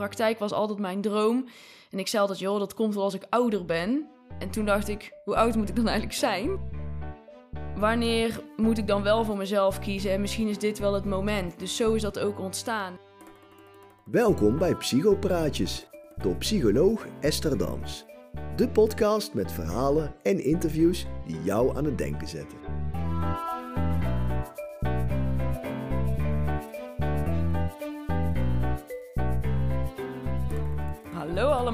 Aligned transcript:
praktijk 0.00 0.38
was 0.38 0.52
altijd 0.52 0.78
mijn 0.78 1.00
droom. 1.00 1.48
En 1.90 1.98
ik 1.98 2.08
zei 2.08 2.22
altijd, 2.22 2.40
joh, 2.40 2.58
dat 2.58 2.74
komt 2.74 2.94
wel 2.94 3.04
als 3.04 3.14
ik 3.14 3.26
ouder 3.28 3.64
ben. 3.64 4.08
En 4.38 4.50
toen 4.50 4.64
dacht 4.64 4.88
ik, 4.88 5.12
hoe 5.24 5.36
oud 5.36 5.56
moet 5.56 5.68
ik 5.68 5.76
dan 5.76 5.86
eigenlijk 5.88 6.18
zijn? 6.18 6.58
Wanneer 7.76 8.42
moet 8.56 8.78
ik 8.78 8.86
dan 8.86 9.02
wel 9.02 9.24
voor 9.24 9.36
mezelf 9.36 9.78
kiezen? 9.78 10.12
En 10.12 10.20
misschien 10.20 10.48
is 10.48 10.58
dit 10.58 10.78
wel 10.78 10.94
het 10.94 11.04
moment. 11.04 11.58
Dus 11.58 11.76
zo 11.76 11.92
is 11.92 12.02
dat 12.02 12.18
ook 12.18 12.38
ontstaan. 12.38 12.98
Welkom 14.04 14.58
bij 14.58 14.74
Psychopraatjes 14.74 15.88
door 16.16 16.36
psycholoog 16.36 17.06
Esther 17.20 17.58
Dans. 17.58 18.04
De 18.56 18.68
podcast 18.68 19.34
met 19.34 19.52
verhalen 19.52 20.14
en 20.22 20.44
interviews 20.44 21.06
die 21.26 21.42
jou 21.42 21.76
aan 21.76 21.84
het 21.84 21.98
denken 21.98 22.28
zetten. 22.28 22.58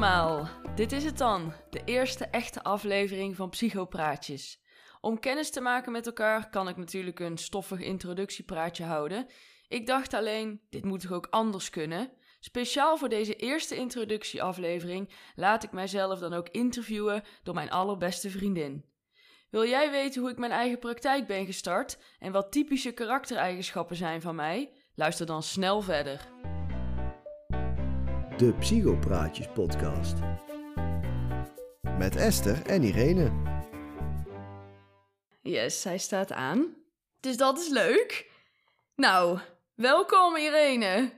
Allemaal, 0.03 0.49
dit 0.75 0.93
is 0.93 1.05
het 1.05 1.19
dan, 1.19 1.53
de 1.71 1.83
eerste 1.85 2.25
echte 2.25 2.63
aflevering 2.63 3.37
van 3.37 3.51
Psychopraatjes. 3.51 4.61
Om 5.01 5.21
kennis 5.21 5.51
te 5.51 5.61
maken 5.61 5.93
met 5.93 6.07
elkaar 6.07 6.51
kan 6.51 6.69
ik 6.69 6.77
natuurlijk 6.77 7.21
een 7.21 7.39
stoffig 7.39 7.81
introductiepraatje 7.81 8.85
houden. 8.85 9.27
Ik 9.69 9.87
dacht 9.87 10.15
alleen, 10.15 10.61
dit 10.71 10.85
moet 10.85 11.01
toch 11.01 11.13
ook 11.13 11.27
anders 11.31 11.71
kunnen? 11.71 12.11
Speciaal 12.41 12.97
voor 12.97 13.09
deze 13.09 13.37
eerste 13.37 13.77
introductieaflevering 13.77 15.11
laat 15.35 15.65
ik 15.65 15.73
mijzelf 15.73 16.19
dan 16.19 16.33
ook 16.33 16.49
interviewen 16.49 17.23
door 17.43 17.55
mijn 17.55 17.71
allerbeste 17.71 18.31
vriendin. 18.31 18.85
Wil 19.51 19.67
jij 19.67 19.91
weten 19.91 20.21
hoe 20.21 20.31
ik 20.31 20.39
mijn 20.39 20.53
eigen 20.53 20.79
praktijk 20.79 21.27
ben 21.27 21.47
gestart 21.47 21.99
en 22.19 22.33
wat 22.33 22.53
typische 22.53 22.93
karaktereigenschappen 22.93 23.97
zijn 23.97 24.21
van 24.21 24.35
mij? 24.35 24.73
Luister 24.95 25.27
dan 25.27 25.43
snel 25.43 25.81
verder. 25.81 26.29
De 28.37 28.53
Psychopraatjes 28.53 29.49
podcast. 29.55 30.15
Met 31.99 32.17
Esther 32.17 32.67
en 32.67 32.83
Irene. 32.83 33.31
Yes, 35.43 35.85
hij 35.85 35.99
staat 35.99 36.33
aan. 36.33 36.75
Dus 37.21 37.37
dat 37.37 37.59
is 37.59 37.69
leuk. 37.69 38.31
Nou, 38.95 39.39
welkom 39.75 40.37
Irene. 40.37 41.11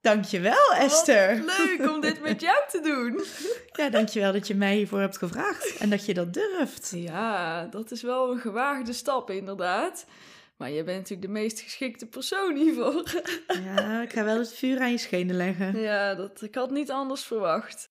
Dankjewel, 0.00 0.74
Esther. 0.74 1.44
Wat 1.44 1.58
leuk 1.58 1.90
om 1.90 2.00
dit 2.00 2.20
met 2.20 2.40
jou 2.40 2.58
te 2.68 2.80
doen. 2.80 3.20
Ja, 3.82 3.90
dankjewel 3.90 4.32
dat 4.32 4.46
je 4.46 4.54
mij 4.54 4.74
hiervoor 4.74 5.00
hebt 5.00 5.18
gevraagd 5.18 5.76
en 5.76 5.90
dat 5.90 6.06
je 6.06 6.14
dat 6.14 6.34
durft. 6.34 6.92
Ja, 6.94 7.66
dat 7.66 7.90
is 7.90 8.02
wel 8.02 8.32
een 8.32 8.40
gewaagde 8.40 8.92
stap 8.92 9.30
inderdaad. 9.30 10.06
Maar 10.58 10.70
je 10.70 10.84
bent 10.84 10.96
natuurlijk 10.96 11.26
de 11.26 11.40
meest 11.40 11.60
geschikte 11.60 12.06
persoon 12.06 12.56
hiervoor. 12.56 13.02
Ja, 13.64 14.02
ik 14.02 14.12
ga 14.12 14.24
wel 14.24 14.38
het 14.38 14.54
vuur 14.54 14.80
aan 14.80 14.90
je 14.90 14.98
schenen 14.98 15.36
leggen. 15.36 15.80
Ja, 15.80 16.14
dat, 16.14 16.42
ik 16.42 16.54
had 16.54 16.70
niet 16.70 16.90
anders 16.90 17.24
verwacht. 17.24 17.90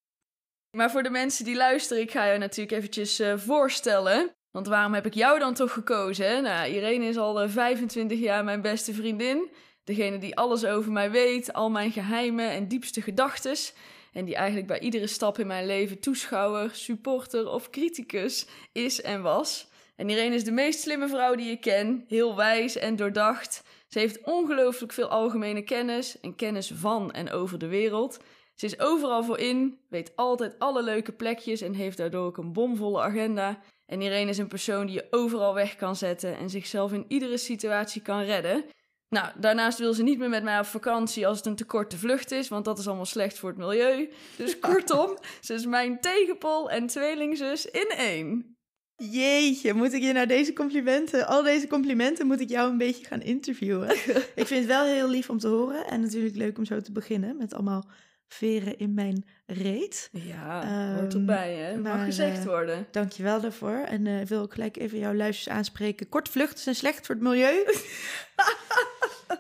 Maar 0.71 0.91
voor 0.91 1.03
de 1.03 1.09
mensen 1.09 1.45
die 1.45 1.55
luisteren, 1.55 2.03
ik 2.03 2.11
ga 2.11 2.25
je 2.25 2.37
natuurlijk 2.37 2.77
eventjes 2.77 3.19
uh, 3.19 3.37
voorstellen. 3.37 4.35
Want 4.51 4.67
waarom 4.67 4.93
heb 4.93 5.05
ik 5.05 5.13
jou 5.13 5.39
dan 5.39 5.53
toch 5.53 5.71
gekozen? 5.71 6.43
Nou, 6.43 6.69
Irene 6.69 7.05
is 7.05 7.17
al 7.17 7.43
uh, 7.43 7.49
25 7.49 8.19
jaar 8.19 8.43
mijn 8.43 8.61
beste 8.61 8.93
vriendin. 8.93 9.49
Degene 9.83 10.17
die 10.17 10.35
alles 10.35 10.65
over 10.65 10.91
mij 10.91 11.11
weet, 11.11 11.53
al 11.53 11.69
mijn 11.69 11.91
geheimen 11.91 12.49
en 12.49 12.67
diepste 12.67 13.01
gedachtes. 13.01 13.73
En 14.13 14.25
die 14.25 14.35
eigenlijk 14.35 14.67
bij 14.67 14.79
iedere 14.79 15.07
stap 15.07 15.39
in 15.39 15.47
mijn 15.47 15.65
leven 15.65 15.99
toeschouwer, 15.99 16.69
supporter 16.73 17.49
of 17.49 17.69
criticus 17.69 18.47
is 18.71 19.01
en 19.01 19.21
was. 19.21 19.69
En 19.97 20.09
Irene 20.09 20.35
is 20.35 20.43
de 20.43 20.51
meest 20.51 20.79
slimme 20.79 21.07
vrouw 21.07 21.35
die 21.35 21.51
ik 21.51 21.61
ken, 21.61 22.03
heel 22.07 22.35
wijs 22.35 22.75
en 22.75 22.95
doordacht. 22.95 23.63
Ze 23.87 23.99
heeft 23.99 24.21
ongelooflijk 24.23 24.93
veel 24.93 25.07
algemene 25.07 25.61
kennis 25.61 26.19
en 26.19 26.35
kennis 26.35 26.71
van 26.75 27.11
en 27.11 27.31
over 27.31 27.57
de 27.57 27.67
wereld. 27.67 28.19
Ze 28.55 28.65
is 28.65 28.79
overal 28.79 29.23
voor 29.23 29.39
in, 29.39 29.79
weet 29.89 30.11
altijd 30.15 30.59
alle 30.59 30.83
leuke 30.83 31.11
plekjes 31.11 31.61
en 31.61 31.73
heeft 31.73 31.97
daardoor 31.97 32.25
ook 32.25 32.37
een 32.37 32.53
bomvolle 32.53 33.01
agenda. 33.01 33.59
En 33.85 34.01
Irene 34.01 34.29
is 34.29 34.37
een 34.37 34.47
persoon 34.47 34.85
die 34.85 34.95
je 34.95 35.07
overal 35.09 35.53
weg 35.53 35.75
kan 35.75 35.95
zetten 35.95 36.37
en 36.37 36.49
zichzelf 36.49 36.93
in 36.93 37.05
iedere 37.07 37.37
situatie 37.37 38.01
kan 38.01 38.21
redden. 38.21 38.65
Nou, 39.09 39.27
daarnaast 39.39 39.79
wil 39.79 39.93
ze 39.93 40.03
niet 40.03 40.19
meer 40.19 40.29
met 40.29 40.43
mij 40.43 40.59
op 40.59 40.65
vakantie 40.65 41.27
als 41.27 41.37
het 41.37 41.45
een 41.45 41.55
te 41.55 41.65
korte 41.65 41.97
vlucht 41.97 42.31
is, 42.31 42.47
want 42.47 42.65
dat 42.65 42.79
is 42.79 42.87
allemaal 42.87 43.05
slecht 43.05 43.39
voor 43.39 43.49
het 43.49 43.57
milieu. 43.57 44.09
Dus 44.37 44.59
kortom, 44.69 45.17
ze 45.41 45.53
is 45.53 45.65
mijn 45.65 45.99
tegenpol 45.99 46.69
en 46.69 46.87
tweelingzus 46.87 47.65
in 47.65 47.87
één. 47.97 48.56
Jeetje, 48.97 49.73
moet 49.73 49.93
ik 49.93 50.01
je 50.01 50.13
nou 50.13 50.27
deze 50.27 50.53
complimenten, 50.53 51.27
al 51.27 51.43
deze 51.43 51.67
complimenten, 51.67 52.27
moet 52.27 52.39
ik 52.39 52.49
jou 52.49 52.71
een 52.71 52.77
beetje 52.77 53.05
gaan 53.05 53.21
interviewen? 53.21 53.89
ik 54.41 54.47
vind 54.47 54.49
het 54.49 54.65
wel 54.65 54.85
heel 54.85 55.09
lief 55.09 55.29
om 55.29 55.37
te 55.37 55.47
horen 55.47 55.87
en 55.87 56.01
natuurlijk 56.01 56.35
leuk 56.35 56.57
om 56.57 56.65
zo 56.65 56.81
te 56.81 56.91
beginnen 56.91 57.37
met 57.37 57.53
allemaal 57.53 57.89
veren 58.27 58.77
in 58.77 58.93
mijn 58.93 59.25
reet. 59.45 60.09
Ja, 60.11 60.89
um, 60.89 60.95
hoort 60.95 61.13
erbij 61.13 61.55
hè, 61.55 61.77
mag 61.77 62.03
gezegd 62.03 62.45
worden. 62.45 62.77
Uh, 62.77 62.85
dankjewel 62.91 63.41
daarvoor 63.41 63.83
en 63.85 64.05
uh, 64.05 64.25
wil 64.25 64.43
ik 64.43 64.51
gelijk 64.51 64.77
even 64.77 64.99
jouw 64.99 65.13
luisters 65.13 65.49
aanspreken. 65.55 66.09
Kort 66.09 66.29
vluchten 66.29 66.63
zijn 66.63 66.75
slecht 66.75 67.05
voor 67.05 67.15
het 67.15 67.23
milieu. 67.23 67.65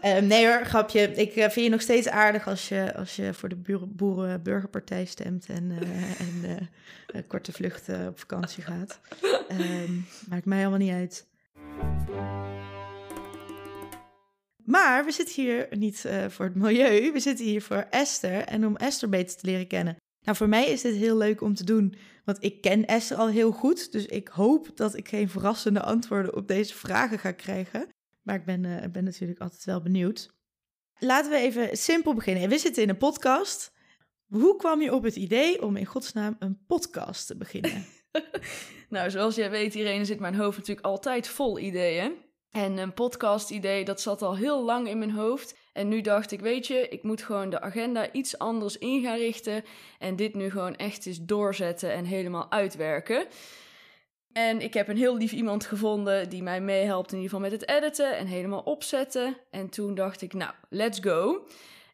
um, 0.03 0.27
nee 0.31 0.47
hoor, 0.47 0.65
grapje. 0.65 1.01
Ik 1.01 1.35
uh, 1.35 1.43
vind 1.43 1.65
je 1.65 1.69
nog 1.69 1.81
steeds 1.81 2.07
aardig 2.07 2.47
als 2.47 2.69
je, 2.69 2.95
als 2.95 3.15
je 3.15 3.33
voor 3.33 3.49
de 3.49 3.85
Boeren-Burgerpartij 3.87 5.05
stemt 5.05 5.45
en, 5.45 5.71
en 7.13 7.27
korte 7.27 7.51
vluchten 7.51 8.07
op 8.07 8.19
vakantie 8.19 8.63
gaat. 8.63 8.99
Um, 9.51 10.05
maakt 10.29 10.45
mij 10.45 10.59
allemaal 10.59 10.79
niet 10.79 10.93
uit. 10.93 11.25
Maar 14.67 15.05
we 15.05 15.11
zitten 15.11 15.43
hier 15.43 15.67
niet 15.69 16.03
uh, 16.07 16.25
voor 16.29 16.45
het 16.45 16.55
milieu, 16.55 17.11
we 17.11 17.19
zitten 17.19 17.45
hier 17.45 17.61
voor 17.61 17.87
Esther 17.89 18.41
en 18.41 18.65
om 18.65 18.75
Esther 18.75 19.09
beter 19.09 19.37
te 19.37 19.45
leren 19.45 19.67
kennen. 19.67 19.95
Nou, 20.21 20.37
voor 20.37 20.49
mij 20.49 20.65
is 20.65 20.81
dit 20.81 20.95
heel 20.95 21.17
leuk 21.17 21.41
om 21.41 21.53
te 21.53 21.63
doen, 21.63 21.95
want 22.25 22.43
ik 22.43 22.61
ken 22.61 22.85
Esther 22.85 23.17
al 23.17 23.27
heel 23.27 23.51
goed. 23.51 23.91
Dus 23.91 24.05
ik 24.05 24.27
hoop 24.27 24.77
dat 24.77 24.95
ik 24.95 25.07
geen 25.07 25.29
verrassende 25.29 25.81
antwoorden 25.81 26.35
op 26.35 26.47
deze 26.47 26.73
vragen 26.73 27.19
ga 27.19 27.31
krijgen. 27.31 27.87
Maar 28.21 28.35
ik 28.35 28.45
ben, 28.45 28.63
uh, 28.63 28.83
ben 28.91 29.03
natuurlijk 29.03 29.39
altijd 29.39 29.65
wel 29.65 29.81
benieuwd. 29.81 30.29
Laten 30.99 31.31
we 31.31 31.37
even 31.37 31.77
simpel 31.77 32.13
beginnen. 32.13 32.49
We 32.49 32.57
zitten 32.57 32.83
in 32.83 32.89
een 32.89 32.97
podcast. 32.97 33.71
Hoe 34.25 34.55
kwam 34.55 34.81
je 34.81 34.93
op 34.93 35.03
het 35.03 35.15
idee 35.15 35.61
om 35.61 35.75
in 35.75 35.85
godsnaam 35.85 36.35
een 36.39 36.65
podcast 36.65 37.27
te 37.27 37.37
beginnen? 37.37 37.85
nou, 38.89 39.09
zoals 39.09 39.35
jij 39.35 39.49
weet, 39.49 39.75
Irene, 39.75 40.05
zit 40.05 40.19
mijn 40.19 40.35
hoofd 40.35 40.57
natuurlijk 40.57 40.87
altijd 40.87 41.27
vol 41.27 41.59
ideeën. 41.59 42.25
En 42.57 42.77
een 42.77 42.93
podcast-idee, 42.93 43.85
dat 43.85 44.01
zat 44.01 44.21
al 44.21 44.35
heel 44.35 44.63
lang 44.63 44.87
in 44.87 44.97
mijn 44.97 45.11
hoofd. 45.11 45.57
En 45.73 45.87
nu 45.87 46.01
dacht 46.01 46.31
ik, 46.31 46.39
weet 46.39 46.67
je, 46.67 46.87
ik 46.89 47.03
moet 47.03 47.21
gewoon 47.21 47.49
de 47.49 47.61
agenda 47.61 48.11
iets 48.11 48.37
anders 48.37 48.77
in 48.77 49.01
gaan 49.01 49.17
richten. 49.17 49.63
En 49.99 50.15
dit 50.15 50.33
nu 50.33 50.49
gewoon 50.49 50.75
echt 50.75 51.05
eens 51.05 51.25
doorzetten 51.25 51.91
en 51.91 52.05
helemaal 52.05 52.51
uitwerken. 52.51 53.25
En 54.33 54.61
ik 54.61 54.73
heb 54.73 54.87
een 54.87 54.97
heel 54.97 55.17
lief 55.17 55.31
iemand 55.31 55.65
gevonden 55.65 56.29
die 56.29 56.43
mij 56.43 56.61
meehelpt 56.61 57.11
in 57.11 57.17
ieder 57.17 57.33
geval 57.33 57.49
met 57.49 57.59
het 57.59 57.69
editen 57.69 58.17
en 58.17 58.27
helemaal 58.27 58.61
opzetten. 58.61 59.37
En 59.51 59.69
toen 59.69 59.95
dacht 59.95 60.21
ik, 60.21 60.33
nou, 60.33 60.51
let's 60.69 60.99
go. 60.99 61.47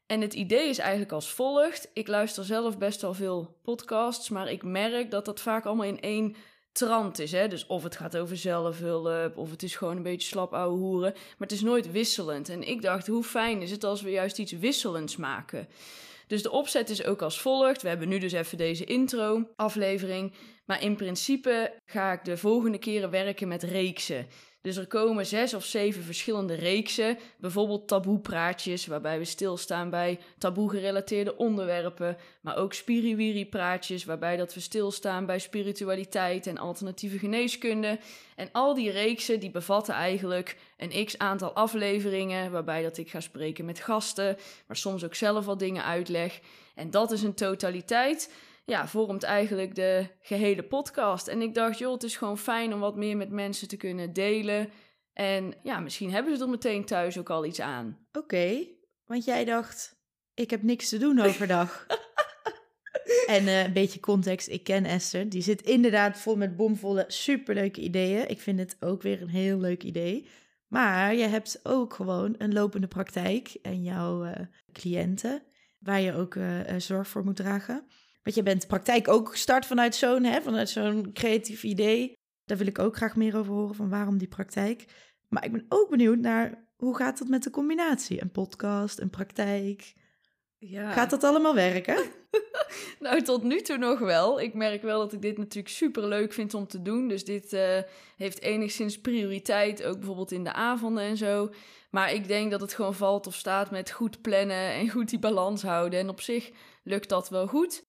En 0.06 0.22
het 0.22 0.34
idee 0.34 0.70
is 0.70 0.78
eigenlijk 0.78 1.12
als 1.12 1.34
volgt. 1.34 1.90
Ik 1.94 2.08
luister 2.08 2.46
zelf 2.46 2.78
best 2.78 3.02
wel 3.02 3.14
veel 3.14 3.60
podcasts, 3.64 4.30
maar 4.30 4.52
ik 4.52 4.64
merk 4.64 5.12
dat 5.12 5.26
dat 5.26 5.42
vaak 5.42 5.66
allemaal 5.66 5.86
in 5.86 6.02
één 6.02 6.36
trant 6.74 7.20
is. 7.20 7.32
Hè? 7.32 7.48
Dus 7.48 7.66
of 7.66 7.84
het 7.84 7.96
gaat 7.96 8.18
over 8.18 8.38
zelfhulp, 8.38 9.38
of 9.38 9.52
het 9.52 9.64
is 9.64 9.76
gewoon 9.76 9.98
een 9.98 10.04
beetje 10.04 10.28
slap 10.28 10.54
ouwe 10.54 10.78
hoeren. 10.78 11.12
Maar 11.12 11.48
het 11.48 11.52
is 11.52 11.62
nooit 11.62 11.92
wisselend. 11.92 12.50
En 12.50 12.68
ik 12.68 12.82
dacht, 12.82 13.08
hoe 13.08 13.24
fijn 13.24 13.62
is 13.62 13.72
het 13.72 13.84
als 13.84 14.02
we 14.02 14.10
juist 14.10 14.40
iets 14.40 14.52
wisselends 14.52 15.16
maken? 15.16 15.68
Dus 16.28 16.42
de 16.42 16.52
opzet 16.52 16.90
is 16.90 17.04
ook 17.04 17.22
als 17.22 17.42
volgt. 17.42 17.82
We 17.82 17.88
hebben 17.88 18.08
nu 18.08 18.20
dus 18.20 18.32
even 18.32 18.58
deze 18.58 18.86
intro-aflevering. 18.86 20.34
Maar 20.66 20.82
in 20.82 20.96
principe 20.96 21.74
ga 21.86 22.12
ik 22.12 22.26
de 22.26 22.38
volgende 22.38 22.78
keren 22.78 23.10
werken 23.10 23.48
met 23.48 23.64
reeksen. 23.64 24.28
Dus 24.64 24.78
er 24.78 24.88
komen 24.88 25.26
zes 25.26 25.54
of 25.54 25.66
zeven 25.66 26.04
verschillende 26.04 26.54
reeksen, 26.54 27.18
bijvoorbeeld 27.38 27.88
taboepraatjes, 27.88 28.86
waarbij 28.86 29.18
we 29.18 29.26
stilstaan 29.26 29.90
bij 29.90 30.20
taboe-gerelateerde 30.38 31.38
onderwerpen, 31.38 32.18
maar 32.42 32.58
ook 32.58 32.74
spiriwiri-praatjes, 32.74 34.06
waarbij 34.06 34.38
dat 34.38 34.54
we 34.54 34.60
stilstaan 34.60 35.26
bij 35.26 35.40
spiritualiteit 35.40 36.48
en 36.48 36.58
alternatieve 36.58 37.18
geneeskunde. 37.18 38.00
En 38.36 38.50
al 38.52 38.74
die 38.74 38.92
reeksen 38.92 39.40
die 39.40 39.52
bevatten 39.52 39.94
eigenlijk 39.94 40.58
een 40.78 41.06
x-aantal 41.06 41.54
afleveringen, 41.54 42.52
waarbij 42.52 42.84
dat 42.84 42.98
ik 42.98 43.10
ga 43.10 43.20
spreken 43.20 43.66
met 43.66 43.80
gasten, 43.80 44.38
maar 44.68 44.78
soms 44.78 45.04
ook 45.04 45.16
zelf 45.16 45.48
al 45.48 45.58
dingen 45.58 45.84
uitleg. 45.84 46.40
En 46.76 46.92
dat 46.92 47.12
is 47.12 47.24
een 47.24 47.34
totaliteit 47.34 48.30
ja, 48.66 48.88
vormt 48.88 49.24
eigenlijk 49.24 49.76
de 49.76 50.08
gehele 50.20 50.64
podcast. 50.64 51.28
En 51.28 51.42
ik 51.42 51.54
dacht, 51.54 51.78
joh, 51.78 51.94
het 51.94 52.04
is 52.04 52.18
gewoon 52.18 52.38
fijn 52.38 52.74
om 52.74 52.80
wat 52.80 52.96
meer 52.96 53.18
met 53.18 53.30
mensen 53.30 53.68
te 53.68 53.78
kunnen 53.78 54.14
delen. 54.14 54.70
En 55.14 55.54
ja, 55.64 55.80
misschien 55.80 56.12
hebben 56.12 56.38
ze 56.38 56.44
er 56.44 56.50
meteen 56.50 56.86
thuis 56.86 57.18
ook 57.18 57.30
al 57.30 57.46
iets 57.46 57.60
aan. 57.60 58.08
Oké, 58.12 58.68
want 59.06 59.26
jij 59.26 59.46
dacht, 59.46 60.00
ik 60.34 60.50
heb 60.50 60.64
niks 60.64 60.90
te 60.90 60.98
doen 60.98 61.20
overdag. 61.20 61.86
en 63.28 63.44
uh, 63.44 63.64
een 63.64 63.74
beetje 63.74 64.00
context, 64.00 64.48
ik 64.48 64.64
ken 64.64 64.86
Esther. 64.86 65.30
Die 65.30 65.42
zit 65.42 65.62
inderdaad 65.62 66.18
vol 66.18 66.36
met 66.36 66.56
bomvolle, 66.56 67.06
superleuke 67.08 67.82
ideeën. 67.82 68.30
Ik 68.30 68.42
vind 68.42 68.60
het 68.60 68.78
ook 68.80 69.02
weer 69.02 69.22
een 69.22 69.30
heel 69.30 69.58
leuk 69.58 69.84
idee. 69.84 70.28
Maar 70.74 71.16
je 71.16 71.28
hebt 71.28 71.60
ook 71.64 71.94
gewoon 71.94 72.36
een 72.38 72.54
lopende 72.54 72.88
praktijk 72.88 73.58
en 73.62 73.84
jouw 73.84 74.26
uh, 74.26 74.32
cliënten 74.72 75.44
waar 75.80 76.02
je 76.02 76.14
ook 76.14 76.36
eh, 76.36 76.70
eh, 76.70 76.80
zorg 76.80 77.08
voor 77.08 77.24
moet 77.24 77.36
dragen. 77.36 77.88
Want 78.24 78.36
je 78.36 78.44
bent 78.44 78.62
de 78.62 78.68
praktijk 78.68 79.08
ook 79.08 79.30
gestart 79.30 79.66
vanuit 79.66 79.96
zo'n, 79.96 80.24
hè, 80.24 80.42
vanuit 80.42 80.70
zo'n 80.70 81.14
creatief 81.14 81.64
idee. 81.64 82.14
Daar 82.46 82.58
wil 82.58 82.68
ik 82.68 82.80
ook 82.80 82.96
graag 82.96 83.16
meer 83.16 83.38
over 83.38 83.54
horen, 83.54 83.76
van 83.76 83.90
waarom 83.90 84.18
die 84.18 84.28
praktijk. 84.28 84.86
Maar 85.30 85.46
ik 85.46 85.52
ben 85.52 85.66
ook 85.70 85.90
benieuwd 85.90 86.20
naar, 86.20 86.68
hoe 86.76 86.96
gaat 86.96 87.18
dat 87.18 87.28
met 87.28 87.44
de 87.44 87.50
combinatie? 87.50 88.22
Een 88.22 88.32
podcast, 88.32 89.00
een 89.00 89.10
praktijk. 89.10 89.94
Ja. 90.58 90.92
Gaat 90.92 91.10
dat 91.10 91.24
allemaal 91.24 91.56
werken? 91.56 91.98
Nou, 93.00 93.22
tot 93.22 93.44
nu 93.44 93.62
toe 93.62 93.78
nog 93.78 94.00
wel. 94.00 94.42
Ik 94.42 94.54
merk 94.54 94.82
wel 94.82 95.00
dat 95.00 95.14
ik 95.14 95.22
dit 95.22 95.38
natuurlijk 95.38 95.74
super 95.74 96.08
leuk 96.08 96.34
vind 96.34 96.54
om 96.54 96.68
te 96.68 96.82
doen. 96.82 97.08
Dus 97.08 97.26
dit 97.26 97.54
eh, 97.54 97.80
heeft 98.18 98.42
enigszins 98.42 99.02
prioriteit, 99.02 99.84
ook 99.84 99.98
bijvoorbeeld 99.98 100.32
in 100.32 100.44
de 100.44 100.54
avonden 100.54 101.04
en 101.04 101.18
zo. 101.18 101.50
Maar 101.90 102.14
ik 102.14 102.28
denk 102.28 102.52
dat 102.52 102.62
het 102.62 102.74
gewoon 102.74 102.94
valt 102.94 103.28
of 103.28 103.36
staat 103.36 103.72
met 103.72 103.92
goed 103.92 104.22
plannen 104.22 104.72
en 104.74 104.90
goed 104.90 105.10
die 105.10 105.20
balans 105.20 105.62
houden. 105.62 106.00
En 106.00 106.10
op 106.10 106.22
zich 106.22 106.52
lukt 106.84 107.10
dat 107.10 107.30
wel 107.30 107.48
goed. 107.48 107.84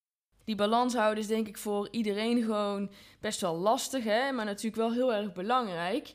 Die 0.44 0.54
balans 0.54 0.94
houden 0.94 1.22
is 1.22 1.28
denk 1.28 1.48
ik 1.48 1.58
voor 1.58 1.88
iedereen 1.90 2.42
gewoon 2.42 2.90
best 3.20 3.40
wel 3.40 3.56
lastig, 3.56 4.04
hè? 4.04 4.32
maar 4.32 4.44
natuurlijk 4.44 4.76
wel 4.76 4.92
heel 4.92 5.14
erg 5.14 5.32
belangrijk. 5.32 6.12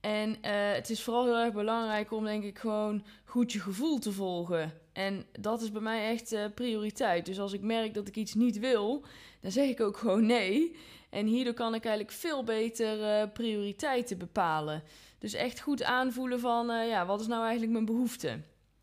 En 0.00 0.36
eh, 0.40 0.52
het 0.72 0.90
is 0.90 1.02
vooral 1.02 1.24
heel 1.24 1.38
erg 1.38 1.52
belangrijk 1.52 2.12
om 2.12 2.24
denk 2.24 2.44
ik 2.44 2.58
gewoon 2.58 3.04
goed 3.24 3.52
je 3.52 3.60
gevoel 3.60 3.98
te 3.98 4.12
volgen. 4.12 4.72
En 4.92 5.26
dat 5.40 5.62
is 5.62 5.72
bij 5.72 5.80
mij 5.80 6.10
echt 6.10 6.32
uh, 6.32 6.44
prioriteit. 6.54 7.26
Dus 7.26 7.40
als 7.40 7.52
ik 7.52 7.60
merk 7.60 7.94
dat 7.94 8.08
ik 8.08 8.16
iets 8.16 8.34
niet 8.34 8.58
wil, 8.58 9.04
dan 9.40 9.50
zeg 9.50 9.68
ik 9.68 9.80
ook 9.80 9.96
gewoon 9.96 10.26
nee. 10.26 10.76
En 11.10 11.26
hierdoor 11.26 11.54
kan 11.54 11.74
ik 11.74 11.84
eigenlijk 11.84 12.16
veel 12.16 12.44
beter 12.44 12.98
uh, 12.98 13.32
prioriteiten 13.32 14.18
bepalen. 14.18 14.82
Dus 15.18 15.34
echt 15.34 15.60
goed 15.60 15.82
aanvoelen 15.82 16.40
van, 16.40 16.86
ja, 16.86 17.06
wat 17.06 17.20
is 17.20 17.26
nou 17.26 17.42
eigenlijk 17.42 17.72
mijn 17.72 17.84
behoefte? 17.84 18.40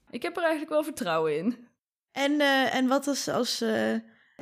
Ik 0.10 0.22
heb 0.22 0.36
er 0.36 0.42
eigenlijk 0.42 0.72
wel 0.72 0.84
vertrouwen 0.84 1.38
in. 1.38 1.68
En, 2.12 2.42
en 2.72 2.88
wat 2.88 3.08
is 3.08 3.28
als 3.28 3.64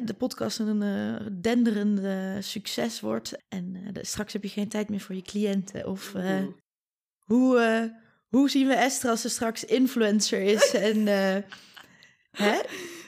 de 0.02 0.14
podcast 0.14 0.60
een 0.60 0.82
uh, 0.82 1.28
denderende 1.42 2.38
succes 2.40 3.00
wordt 3.00 3.38
en 3.48 3.76
uh, 3.76 3.90
straks 4.02 4.34
heb 4.34 4.44
je 4.44 4.50
geen 4.50 4.68
tijd 4.68 4.90
meer 4.90 5.00
voor 5.00 5.16
je 5.16 5.22
cliënten? 5.22 5.88
Of 5.88 6.14
uh, 6.16 6.40
hoe, 7.20 7.94
hoe 8.28 8.50
zien 8.50 8.68
we 8.68 8.74
Esther 8.74 9.10
als 9.10 9.22
ze 9.22 9.30
straks 9.30 9.64
influencer 9.64 10.42
is? 10.42 10.74
en, 10.90 11.08
hè? 12.32 12.60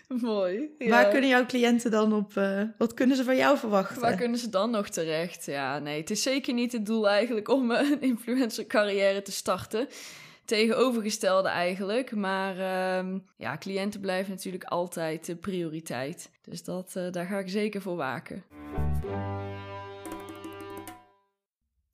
Mooi. 0.07 0.69
Ja. 0.77 0.89
Waar 0.89 1.09
kunnen 1.09 1.29
jouw 1.29 1.45
cliënten 1.45 1.91
dan 1.91 2.13
op, 2.13 2.33
wat 2.77 2.93
kunnen 2.93 3.17
ze 3.17 3.23
van 3.23 3.35
jou 3.35 3.57
verwachten? 3.57 4.01
Waar 4.01 4.15
kunnen 4.15 4.39
ze 4.39 4.49
dan 4.49 4.71
nog 4.71 4.89
terecht? 4.89 5.45
Ja, 5.45 5.79
nee, 5.79 5.99
het 5.99 6.09
is 6.09 6.21
zeker 6.21 6.53
niet 6.53 6.71
het 6.71 6.85
doel 6.85 7.09
eigenlijk 7.09 7.47
om 7.47 7.71
een 7.71 8.01
influencer 8.01 8.67
carrière 8.67 9.21
te 9.21 9.31
starten 9.31 9.87
tegenovergestelde 10.49 11.49
eigenlijk. 11.49 12.15
Maar 12.15 12.55
uh, 12.57 13.15
ja, 13.37 13.57
cliënten 13.57 13.99
blijven 13.99 14.31
natuurlijk 14.31 14.63
altijd 14.63 15.25
de 15.25 15.35
prioriteit. 15.35 16.29
Dus 16.41 16.63
dat, 16.63 16.93
uh, 16.97 17.11
daar 17.11 17.25
ga 17.25 17.37
ik 17.37 17.49
zeker 17.49 17.81
voor 17.81 17.95
waken. 17.95 18.43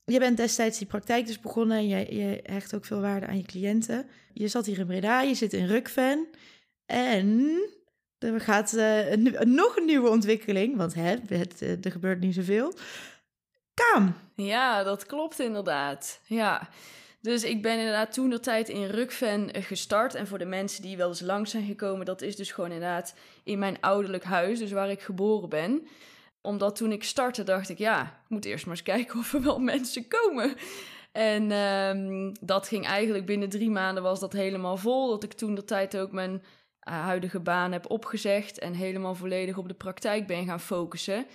Je 0.05 0.19
bent 0.19 0.37
destijds 0.37 0.77
die 0.77 0.87
praktijk 0.87 1.25
dus 1.25 1.39
begonnen 1.39 1.77
en 1.77 1.87
je, 1.87 2.15
je 2.15 2.39
hecht 2.43 2.75
ook 2.75 2.85
veel 2.85 3.01
waarde 3.01 3.27
aan 3.27 3.37
je 3.37 3.43
cliënten. 3.43 4.09
Je 4.33 4.47
zat 4.47 4.65
hier 4.65 4.79
in 4.79 4.85
Breda, 4.85 5.21
je 5.21 5.35
zit 5.35 5.53
in 5.53 5.67
Rukven 5.67 6.27
en 6.85 7.59
er 8.17 8.41
gaat 8.41 8.73
uh, 8.73 9.11
een, 9.11 9.35
nog 9.53 9.77
een 9.77 9.85
nieuwe 9.85 10.09
ontwikkeling, 10.09 10.77
want 10.77 10.93
hè, 10.93 11.15
het, 11.27 11.61
er 11.85 11.91
gebeurt 11.91 12.19
niet 12.19 12.35
zoveel. 12.35 12.73
Kaam. 13.73 14.15
Ja, 14.35 14.83
dat 14.83 15.05
klopt 15.05 15.39
inderdaad. 15.39 16.19
Ja. 16.25 16.69
Dus 17.25 17.43
ik 17.43 17.61
ben 17.61 17.77
inderdaad 17.77 18.13
toen 18.13 18.29
de 18.29 18.39
tijd 18.39 18.69
in 18.69 18.85
Rukven 18.85 19.49
gestart. 19.53 20.15
En 20.15 20.27
voor 20.27 20.37
de 20.37 20.45
mensen 20.45 20.81
die 20.81 20.97
wel 20.97 21.07
eens 21.07 21.21
lang 21.21 21.47
zijn 21.47 21.65
gekomen, 21.65 22.05
dat 22.05 22.21
is 22.21 22.35
dus 22.35 22.51
gewoon 22.51 22.71
inderdaad 22.71 23.15
in 23.43 23.59
mijn 23.59 23.77
ouderlijk 23.81 24.23
huis, 24.23 24.59
dus 24.59 24.71
waar 24.71 24.89
ik 24.89 25.01
geboren 25.01 25.49
ben. 25.49 25.87
Omdat 26.41 26.75
toen 26.75 26.91
ik 26.91 27.03
startte, 27.03 27.43
dacht 27.43 27.69
ik, 27.69 27.77
ja, 27.77 28.01
ik 28.01 28.29
moet 28.29 28.45
eerst 28.45 28.65
maar 28.65 28.75
eens 28.75 28.83
kijken 28.83 29.19
of 29.19 29.33
er 29.33 29.43
wel 29.43 29.59
mensen 29.59 30.07
komen. 30.07 30.55
En 31.11 31.51
um, 31.51 32.31
dat 32.41 32.67
ging 32.67 32.85
eigenlijk 32.85 33.25
binnen 33.25 33.49
drie 33.49 33.69
maanden 33.69 34.03
was 34.03 34.19
dat 34.19 34.33
helemaal 34.33 34.77
vol. 34.77 35.09
Dat 35.09 35.23
ik 35.23 35.33
toen 35.33 35.55
de 35.55 35.65
tijd 35.65 35.97
ook 35.97 36.11
mijn 36.11 36.31
uh, 36.33 37.03
huidige 37.03 37.39
baan 37.39 37.71
heb 37.71 37.89
opgezegd 37.89 38.59
en 38.59 38.73
helemaal 38.73 39.15
volledig 39.15 39.57
op 39.57 39.67
de 39.67 39.73
praktijk 39.73 40.27
ben 40.27 40.45
gaan 40.45 40.59
focussen. 40.59 41.25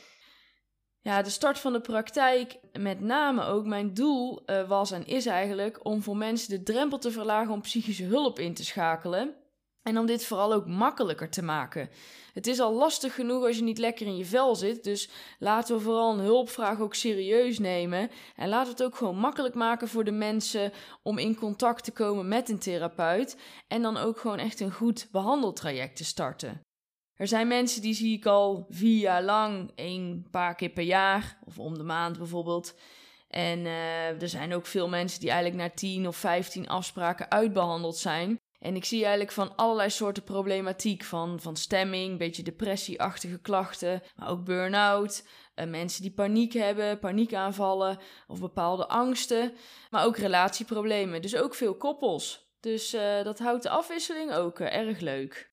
Ja, 1.03 1.23
de 1.23 1.31
start 1.31 1.59
van 1.59 1.73
de 1.73 1.81
praktijk, 1.81 2.59
met 2.79 3.01
name 3.01 3.45
ook 3.45 3.67
mijn 3.67 3.95
doel 3.95 4.43
uh, 4.47 4.69
was 4.69 4.91
en 4.91 5.07
is 5.07 5.27
eigenlijk 5.27 5.85
om 5.85 6.03
voor 6.03 6.17
mensen 6.17 6.51
de 6.51 6.63
drempel 6.63 6.99
te 6.99 7.11
verlagen 7.11 7.53
om 7.53 7.61
psychische 7.61 8.05
hulp 8.05 8.39
in 8.39 8.55
te 8.55 8.65
schakelen. 8.65 9.35
En 9.83 9.99
om 9.99 10.07
dit 10.07 10.25
vooral 10.25 10.53
ook 10.53 10.67
makkelijker 10.67 11.31
te 11.31 11.43
maken. 11.43 11.91
Het 12.33 12.47
is 12.47 12.61
al 12.61 12.73
lastig 12.73 13.15
genoeg 13.15 13.45
als 13.45 13.57
je 13.57 13.63
niet 13.63 13.79
lekker 13.79 14.07
in 14.07 14.17
je 14.17 14.25
vel 14.25 14.57
zit. 14.57 14.85
Dus 14.85 15.11
laten 15.39 15.77
we 15.77 15.83
vooral 15.83 16.13
een 16.13 16.25
hulpvraag 16.25 16.81
ook 16.81 16.95
serieus 16.95 17.59
nemen. 17.59 18.11
En 18.37 18.49
laten 18.49 18.67
we 18.67 18.83
het 18.83 18.83
ook 18.83 18.97
gewoon 18.97 19.17
makkelijk 19.17 19.55
maken 19.55 19.89
voor 19.89 20.05
de 20.05 20.11
mensen 20.11 20.73
om 21.03 21.19
in 21.19 21.37
contact 21.37 21.85
te 21.85 21.93
komen 21.93 22.29
met 22.29 22.49
een 22.49 22.59
therapeut. 22.59 23.37
En 23.69 23.83
dan 23.83 23.97
ook 23.97 24.19
gewoon 24.19 24.39
echt 24.39 24.61
een 24.61 24.73
goed 24.73 25.09
behandeltraject 25.11 25.97
te 25.97 26.05
starten. 26.05 26.61
Er 27.21 27.29
zijn 27.29 27.49
mensen 27.49 27.83
die 27.83 27.95
zie 27.95 28.17
ik 28.17 28.27
al 28.27 28.67
vier 28.71 29.01
jaar 29.01 29.23
lang, 29.23 29.73
een 29.75 30.27
paar 30.31 30.55
keer 30.55 30.69
per 30.69 30.85
jaar 30.85 31.39
of 31.45 31.59
om 31.59 31.79
de 31.79 31.83
maand 31.83 32.19
bijvoorbeeld. 32.19 32.75
En 33.29 33.59
uh, 33.59 34.23
er 34.23 34.29
zijn 34.29 34.55
ook 34.55 34.67
veel 34.67 34.89
mensen 34.89 35.21
die 35.21 35.31
eigenlijk 35.31 35.63
na 35.63 35.71
10 35.75 36.07
of 36.07 36.17
15 36.17 36.69
afspraken 36.69 37.31
uitbehandeld 37.31 37.97
zijn. 37.97 38.41
En 38.59 38.77
ik 38.77 38.85
zie 38.85 39.01
eigenlijk 39.01 39.33
van 39.33 39.57
allerlei 39.57 39.91
soorten 39.91 40.23
problematiek. 40.23 41.05
Van, 41.05 41.41
van 41.41 41.57
stemming, 41.57 42.19
beetje 42.19 42.43
depressieachtige 42.43 43.41
klachten, 43.41 44.03
maar 44.17 44.29
ook 44.29 44.45
burn-out. 44.45 45.27
Uh, 45.55 45.67
mensen 45.67 46.03
die 46.03 46.13
paniek 46.13 46.53
hebben, 46.53 46.99
paniekaanvallen 46.99 47.99
of 48.27 48.41
bepaalde 48.41 48.89
angsten. 48.89 49.53
Maar 49.91 50.05
ook 50.05 50.17
relatieproblemen, 50.17 51.23
dus 51.23 51.37
ook 51.37 51.55
veel 51.55 51.77
koppels. 51.77 52.49
Dus 52.61 52.95
uh, 52.95 53.23
dat 53.23 53.39
houdt 53.39 53.63
de 53.63 53.71
afwisseling 53.71 54.33
ook 54.33 54.61
erg 54.61 55.01
leuk. 55.01 55.50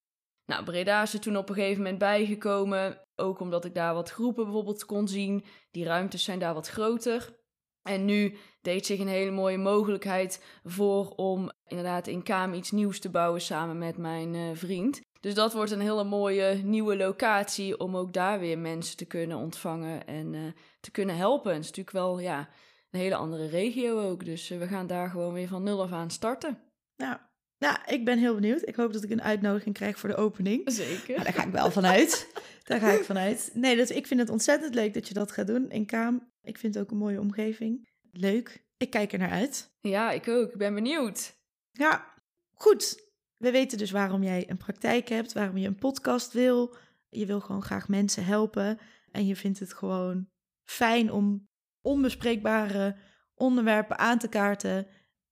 Nou, 0.48 0.64
Breda 0.64 1.02
is 1.02 1.14
er 1.14 1.20
toen 1.20 1.38
op 1.38 1.50
een 1.50 1.56
gegeven 1.56 1.82
moment 1.82 1.98
bijgekomen. 1.98 3.02
Ook 3.16 3.40
omdat 3.40 3.66
ik 3.66 3.74
daar 3.74 3.94
wat 3.94 4.10
groepen 4.10 4.44
bijvoorbeeld 4.44 4.86
kon 4.86 5.08
zien. 5.08 5.46
Die 5.72 5.86
ruimtes 5.86 6.24
zijn 6.24 6.40
daar 6.40 6.54
wat 6.54 6.68
groter. 6.68 7.36
En 7.82 8.06
nu 8.06 8.38
deed 8.62 8.86
zich 8.86 9.00
een 9.00 9.08
hele 9.08 9.32
mooie 9.32 9.58
mogelijkheid 9.58 10.44
voor 10.64 11.10
om 11.10 11.52
inderdaad 11.66 12.08
in 12.08 12.24
Kaam 12.24 12.54
iets 12.54 12.72
nieuws 12.72 13.00
te 13.00 13.10
bouwen 13.10 13.42
samen 13.42 13.78
met 13.78 13.98
mijn 13.98 14.34
uh, 14.34 14.50
vriend. 14.54 15.02
Dus 15.20 15.34
dat 15.34 15.54
wordt 15.54 15.72
een 15.72 15.80
hele 15.80 16.04
mooie 16.04 16.54
nieuwe 16.64 16.98
locatie 16.98 17.80
om 17.80 17.98
ook 17.98 18.14
daar 18.14 18.40
weer 18.40 18.58
mensen 18.58 18.98
te 18.98 19.06
kunnen 19.06 19.38
ontvangen 19.38 20.08
en 20.08 20.34
uh, 20.34 20.52
te 20.80 20.92
kunnen 20.92 21.16
helpen. 21.16 21.54
Het 21.54 21.64
is 21.64 21.68
natuurlijk 21.68 21.96
wel 21.96 22.20
ja, 22.20 22.50
een 22.92 23.00
hele 23.00 23.16
andere 23.16 23.48
regio 23.48 24.10
ook. 24.10 24.26
Dus 24.26 24.52
uh, 24.52 24.60
we 24.60 24.68
gaan 24.68 24.88
daar 24.88 25.10
gewoon 25.10 25.34
weer 25.34 25.48
van 25.48 25.64
nul 25.64 25.82
af 25.82 25.92
aan 25.92 26.12
starten. 26.12 26.60
Ja, 26.96 27.27
nou, 27.60 27.78
ik 27.86 28.06
ben 28.06 28.18
heel 28.18 28.36
benieuwd. 28.36 28.68
Ik 28.68 28.76
hoop 28.76 28.94
dat 28.94 29.04
ik 29.04 29.10
een 29.10 29.22
uitnodiging 29.22 29.76
krijg 29.76 30.00
voor 30.00 30.10
de 30.10 30.16
opening. 30.16 30.62
Zeker. 30.72 31.16
Maar 31.16 31.24
daar 31.24 31.34
ga 31.34 31.46
ik 31.46 31.52
wel 31.52 31.72
vanuit. 31.72 32.28
daar 32.64 32.80
ga 32.80 32.92
ik 32.92 33.04
vanuit. 33.04 33.50
Nee, 33.54 33.76
dus 33.76 33.92
ik 33.92 34.08
vind 34.08 34.20
het 34.20 34.30
ontzettend 34.30 34.76
leuk 34.76 34.94
dat 34.94 35.08
je 35.08 35.14
dat 35.14 35.32
gaat 35.32 35.48
doen 35.48 35.70
in 35.70 35.86
Kaam. 35.86 36.32
Ik 36.42 36.58
vind 36.58 36.74
het 36.74 36.84
ook 36.84 36.92
een 36.92 36.98
mooie 36.98 37.20
omgeving. 37.20 37.90
Leuk. 38.12 38.66
Ik 38.78 38.90
kijk 38.90 39.14
er 39.14 39.20
naar 39.20 39.32
uit. 39.32 39.72
Ja, 39.82 40.12
ik 40.12 40.28
ook. 40.28 40.52
Ik 40.52 40.58
ben 40.58 40.74
benieuwd. 40.74 41.36
Ja, 41.72 42.14
goed. 42.54 43.06
We 43.38 43.52
weten 43.52 43.78
dus 43.78 43.92
waarom 43.92 44.24
jij 44.24 44.50
een 44.50 44.58
praktijk 44.58 45.10
hebt, 45.10 45.34
waarom 45.34 45.58
je 45.58 45.68
een 45.68 45.76
podcast 45.76 46.34
wil. 46.34 46.76
Je 47.10 47.26
wil 47.26 47.40
gewoon 47.40 47.64
graag 47.64 47.88
mensen 47.88 48.26
helpen. 48.26 48.80
En 49.12 49.26
je 49.26 49.36
vindt 49.36 49.60
het 49.60 49.74
gewoon 49.74 50.28
fijn 50.64 51.12
om 51.12 51.48
onbespreekbare 51.82 52.96
onderwerpen 53.36 53.98
aan 53.98 54.18
te 54.20 54.28
kaarten 54.28 54.88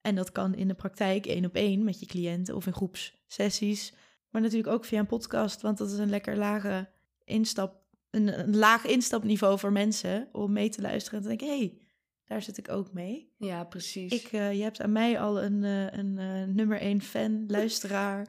en 0.05 0.15
dat 0.15 0.31
kan 0.31 0.55
in 0.55 0.67
de 0.67 0.74
praktijk 0.74 1.25
één 1.25 1.45
op 1.45 1.55
één 1.55 1.83
met 1.83 2.00
je 2.00 2.05
cliënten 2.05 2.55
of 2.55 2.65
in 2.65 2.74
groepssessies. 2.74 3.93
Maar 4.29 4.41
natuurlijk 4.41 4.74
ook 4.74 4.85
via 4.85 5.00
een 5.00 5.05
podcast, 5.05 5.62
want 5.62 5.77
dat 5.77 5.91
is 5.91 5.97
een 5.97 6.09
lekker 6.09 6.38
lage 6.38 6.88
instap, 7.24 7.75
een, 8.09 8.39
een 8.39 8.55
laag 8.55 8.85
instapniveau 8.85 9.59
voor 9.59 9.71
mensen 9.71 10.27
om 10.31 10.51
mee 10.51 10.69
te 10.69 10.81
luisteren 10.81 11.17
en 11.17 11.21
te 11.21 11.27
denken, 11.27 11.47
hé, 11.47 11.57
hey, 11.57 11.77
daar 12.25 12.41
zit 12.41 12.57
ik 12.57 12.69
ook 12.69 12.93
mee. 12.93 13.33
Ja, 13.38 13.63
precies. 13.63 14.12
Ik, 14.12 14.31
uh, 14.31 14.53
je 14.53 14.63
hebt 14.63 14.81
aan 14.81 14.91
mij 14.91 15.19
al 15.19 15.41
een, 15.41 15.63
uh, 15.63 15.91
een 15.91 16.17
uh, 16.17 16.55
nummer 16.55 16.79
één 16.79 17.01
fan, 17.01 17.43
luisteraar. 17.47 18.27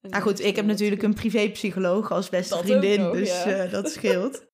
nou 0.00 0.22
goed, 0.22 0.40
ik 0.40 0.56
heb 0.56 0.66
natuurlijk 0.66 1.02
een 1.02 1.14
privépsycholoog 1.14 2.10
als 2.10 2.28
beste 2.28 2.54
dat 2.54 2.64
vriendin, 2.64 3.00
nog, 3.00 3.12
dus 3.12 3.44
ja. 3.44 3.66
dat 3.66 3.90
scheelt. 3.90 4.46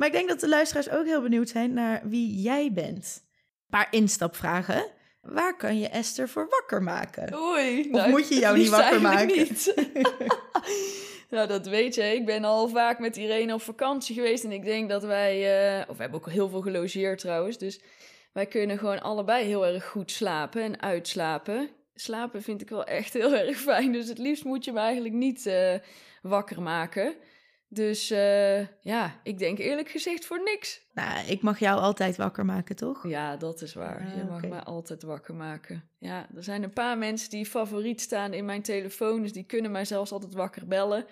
Maar 0.00 0.08
ik 0.08 0.14
denk 0.14 0.28
dat 0.28 0.40
de 0.40 0.48
luisteraars 0.48 0.90
ook 0.90 1.04
heel 1.04 1.22
benieuwd 1.22 1.48
zijn 1.48 1.72
naar 1.72 2.00
wie 2.04 2.40
jij 2.40 2.72
bent. 2.72 3.22
Een 3.24 3.70
paar 3.70 3.88
instapvragen. 3.90 4.86
Waar 5.22 5.56
kan 5.56 5.78
je 5.78 5.88
Esther 5.88 6.28
voor 6.28 6.46
wakker 6.50 6.82
maken? 6.82 7.34
Oei. 7.34 7.80
Of 7.80 7.90
nou, 7.90 8.10
moet 8.10 8.28
je 8.28 8.38
jou 8.38 8.58
niet 8.58 8.68
wakker 8.68 9.00
maken? 9.00 9.26
Niet. 9.26 9.74
nou, 11.30 11.48
dat 11.48 11.66
weet 11.66 11.94
je. 11.94 12.02
Ik 12.02 12.26
ben 12.26 12.44
al 12.44 12.68
vaak 12.68 12.98
met 12.98 13.16
Irene 13.16 13.54
op 13.54 13.62
vakantie 13.62 14.14
geweest. 14.14 14.44
En 14.44 14.52
ik 14.52 14.64
denk 14.64 14.88
dat 14.88 15.02
wij... 15.02 15.36
Uh, 15.78 15.88
of 15.88 15.96
we 15.96 16.02
hebben 16.02 16.20
ook 16.20 16.30
heel 16.30 16.48
veel 16.48 16.62
gelogeerd 16.62 17.18
trouwens. 17.18 17.58
Dus 17.58 17.80
wij 18.32 18.46
kunnen 18.46 18.78
gewoon 18.78 19.00
allebei 19.00 19.44
heel 19.44 19.66
erg 19.66 19.86
goed 19.86 20.10
slapen 20.10 20.62
en 20.62 20.82
uitslapen. 20.82 21.68
slapen 21.94 22.42
vind 22.42 22.60
ik 22.60 22.68
wel 22.68 22.84
echt 22.84 23.12
heel 23.12 23.34
erg 23.34 23.58
fijn. 23.58 23.92
Dus 23.92 24.08
het 24.08 24.18
liefst 24.18 24.44
moet 24.44 24.64
je 24.64 24.72
me 24.72 24.78
eigenlijk 24.78 25.14
niet 25.14 25.46
uh, 25.46 25.74
wakker 26.22 26.62
maken. 26.62 27.14
Dus 27.72 28.10
uh, 28.10 28.66
ja, 28.80 29.20
ik 29.22 29.38
denk 29.38 29.58
eerlijk 29.58 29.88
gezegd 29.88 30.24
voor 30.24 30.42
niks. 30.44 30.80
Nou, 30.94 31.26
ik 31.26 31.42
mag 31.42 31.58
jou 31.58 31.80
altijd 31.80 32.16
wakker 32.16 32.44
maken, 32.44 32.76
toch? 32.76 33.08
Ja, 33.08 33.36
dat 33.36 33.62
is 33.62 33.74
waar. 33.74 34.16
je 34.16 34.24
mag 34.24 34.36
okay. 34.36 34.50
mij 34.50 34.60
altijd 34.60 35.02
wakker 35.02 35.34
maken. 35.34 35.88
Ja, 35.98 36.26
er 36.36 36.44
zijn 36.44 36.62
een 36.62 36.72
paar 36.72 36.98
mensen 36.98 37.30
die 37.30 37.46
favoriet 37.46 38.00
staan 38.00 38.32
in 38.32 38.44
mijn 38.44 38.62
telefoon. 38.62 39.22
Dus 39.22 39.32
die 39.32 39.44
kunnen 39.44 39.70
mij 39.70 39.84
zelfs 39.84 40.12
altijd 40.12 40.34
wakker 40.34 40.66
bellen. 40.66 41.04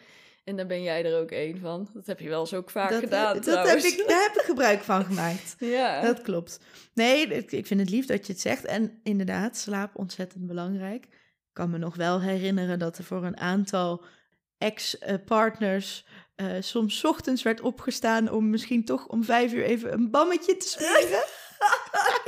En 0.45 0.57
dan 0.57 0.67
ben 0.67 0.83
jij 0.83 1.05
er 1.05 1.21
ook 1.21 1.31
één 1.31 1.59
van. 1.59 1.89
Dat 1.95 2.07
heb 2.07 2.21
je 2.21 2.29
wel 2.29 2.41
eens 2.41 2.55
ook 2.55 2.71
vaak 2.71 2.91
dat, 2.91 3.01
gedaan. 3.01 3.35
Dat 3.35 3.43
trouwens. 3.43 3.85
heb 3.85 3.93
ik, 3.93 4.09
daar 4.09 4.23
heb 4.23 4.35
ik 4.35 4.43
gebruik 4.43 4.81
van 4.81 5.05
gemaakt. 5.05 5.57
ja. 5.79 6.01
Dat 6.01 6.23
klopt. 6.23 6.61
Nee, 6.95 7.27
ik 7.47 7.67
vind 7.67 7.81
het 7.81 7.91
lief 7.91 8.07
dat 8.07 8.27
je 8.27 8.33
het 8.33 8.43
zegt. 8.43 8.65
En 8.65 9.01
inderdaad, 9.03 9.57
slaap 9.57 9.91
ontzettend 9.97 10.47
belangrijk. 10.47 11.05
Ik 11.05 11.53
kan 11.53 11.71
me 11.71 11.79
nog 11.79 11.97
wel 11.97 12.21
herinneren 12.21 12.79
dat 12.79 12.99
er 12.99 13.05
voor 13.05 13.25
een 13.25 13.39
aantal 13.39 14.05
ex-partners 14.59 16.07
soms 16.61 17.05
ochtends 17.05 17.43
werd 17.43 17.61
opgestaan 17.61 18.31
om 18.31 18.51
misschien 18.51 18.85
toch 18.85 19.07
om 19.07 19.25
vijf 19.25 19.53
uur 19.53 19.65
even 19.65 19.93
een 19.93 20.11
bammetje 20.11 20.57
te 20.57 20.69
smeren. 20.69 21.25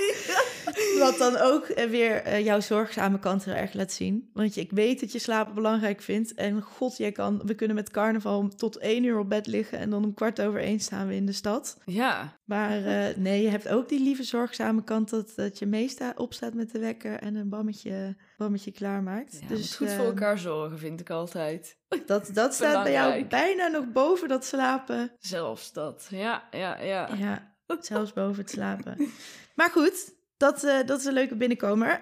Wat 0.98 1.18
dan 1.18 1.36
ook 1.36 1.66
weer 1.66 2.26
uh, 2.26 2.44
jouw 2.44 2.60
zorgzame 2.60 3.18
kant 3.18 3.44
heel 3.44 3.54
erg 3.54 3.72
laat 3.72 3.92
zien. 3.92 4.30
Want 4.32 4.54
je, 4.54 4.60
ik 4.60 4.70
weet 4.70 5.00
dat 5.00 5.12
je 5.12 5.18
slapen 5.18 5.54
belangrijk 5.54 6.00
vindt. 6.00 6.34
En 6.34 6.62
god, 6.62 6.96
jij 6.96 7.12
kan, 7.12 7.42
we 7.44 7.54
kunnen 7.54 7.76
met 7.76 7.90
carnaval 7.90 8.48
tot 8.48 8.76
één 8.76 9.04
uur 9.04 9.18
op 9.18 9.28
bed 9.28 9.46
liggen. 9.46 9.78
En 9.78 9.90
dan 9.90 10.04
om 10.04 10.14
kwart 10.14 10.40
over 10.40 10.60
één 10.60 10.80
staan 10.80 11.06
we 11.06 11.14
in 11.14 11.26
de 11.26 11.32
stad. 11.32 11.78
Ja. 11.84 12.38
Maar 12.44 12.80
uh, 12.80 13.16
nee, 13.16 13.42
je 13.42 13.48
hebt 13.48 13.68
ook 13.68 13.88
die 13.88 14.02
lieve 14.02 14.22
zorgzame 14.22 14.84
kant 14.84 15.10
dat, 15.10 15.32
dat 15.36 15.58
je 15.58 15.66
meesta 15.66 16.12
opstaat 16.16 16.54
met 16.54 16.72
de 16.72 16.78
wekker 16.78 17.18
en 17.18 17.34
een 17.34 17.48
bammetje, 17.48 18.16
bammetje 18.36 18.72
klaarmaakt. 18.72 19.38
Ja, 19.40 19.48
dus 19.48 19.76
goed 19.76 19.90
voor 19.90 20.04
elkaar 20.04 20.38
zorgen, 20.38 20.78
vind 20.78 21.00
ik 21.00 21.10
altijd. 21.10 21.78
Dat, 22.06 22.30
dat 22.32 22.54
staat 22.54 22.82
bij 22.82 22.92
jou 22.92 23.24
bijna 23.24 23.66
nog 23.66 23.92
boven 23.92 24.28
dat 24.28 24.44
slapen. 24.44 25.12
Zelfs 25.18 25.72
dat, 25.72 26.06
ja, 26.10 26.48
ja, 26.50 26.80
ja. 26.80 27.08
Ja, 27.16 27.49
zelfs 27.80 28.12
boven 28.12 28.42
het 28.42 28.50
slapen. 28.50 28.96
Maar 29.54 29.70
goed, 29.70 30.14
dat, 30.36 30.64
uh, 30.64 30.86
dat 30.86 31.00
is 31.00 31.04
een 31.04 31.12
leuke 31.12 31.36
binnenkomer. 31.36 32.00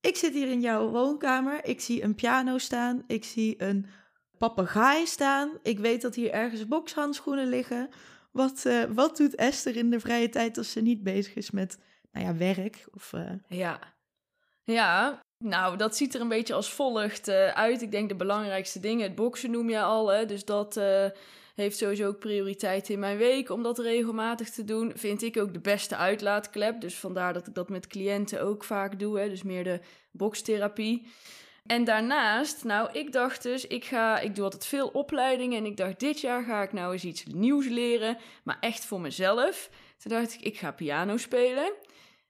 Ik 0.00 0.16
zit 0.16 0.32
hier 0.32 0.48
in 0.48 0.60
jouw 0.60 0.88
woonkamer. 0.88 1.64
Ik 1.64 1.80
zie 1.80 2.02
een 2.02 2.14
piano 2.14 2.58
staan. 2.58 3.04
Ik 3.06 3.24
zie 3.24 3.62
een 3.62 3.86
papegaai 4.38 5.06
staan. 5.06 5.58
Ik 5.62 5.78
weet 5.78 6.02
dat 6.02 6.14
hier 6.14 6.30
ergens 6.30 6.68
bokshandschoenen 6.68 7.48
liggen. 7.48 7.88
Wat, 8.32 8.64
uh, 8.66 8.84
wat 8.84 9.16
doet 9.16 9.34
Esther 9.34 9.76
in 9.76 9.90
de 9.90 10.00
vrije 10.00 10.28
tijd 10.28 10.58
als 10.58 10.70
ze 10.70 10.80
niet 10.80 11.02
bezig 11.02 11.34
is 11.34 11.50
met 11.50 11.78
nou 12.12 12.26
ja, 12.26 12.36
werk? 12.36 12.86
Of, 12.94 13.12
uh... 13.12 13.30
Ja. 13.48 13.78
ja, 14.64 15.22
nou 15.38 15.76
dat 15.76 15.96
ziet 15.96 16.14
er 16.14 16.20
een 16.20 16.28
beetje 16.28 16.54
als 16.54 16.72
volgt 16.72 17.28
uit. 17.54 17.82
Ik 17.82 17.90
denk 17.90 18.08
de 18.08 18.16
belangrijkste 18.16 18.80
dingen. 18.80 19.06
Het 19.06 19.14
boksen 19.14 19.50
noem 19.50 19.70
je 19.70 19.82
al, 19.82 20.08
hè? 20.08 20.26
dus 20.26 20.44
dat 20.44 20.76
heeft 21.56 21.76
sowieso 21.76 22.06
ook 22.06 22.18
prioriteit 22.18 22.88
in 22.88 22.98
mijn 22.98 23.16
week 23.16 23.50
om 23.50 23.62
dat 23.62 23.78
regelmatig 23.78 24.50
te 24.50 24.64
doen. 24.64 24.92
Vind 24.94 25.22
ik 25.22 25.36
ook 25.36 25.52
de 25.52 25.60
beste 25.60 25.96
uitlaatklep. 25.96 26.80
Dus 26.80 26.94
vandaar 26.94 27.32
dat 27.32 27.46
ik 27.46 27.54
dat 27.54 27.68
met 27.68 27.86
cliënten 27.86 28.42
ook 28.42 28.64
vaak 28.64 28.98
doe. 28.98 29.18
Hè? 29.18 29.28
Dus 29.28 29.42
meer 29.42 29.64
de 29.64 29.80
bokstherapie. 30.10 31.06
En 31.66 31.84
daarnaast, 31.84 32.64
nou, 32.64 32.88
ik 32.92 33.12
dacht 33.12 33.42
dus, 33.42 33.66
ik, 33.66 33.84
ga, 33.84 34.18
ik 34.18 34.34
doe 34.34 34.44
altijd 34.44 34.66
veel 34.66 34.88
opleidingen. 34.88 35.58
En 35.58 35.66
ik 35.66 35.76
dacht, 35.76 36.00
dit 36.00 36.20
jaar 36.20 36.44
ga 36.44 36.62
ik 36.62 36.72
nou 36.72 36.92
eens 36.92 37.04
iets 37.04 37.24
nieuws 37.24 37.68
leren. 37.68 38.16
Maar 38.44 38.58
echt 38.60 38.84
voor 38.84 39.00
mezelf. 39.00 39.70
Toen 39.98 40.12
dacht 40.12 40.34
ik, 40.34 40.40
ik 40.40 40.58
ga 40.58 40.72
piano 40.72 41.16
spelen. 41.16 41.72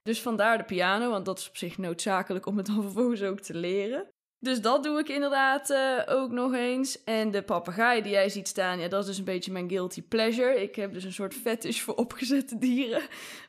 Dus 0.03 0.21
vandaar 0.21 0.57
de 0.57 0.63
piano, 0.63 1.09
want 1.09 1.25
dat 1.25 1.39
is 1.39 1.47
op 1.47 1.57
zich 1.57 1.77
noodzakelijk 1.77 2.45
om 2.45 2.57
het 2.57 2.65
dan 2.65 2.81
vervolgens 2.91 3.21
ook 3.21 3.39
te 3.39 3.53
leren. 3.53 4.07
Dus 4.39 4.61
dat 4.61 4.83
doe 4.83 4.99
ik 4.99 5.09
inderdaad 5.09 5.69
uh, 5.69 6.01
ook 6.05 6.31
nog 6.31 6.53
eens. 6.53 7.03
En 7.03 7.31
de 7.31 7.41
papegaai 7.41 8.01
die 8.01 8.11
jij 8.11 8.29
ziet 8.29 8.47
staan, 8.47 8.79
ja, 8.79 8.87
dat 8.87 9.01
is 9.01 9.07
dus 9.07 9.17
een 9.17 9.23
beetje 9.23 9.51
mijn 9.51 9.69
guilty 9.69 10.01
pleasure. 10.01 10.61
Ik 10.61 10.75
heb 10.75 10.93
dus 10.93 11.03
een 11.03 11.13
soort 11.13 11.33
fetish 11.33 11.79
voor 11.79 11.95
opgezette 11.95 12.57
dieren. 12.67 13.01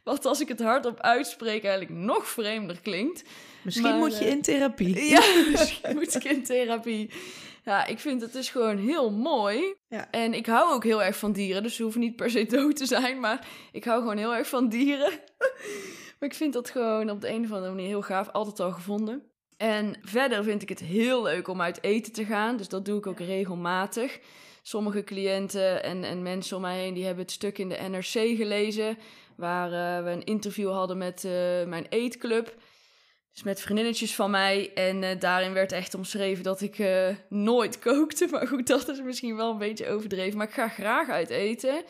Wat 0.04 0.26
als 0.26 0.40
ik 0.40 0.48
het 0.48 0.60
hardop 0.60 1.00
uitspreek 1.00 1.64
eigenlijk 1.64 2.00
nog 2.00 2.28
vreemder 2.28 2.80
klinkt. 2.80 3.22
Misschien 3.62 3.90
maar, 3.90 3.98
moet 3.98 4.18
je 4.18 4.24
in 4.24 4.42
therapie. 4.42 5.04
Ja, 5.14 5.22
misschien 5.50 5.94
moet 5.94 6.14
ik 6.14 6.24
in 6.24 6.44
therapie. 6.44 7.10
Ja, 7.64 7.86
ik 7.86 7.98
vind 7.98 8.20
het 8.20 8.32
dus 8.32 8.50
gewoon 8.50 8.78
heel 8.78 9.10
mooi. 9.10 9.74
Ja. 9.88 10.10
En 10.10 10.34
ik 10.34 10.46
hou 10.46 10.72
ook 10.72 10.84
heel 10.84 11.02
erg 11.02 11.16
van 11.16 11.32
dieren. 11.32 11.62
Dus 11.62 11.76
ze 11.76 11.82
hoeven 11.82 12.00
niet 12.00 12.16
per 12.16 12.30
se 12.30 12.46
dood 12.46 12.76
te 12.76 12.86
zijn. 12.86 13.20
Maar 13.20 13.46
ik 13.72 13.84
hou 13.84 14.00
gewoon 14.00 14.16
heel 14.16 14.34
erg 14.34 14.48
van 14.48 14.68
dieren. 14.68 15.10
maar 16.18 16.28
ik 16.28 16.34
vind 16.34 16.52
dat 16.52 16.70
gewoon 16.70 17.10
op 17.10 17.20
de 17.20 17.28
een 17.28 17.44
of 17.44 17.52
andere 17.52 17.72
manier 17.72 17.86
heel 17.88 18.02
gaaf. 18.02 18.28
Altijd 18.28 18.60
al 18.60 18.72
gevonden. 18.72 19.22
En 19.58 19.94
verder 20.02 20.44
vind 20.44 20.62
ik 20.62 20.68
het 20.68 20.80
heel 20.80 21.22
leuk 21.22 21.48
om 21.48 21.60
uit 21.60 21.82
eten 21.82 22.12
te 22.12 22.24
gaan. 22.24 22.56
Dus 22.56 22.68
dat 22.68 22.84
doe 22.84 22.98
ik 22.98 23.06
ook 23.06 23.18
regelmatig. 23.18 24.18
Sommige 24.62 25.04
cliënten 25.04 25.82
en, 25.82 26.04
en 26.04 26.22
mensen 26.22 26.56
om 26.56 26.62
mij 26.62 26.78
heen 26.78 26.94
die 26.94 27.04
hebben 27.04 27.24
het 27.24 27.32
stuk 27.32 27.58
in 27.58 27.68
de 27.68 27.88
NRC 27.88 28.36
gelezen. 28.36 28.98
Waar 29.36 29.70
uh, 29.70 30.04
we 30.04 30.10
een 30.10 30.24
interview 30.24 30.70
hadden 30.70 30.98
met 30.98 31.24
uh, 31.24 31.32
mijn 31.64 31.86
eetclub. 31.88 32.54
Dus 33.32 33.42
met 33.42 33.60
vriendinnetjes 33.60 34.14
van 34.14 34.30
mij. 34.30 34.70
En 34.74 35.02
uh, 35.02 35.08
daarin 35.18 35.52
werd 35.52 35.72
echt 35.72 35.94
omschreven 35.94 36.44
dat 36.44 36.60
ik 36.60 36.82
nooit 37.28 37.78
kookte. 37.78 38.26
Maar 38.30 38.46
goed, 38.46 38.66
dat 38.66 38.88
is 38.88 39.02
misschien 39.02 39.36
wel 39.36 39.50
een 39.50 39.58
beetje 39.58 39.88
overdreven. 39.88 40.38
Maar 40.38 40.48
ik 40.48 40.54
ga 40.54 40.68
graag 40.68 41.08
uit 41.08 41.30
eten. 41.30 41.84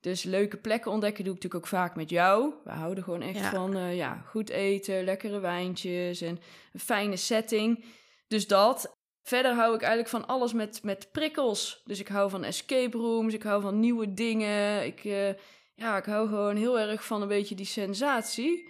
Dus 0.00 0.22
leuke 0.22 0.56
plekken 0.56 0.90
ontdekken 0.90 1.24
doe 1.24 1.34
ik 1.34 1.42
natuurlijk 1.42 1.72
ook 1.72 1.80
vaak 1.80 1.96
met 1.96 2.10
jou. 2.10 2.54
We 2.64 2.70
houden 2.70 3.04
gewoon 3.04 3.22
echt 3.22 3.38
Ja. 3.38 3.50
van 3.50 3.76
uh, 3.76 3.96
ja, 3.96 4.22
goed 4.26 4.48
eten, 4.50 5.04
lekkere 5.04 5.38
wijntjes 5.38 6.20
en 6.20 6.38
een 6.72 6.80
fijne 6.80 7.16
setting. 7.16 7.84
Dus 8.28 8.46
dat. 8.46 8.96
Verder 9.22 9.52
hou 9.54 9.74
ik 9.74 9.80
eigenlijk 9.80 10.10
van 10.10 10.26
alles 10.26 10.52
met, 10.52 10.82
met 10.82 11.08
prikkels. 11.12 11.82
Dus 11.84 12.00
ik 12.00 12.08
hou 12.08 12.30
van 12.30 12.44
escape 12.44 12.98
rooms, 12.98 13.34
ik 13.34 13.42
hou 13.42 13.62
van 13.62 13.80
nieuwe 13.80 14.14
dingen. 14.14 14.86
Ik, 14.86 15.04
uh, 15.04 15.28
ja, 15.74 15.96
ik 15.96 16.04
hou 16.04 16.28
gewoon 16.28 16.56
heel 16.56 16.78
erg 16.78 17.04
van 17.04 17.22
een 17.22 17.28
beetje 17.28 17.54
die 17.54 17.66
sensatie. 17.66 18.68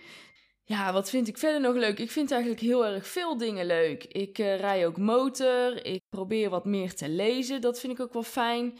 Ja, 0.64 0.92
wat 0.92 1.10
vind 1.10 1.28
ik 1.28 1.38
verder 1.38 1.60
nog 1.60 1.74
leuk? 1.74 1.98
Ik 1.98 2.10
vind 2.10 2.30
eigenlijk 2.30 2.62
heel 2.62 2.86
erg 2.86 3.06
veel 3.06 3.38
dingen 3.38 3.66
leuk. 3.66 4.04
Ik 4.04 4.38
uh, 4.38 4.60
rij 4.60 4.86
ook 4.86 4.96
motor. 4.98 5.84
Ik 5.84 6.00
probeer 6.08 6.50
wat 6.50 6.64
meer 6.64 6.94
te 6.94 7.08
lezen. 7.08 7.60
Dat 7.60 7.80
vind 7.80 7.92
ik 7.92 8.00
ook 8.00 8.12
wel 8.12 8.22
fijn. 8.22 8.78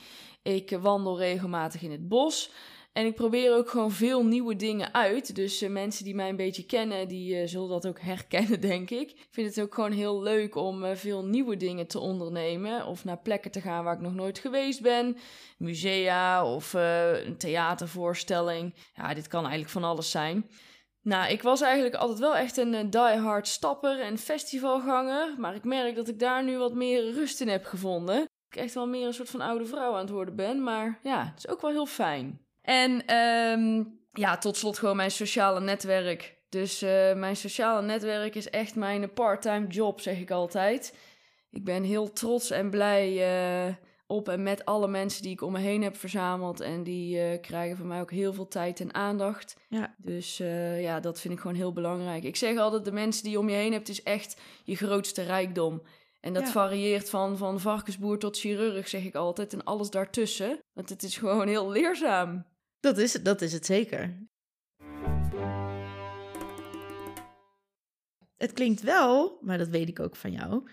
Ik 0.49 0.78
wandel 0.81 1.19
regelmatig 1.19 1.83
in 1.83 1.90
het 1.90 2.09
bos. 2.09 2.50
En 2.93 3.07
ik 3.07 3.14
probeer 3.14 3.55
ook 3.57 3.71
gewoon 3.71 3.90
veel 3.90 4.25
nieuwe 4.25 4.57
dingen 4.57 4.95
uit. 4.95 5.35
Dus 5.35 5.62
uh, 5.62 5.71
mensen 5.71 6.05
die 6.05 6.14
mij 6.14 6.28
een 6.28 6.37
beetje 6.37 6.67
kennen, 6.67 7.09
die 7.09 7.35
uh, 7.35 7.47
zullen 7.47 7.69
dat 7.69 7.87
ook 7.87 8.00
herkennen, 8.12 8.61
denk 8.61 8.90
ik. 8.90 9.11
Ik 9.11 9.26
vind 9.31 9.55
het 9.55 9.64
ook 9.64 9.75
gewoon 9.75 9.93
heel 9.93 10.23
leuk 10.23 10.55
om 10.55 10.85
uh, 10.85 10.95
veel 10.95 11.25
nieuwe 11.25 11.57
dingen 11.57 11.87
te 11.87 11.99
ondernemen. 11.99 12.87
Of 12.87 13.05
naar 13.05 13.19
plekken 13.19 13.50
te 13.50 13.61
gaan 13.61 13.85
waar 13.85 13.95
ik 13.95 14.00
nog 14.00 14.14
nooit 14.14 14.38
geweest 14.38 14.83
ben. 14.83 15.17
Musea 15.59 16.52
of 16.55 16.73
een 16.73 17.37
theatervoorstelling. 17.38 18.75
Ja, 18.95 19.14
dit 19.14 19.28
kan 19.28 19.40
eigenlijk 19.40 19.71
van 19.71 19.85
alles 19.85 20.11
zijn. 20.11 20.50
Nou, 21.02 21.31
ik 21.33 21.43
was 21.43 21.61
eigenlijk 21.61 21.95
altijd 21.95 22.19
wel 22.19 22.37
echt 22.37 22.57
een 22.57 22.90
die-hard 22.90 23.49
stapper 23.49 24.00
en 24.00 24.19
festivalganger. 24.19 25.35
Maar 25.38 25.55
ik 25.55 25.64
merk 25.64 25.95
dat 25.95 26.09
ik 26.09 26.19
daar 26.19 26.45
nu 26.45 26.59
wat 26.59 26.75
meer 26.75 27.12
rust 27.12 27.40
in 27.40 27.49
heb 27.49 27.64
gevonden 27.64 28.28
ik 28.50 28.57
echt 28.57 28.75
wel 28.75 28.87
meer 28.87 29.07
een 29.07 29.14
soort 29.14 29.31
van 29.31 29.40
oude 29.40 29.67
vrouw 29.67 29.93
aan 29.93 30.00
het 30.00 30.11
worden 30.11 30.37
ben. 30.37 30.62
Maar 30.62 30.99
ja, 31.02 31.25
het 31.25 31.38
is 31.38 31.49
ook 31.49 31.61
wel 31.61 31.71
heel 31.71 31.87
fijn. 31.87 32.40
En 32.62 33.14
um, 33.17 34.00
ja, 34.12 34.38
tot 34.38 34.57
slot 34.57 34.78
gewoon 34.78 34.97
mijn 34.97 35.11
sociale 35.11 35.61
netwerk. 35.61 36.37
Dus 36.49 36.83
uh, 36.83 37.14
mijn 37.14 37.37
sociale 37.37 37.83
netwerk 37.83 38.35
is 38.35 38.50
echt 38.50 38.75
mijn 38.75 39.12
part-time 39.12 39.67
job, 39.67 40.00
zeg 40.00 40.19
ik 40.19 40.31
altijd. 40.31 40.97
Ik 41.50 41.64
ben 41.64 41.83
heel 41.83 42.12
trots 42.12 42.50
en 42.50 42.71
blij 42.71 43.12
uh, 43.67 43.75
op 44.07 44.28
en 44.28 44.43
met 44.43 44.64
alle 44.64 44.88
mensen 44.88 45.23
die 45.23 45.33
ik 45.33 45.43
om 45.43 45.52
me 45.52 45.59
heen 45.59 45.83
heb 45.83 45.97
verzameld. 45.97 46.61
En 46.61 46.83
die 46.83 47.17
uh, 47.17 47.40
krijgen 47.40 47.76
van 47.76 47.87
mij 47.87 48.00
ook 48.00 48.11
heel 48.11 48.33
veel 48.33 48.49
tijd 48.49 48.81
en 48.81 48.95
aandacht. 48.95 49.57
Ja. 49.69 49.95
Dus 49.99 50.37
ja, 50.78 51.00
dat 51.00 51.21
vind 51.21 51.35
ik 51.35 51.40
gewoon 51.40 51.57
heel 51.57 51.73
belangrijk. 51.73 52.25
Ik 52.25 52.37
zeg 52.37 52.57
altijd, 52.59 52.85
de 52.85 52.93
mensen 52.93 53.23
die 53.23 53.33
je 53.33 53.38
om 53.38 53.49
je 53.49 53.57
heen 53.57 53.73
hebt, 53.73 53.88
is 53.88 54.02
echt 54.02 54.40
je 54.64 54.76
grootste 54.76 55.23
rijkdom. 55.23 55.83
En 56.20 56.32
dat 56.32 56.42
Ja. 56.46 56.50
varieert 56.52 57.10
van, 57.10 57.37
van 57.37 57.60
varkensboer 57.60 58.18
tot 58.18 58.38
chirurg, 58.38 58.88
zeg 58.88 59.04
ik 59.04 59.14
altijd. 59.14 59.52
En 59.52 59.64
alles 59.64 59.90
daartussen. 59.90 60.58
Want 60.72 60.88
het 60.88 61.02
is 61.02 61.16
gewoon 61.16 61.48
heel 61.48 61.70
leerzaam. 61.70 62.44
Dat 62.80 62.98
is, 62.98 63.12
het- 63.12 63.25
dat 63.25 63.40
is 63.40 63.52
het 63.52 63.66
zeker. 63.66 64.26
Het 68.37 68.52
klinkt 68.52 68.82
wel, 68.82 69.38
maar 69.40 69.58
dat 69.58 69.68
weet 69.68 69.88
ik 69.88 70.00
ook 70.00 70.16
van 70.16 70.32
jou, 70.32 70.68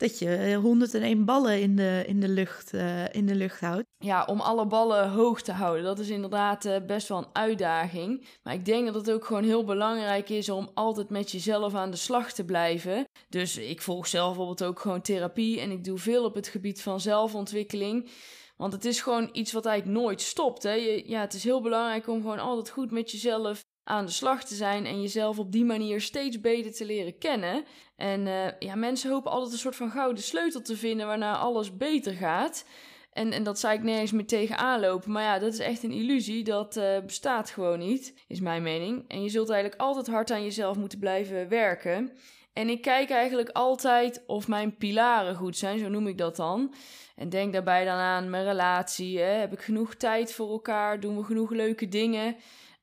dat 0.00 0.18
je 0.18 0.36
eh, 0.36 0.56
101 0.56 1.24
ballen 1.24 1.60
in 1.60 1.76
de, 1.76 2.04
in 2.06 2.20
de, 2.20 2.28
lucht, 2.28 2.74
eh, 2.74 3.14
in 3.14 3.26
de 3.26 3.34
lucht 3.34 3.60
houdt. 3.60 3.84
Ja, 3.98 4.24
om 4.24 4.40
alle 4.40 4.66
ballen 4.66 5.10
hoog 5.10 5.42
te 5.42 5.52
houden, 5.52 5.84
dat 5.84 5.98
is 5.98 6.08
inderdaad 6.08 6.64
eh, 6.64 6.76
best 6.86 7.08
wel 7.08 7.18
een 7.18 7.28
uitdaging. 7.32 8.26
Maar 8.42 8.54
ik 8.54 8.64
denk 8.64 8.86
dat 8.86 8.94
het 8.94 9.10
ook 9.10 9.24
gewoon 9.24 9.44
heel 9.44 9.64
belangrijk 9.64 10.28
is 10.28 10.48
om 10.48 10.70
altijd 10.74 11.10
met 11.10 11.30
jezelf 11.30 11.74
aan 11.74 11.90
de 11.90 11.96
slag 11.96 12.32
te 12.32 12.44
blijven. 12.44 13.04
Dus 13.28 13.56
ik 13.56 13.82
volg 13.82 14.06
zelf 14.06 14.26
bijvoorbeeld 14.26 14.64
ook 14.64 14.80
gewoon 14.80 15.00
therapie 15.00 15.60
en 15.60 15.70
ik 15.70 15.84
doe 15.84 15.98
veel 15.98 16.24
op 16.24 16.34
het 16.34 16.48
gebied 16.48 16.82
van 16.82 17.00
zelfontwikkeling. 17.00 18.10
Want 18.56 18.72
het 18.72 18.84
is 18.84 19.00
gewoon 19.00 19.28
iets 19.32 19.52
wat 19.52 19.66
eigenlijk 19.66 20.00
nooit 20.00 20.20
stopt. 20.20 20.62
Hè? 20.62 21.02
Ja, 21.06 21.20
het 21.20 21.34
is 21.34 21.44
heel 21.44 21.60
belangrijk 21.60 22.08
om 22.08 22.20
gewoon 22.20 22.38
altijd 22.38 22.70
goed 22.70 22.90
met 22.90 23.10
jezelf 23.10 23.64
aan 23.84 24.04
de 24.04 24.12
slag 24.12 24.44
te 24.44 24.54
zijn 24.54 24.86
en 24.86 25.00
jezelf 25.00 25.38
op 25.38 25.52
die 25.52 25.64
manier 25.64 26.00
steeds 26.00 26.40
beter 26.40 26.72
te 26.72 26.84
leren 26.84 27.18
kennen. 27.18 27.64
En 27.96 28.26
uh, 28.26 28.58
ja, 28.58 28.74
mensen 28.74 29.10
hopen 29.10 29.30
altijd 29.30 29.52
een 29.52 29.58
soort 29.58 29.76
van 29.76 29.90
gouden 29.90 30.22
sleutel 30.22 30.62
te 30.62 30.76
vinden 30.76 31.06
waarna 31.06 31.36
alles 31.36 31.76
beter 31.76 32.12
gaat. 32.12 32.64
En, 33.12 33.32
en 33.32 33.42
dat 33.42 33.58
zou 33.58 33.74
ik 33.74 33.82
nergens 33.82 34.12
meer 34.12 34.26
tegen 34.26 34.58
aanlopen. 34.58 35.12
Maar 35.12 35.22
ja, 35.22 35.38
dat 35.38 35.52
is 35.52 35.58
echt 35.58 35.82
een 35.82 35.92
illusie. 35.92 36.44
Dat 36.44 36.76
uh, 36.76 36.98
bestaat 37.06 37.50
gewoon 37.50 37.78
niet, 37.78 38.24
is 38.28 38.40
mijn 38.40 38.62
mening. 38.62 39.04
En 39.08 39.22
je 39.22 39.28
zult 39.28 39.50
eigenlijk 39.50 39.80
altijd 39.80 40.06
hard 40.06 40.30
aan 40.30 40.42
jezelf 40.42 40.76
moeten 40.76 40.98
blijven 40.98 41.48
werken. 41.48 42.12
En 42.52 42.68
ik 42.68 42.82
kijk 42.82 43.10
eigenlijk 43.10 43.48
altijd 43.48 44.24
of 44.26 44.48
mijn 44.48 44.76
pilaren 44.76 45.34
goed 45.34 45.56
zijn, 45.56 45.78
zo 45.78 45.88
noem 45.88 46.06
ik 46.06 46.18
dat 46.18 46.36
dan. 46.36 46.74
En 47.16 47.28
denk 47.28 47.52
daarbij 47.52 47.84
dan 47.84 47.98
aan 47.98 48.30
mijn 48.30 48.44
relatie. 48.44 49.18
Hè? 49.18 49.32
Heb 49.32 49.52
ik 49.52 49.60
genoeg 49.60 49.94
tijd 49.94 50.32
voor 50.32 50.50
elkaar? 50.50 51.00
Doen 51.00 51.16
we 51.16 51.24
genoeg 51.24 51.50
leuke 51.50 51.88
dingen? 51.88 52.36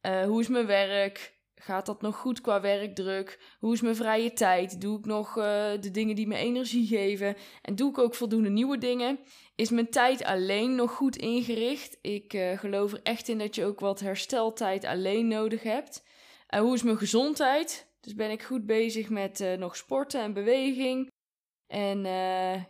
Uh, 0.07 0.23
hoe 0.23 0.41
is 0.41 0.47
mijn 0.47 0.65
werk? 0.65 1.35
Gaat 1.55 1.85
dat 1.85 2.01
nog 2.01 2.15
goed 2.15 2.41
qua 2.41 2.61
werkdruk? 2.61 3.55
Hoe 3.59 3.73
is 3.73 3.81
mijn 3.81 3.95
vrije 3.95 4.33
tijd? 4.33 4.81
Doe 4.81 4.99
ik 4.99 5.05
nog 5.05 5.37
uh, 5.37 5.43
de 5.79 5.91
dingen 5.91 6.15
die 6.15 6.27
me 6.27 6.35
energie 6.35 6.87
geven? 6.87 7.35
En 7.61 7.75
doe 7.75 7.89
ik 7.89 7.97
ook 7.97 8.15
voldoende 8.15 8.49
nieuwe 8.49 8.77
dingen? 8.77 9.19
Is 9.55 9.69
mijn 9.69 9.89
tijd 9.89 10.23
alleen 10.23 10.75
nog 10.75 10.91
goed 10.91 11.15
ingericht? 11.15 11.97
Ik 12.01 12.33
uh, 12.33 12.57
geloof 12.57 12.93
er 12.93 12.99
echt 13.03 13.27
in 13.27 13.37
dat 13.37 13.55
je 13.55 13.65
ook 13.65 13.79
wat 13.79 13.99
hersteltijd 13.99 14.85
alleen 14.85 15.27
nodig 15.27 15.63
hebt. 15.63 16.03
Uh, 16.49 16.59
hoe 16.59 16.73
is 16.73 16.83
mijn 16.83 16.97
gezondheid? 16.97 17.95
Dus 18.01 18.15
ben 18.15 18.31
ik 18.31 18.43
goed 18.43 18.65
bezig 18.65 19.09
met 19.09 19.55
nog 19.57 19.75
sporten 19.75 20.21
en 20.21 20.33
beweging? 20.33 21.11
En 21.67 22.01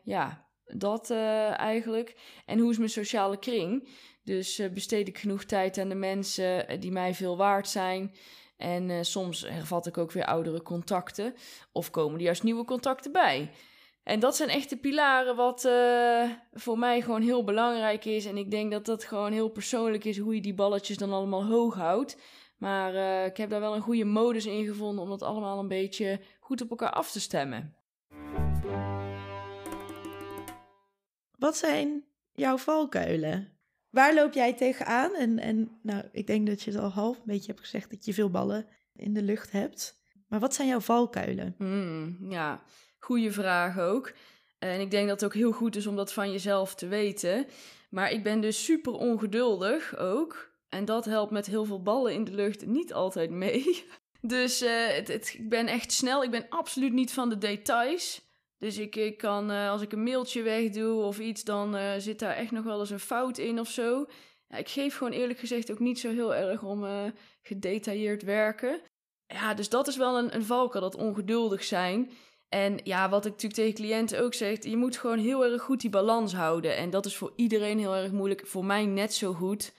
ja, 0.04 0.50
dat 0.64 1.12
eigenlijk. 1.12 2.16
En 2.46 2.60
hoe 2.60 2.72
is 2.72 2.78
mijn 2.78 2.90
sociale 2.90 3.40
kring? 3.40 3.90
Dus 4.28 4.62
besteed 4.74 5.08
ik 5.08 5.18
genoeg 5.18 5.44
tijd 5.44 5.78
aan 5.78 5.90
de 5.90 5.96
mensen 5.96 6.80
die 6.80 6.92
mij 6.92 7.14
veel 7.14 7.38
waard 7.38 7.68
zijn? 7.68 8.16
En 8.58 8.90
uh, 8.90 8.98
soms 9.02 9.42
hervat 9.42 9.88
ik 9.88 9.98
ook 9.98 10.12
weer 10.12 10.26
oudere 10.26 10.62
contacten. 10.62 11.34
Of 11.72 11.90
komen 11.90 12.18
er 12.18 12.26
juist 12.26 12.44
nieuwe 12.44 12.66
contacten 12.66 13.12
bij. 13.12 13.52
En 14.04 14.20
dat 14.20 14.36
zijn 14.36 14.50
echt 14.50 14.70
de 14.70 14.78
pilaren 14.78 15.36
wat 15.36 15.62
voor 16.54 16.80
mij 16.80 17.02
gewoon 17.02 17.22
heel 17.22 17.44
belangrijk 17.44 18.06
is. 18.06 18.26
En 18.26 18.38
ik 18.38 18.52
denk 18.52 18.72
dat 18.72 18.86
dat 18.86 19.04
gewoon 19.04 19.32
heel 19.32 19.50
persoonlijk 19.50 20.04
is 20.04 20.18
hoe 20.18 20.36
je 20.36 20.42
die 20.42 20.54
balletjes 20.54 20.98
dan 20.98 21.14
allemaal 21.14 21.46
hoog 21.46 21.76
houdt. 21.76 22.18
Maar 22.58 23.26
ik 23.26 23.38
heb 23.38 23.50
daar 23.50 23.60
wel 23.60 23.76
een 23.76 23.82
goede 23.82 24.06
modus 24.06 24.46
in 24.46 24.66
gevonden 24.66 25.04
om 25.04 25.10
dat 25.10 25.22
allemaal 25.22 25.60
een 25.60 25.68
beetje 25.68 26.20
goed 26.40 26.62
op 26.62 26.70
elkaar 26.70 26.92
af 26.92 27.12
te 27.12 27.20
stemmen. 27.20 27.76
Wat 31.38 31.58
zijn 31.58 32.06
jouw 32.34 32.58
valkuilen? 32.58 33.57
Waar 33.90 34.14
loop 34.14 34.34
jij 34.34 34.54
tegenaan? 34.54 35.16
En, 35.16 35.40
en 35.40 35.80
nou, 35.82 36.04
ik 36.12 36.28
denk 36.28 36.48
dat 36.48 36.62
je 36.62 36.72
het 36.72 36.80
al 36.80 36.90
half 36.90 37.18
een 37.18 37.24
beetje 37.26 37.52
hebt 37.52 37.60
gezegd 37.60 37.90
dat 37.90 38.06
je 38.06 38.14
veel 38.14 38.30
ballen 38.30 38.68
in 38.96 39.14
de 39.14 39.22
lucht 39.22 39.52
hebt. 39.52 40.02
Maar 40.28 40.40
wat 40.40 40.54
zijn 40.54 40.68
jouw 40.68 40.80
valkuilen? 40.80 41.56
Hmm, 41.58 42.18
ja, 42.30 42.64
goede 43.00 43.32
vraag 43.32 43.80
ook. 43.80 44.14
En 44.60 44.82
ik 44.82 44.92
denk 44.92 45.08
dat 45.08 45.22
het 45.22 45.30
ook 45.30 45.36
heel 45.36 45.52
goed 45.52 45.76
is 45.76 45.88
om 45.88 45.96
dat 45.96 46.14
van 46.14 46.32
jezelf 46.32 46.76
te 46.76 46.88
weten. 46.88 47.46
Maar 47.90 48.12
ik 48.12 48.24
ben 48.24 48.42
dus 48.42 48.64
super 48.64 48.94
ongeduldig 48.94 49.98
ook. 49.98 50.56
En 50.70 50.86
dat 50.86 51.06
helpt 51.06 51.32
met 51.32 51.46
heel 51.46 51.66
veel 51.66 51.82
ballen 51.82 52.14
in 52.14 52.24
de 52.24 52.32
lucht 52.32 52.66
niet 52.66 52.94
altijd 52.94 53.30
mee. 53.30 53.66
Dus 54.22 54.60
het, 54.60 55.08
het, 55.08 55.34
ik 55.38 55.50
ben 55.50 55.68
echt 55.68 55.92
snel. 55.92 56.24
Ik 56.24 56.32
ben 56.32 56.46
absoluut 56.50 56.94
niet 56.94 57.12
van 57.12 57.30
de 57.30 57.38
details. 57.38 58.27
Dus 58.58 58.78
ik, 58.78 58.96
ik 58.96 59.18
kan, 59.18 59.52
uh, 59.52 59.70
als 59.70 59.82
ik 59.82 59.92
een 59.92 60.04
mailtje 60.04 60.42
wegdoe 60.42 61.04
of 61.04 61.20
iets, 61.20 61.44
dan 61.44 61.76
uh, 61.76 61.92
zit 61.98 62.20
daar 62.20 62.36
echt 62.36 62.52
nog 62.52 62.64
wel 62.64 62.80
eens 62.80 62.90
een 62.90 63.00
fout 63.00 63.38
in 63.38 63.60
of 63.60 63.70
zo. 63.70 64.06
Ja, 64.48 64.58
ik 64.58 64.70
geef 64.70 64.98
gewoon 64.98 65.14
eerlijk 65.14 65.40
gezegd 65.40 65.72
ook 65.72 65.80
niet 65.80 66.00
zo 66.00 66.10
heel 66.10 66.36
erg 66.36 66.64
om 66.64 66.84
uh, 66.84 67.04
gedetailleerd 67.42 68.24
werken. 68.24 68.82
Ja, 69.28 69.54
dus 69.54 69.70
dat 69.70 69.88
is 69.88 69.98
wel 69.98 70.18
een, 70.18 70.36
een 70.36 70.46
valkuil, 70.46 70.84
dat 70.84 70.96
ongeduldig 70.96 71.64
zijn. 71.64 72.12
En 72.50 72.80
ja, 72.84 73.10
wat 73.10 73.26
ik 73.26 73.32
natuurlijk 73.32 73.62
tegen 73.62 73.74
cliënten 73.74 74.22
ook 74.22 74.34
zeg, 74.34 74.64
je 74.64 74.78
moet 74.78 74.98
gewoon 74.98 75.20
heel 75.20 75.46
erg 75.46 75.62
goed 75.62 75.82
die 75.82 75.90
balans 75.90 76.34
houden. 76.34 76.76
En 76.76 76.90
dat 76.90 77.06
is 77.06 77.16
voor 77.16 77.34
iedereen 77.36 77.80
heel 77.80 77.96
erg 77.96 78.12
moeilijk, 78.12 78.48
voor 78.48 78.66
mij 78.66 78.86
net 78.86 79.14
zo 79.14 79.34
goed. 79.34 79.74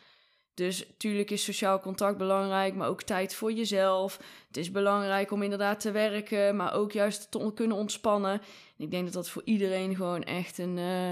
Dus 0.59 0.87
natuurlijk 0.87 1.31
is 1.31 1.45
sociaal 1.45 1.81
contact 1.81 2.19
belangrijk, 2.19 2.75
maar 2.75 2.89
ook 2.89 3.03
tijd 3.03 3.35
voor 3.35 3.53
jezelf. 3.53 4.21
Het 4.47 4.57
is 4.57 4.71
belangrijk 4.71 5.31
om 5.31 5.43
inderdaad 5.43 5.81
te 5.81 5.91
werken, 5.91 6.57
maar 6.57 6.73
ook 6.73 6.93
juist 6.93 7.31
te 7.31 7.53
kunnen 7.55 7.77
ontspannen. 7.77 8.33
En 8.33 8.85
ik 8.85 8.91
denk 8.91 9.05
dat 9.05 9.13
dat 9.13 9.29
voor 9.29 9.43
iedereen 9.45 9.97
gewoon 9.97 10.23
echt 10.23 10.59
een, 10.59 10.77
uh, 10.77 11.11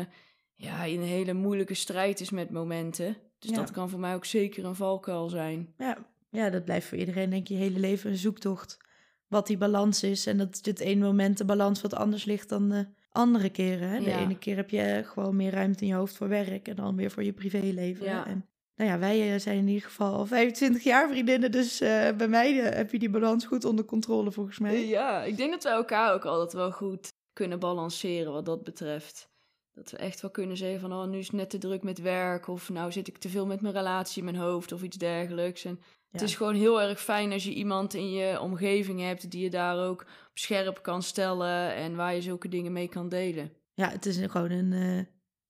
ja, 0.55 0.87
een 0.87 1.03
hele 1.03 1.33
moeilijke 1.33 1.75
strijd 1.75 2.21
is 2.21 2.31
met 2.31 2.51
momenten. 2.51 3.17
Dus 3.39 3.51
ja. 3.51 3.57
dat 3.57 3.71
kan 3.71 3.91
voor 3.91 4.01
mij 4.01 4.15
ook 4.15 4.25
zeker 4.25 4.65
een 4.65 4.75
valkuil 4.75 5.29
zijn. 5.29 5.75
Ja. 5.79 5.99
ja, 6.31 6.51
dat 6.51 6.65
blijft 6.65 6.87
voor 6.87 6.99
iedereen 6.99 7.31
denk 7.31 7.43
ik 7.43 7.49
je 7.49 7.63
hele 7.63 7.79
leven 7.79 8.11
een 8.11 8.17
zoektocht. 8.17 8.79
Wat 9.27 9.47
die 9.47 9.59
balans 9.59 10.03
is. 10.03 10.27
En 10.27 10.39
dat 10.39 10.59
dit 10.63 10.81
ene 10.81 11.05
moment 11.05 11.39
de 11.39 11.45
balans 11.45 11.81
wat 11.81 11.95
anders 11.95 12.25
ligt 12.25 12.49
dan 12.49 12.69
de 12.69 12.87
andere 13.11 13.51
keren. 13.51 13.89
Hè? 13.89 13.99
De 13.99 14.11
ja. 14.11 14.19
ene 14.19 14.39
keer 14.39 14.57
heb 14.57 14.71
je 14.71 15.03
gewoon 15.07 15.37
meer 15.37 15.53
ruimte 15.53 15.83
in 15.83 15.89
je 15.89 15.95
hoofd 15.95 16.17
voor 16.17 16.29
werk 16.29 16.69
en 16.69 16.77
dan 16.77 16.97
weer 16.97 17.11
voor 17.11 17.25
je 17.25 17.33
privéleven. 17.33 18.05
Ja. 18.05 18.27
En 18.27 18.47
nou 18.77 18.91
ja, 18.91 18.99
wij 18.99 19.39
zijn 19.39 19.59
in 19.59 19.69
ieder 19.69 19.89
geval 19.89 20.15
al 20.15 20.27
25 20.27 20.83
jaar 20.83 21.09
vriendinnen. 21.09 21.51
Dus 21.51 21.83
uh, 21.83 22.11
bij 22.17 22.29
mij 22.29 22.53
uh, 22.53 22.69
heb 22.69 22.93
je 22.93 22.99
die 22.99 23.11
balans 23.11 23.45
goed 23.45 23.65
onder 23.65 23.85
controle 23.85 24.33
volgens 24.33 24.59
mij. 24.59 24.87
Ja, 24.87 25.23
ik 25.23 25.37
denk 25.37 25.53
dat 25.53 25.63
wij 25.63 25.73
elkaar 25.73 26.15
ook 26.15 26.25
altijd 26.25 26.53
wel 26.53 26.73
goed 26.73 27.13
kunnen 27.33 27.59
balanceren 27.59 28.33
wat 28.33 28.45
dat 28.45 28.65
betreft. 28.65 29.29
Dat 29.73 29.91
we 29.91 29.97
echt 29.97 30.21
wel 30.21 30.31
kunnen 30.31 30.57
zeggen 30.57 30.81
van, 30.81 30.93
oh, 30.93 31.07
nu 31.07 31.19
is 31.19 31.27
het 31.27 31.37
net 31.37 31.51
te 31.51 31.59
druk 31.59 31.83
met 31.83 32.01
werk. 32.01 32.49
Of 32.49 32.69
nou 32.69 32.93
zit 32.93 33.09
ik 33.09 33.19
te 33.19 33.29
veel 33.29 33.47
met 33.47 33.61
mijn 33.61 33.75
relatie 33.75 34.19
in 34.19 34.25
mijn 34.25 34.45
hoofd 34.45 34.73
of 34.73 34.83
iets 34.83 34.97
dergelijks. 34.97 35.65
En 35.65 35.79
ja. 35.81 35.87
het 36.11 36.23
is 36.23 36.37
gewoon 36.37 36.55
heel 36.55 36.83
erg 36.83 37.01
fijn 37.01 37.33
als 37.33 37.45
je 37.45 37.55
iemand 37.55 37.95
in 37.95 38.11
je 38.11 38.41
omgeving 38.41 39.01
hebt 39.01 39.31
die 39.31 39.43
je 39.43 39.51
daar 39.51 39.79
ook 39.79 40.01
op 40.01 40.39
scherp 40.39 40.83
kan 40.83 41.03
stellen. 41.03 41.75
En 41.75 41.97
waar 41.97 42.15
je 42.15 42.23
zulke 42.23 42.49
dingen 42.49 42.73
mee 42.73 42.89
kan 42.89 43.09
delen. 43.09 43.53
Ja, 43.75 43.89
het 43.89 44.07
is 44.07 44.19
gewoon 44.19 44.51
een 44.51 44.73
uh, 44.73 45.03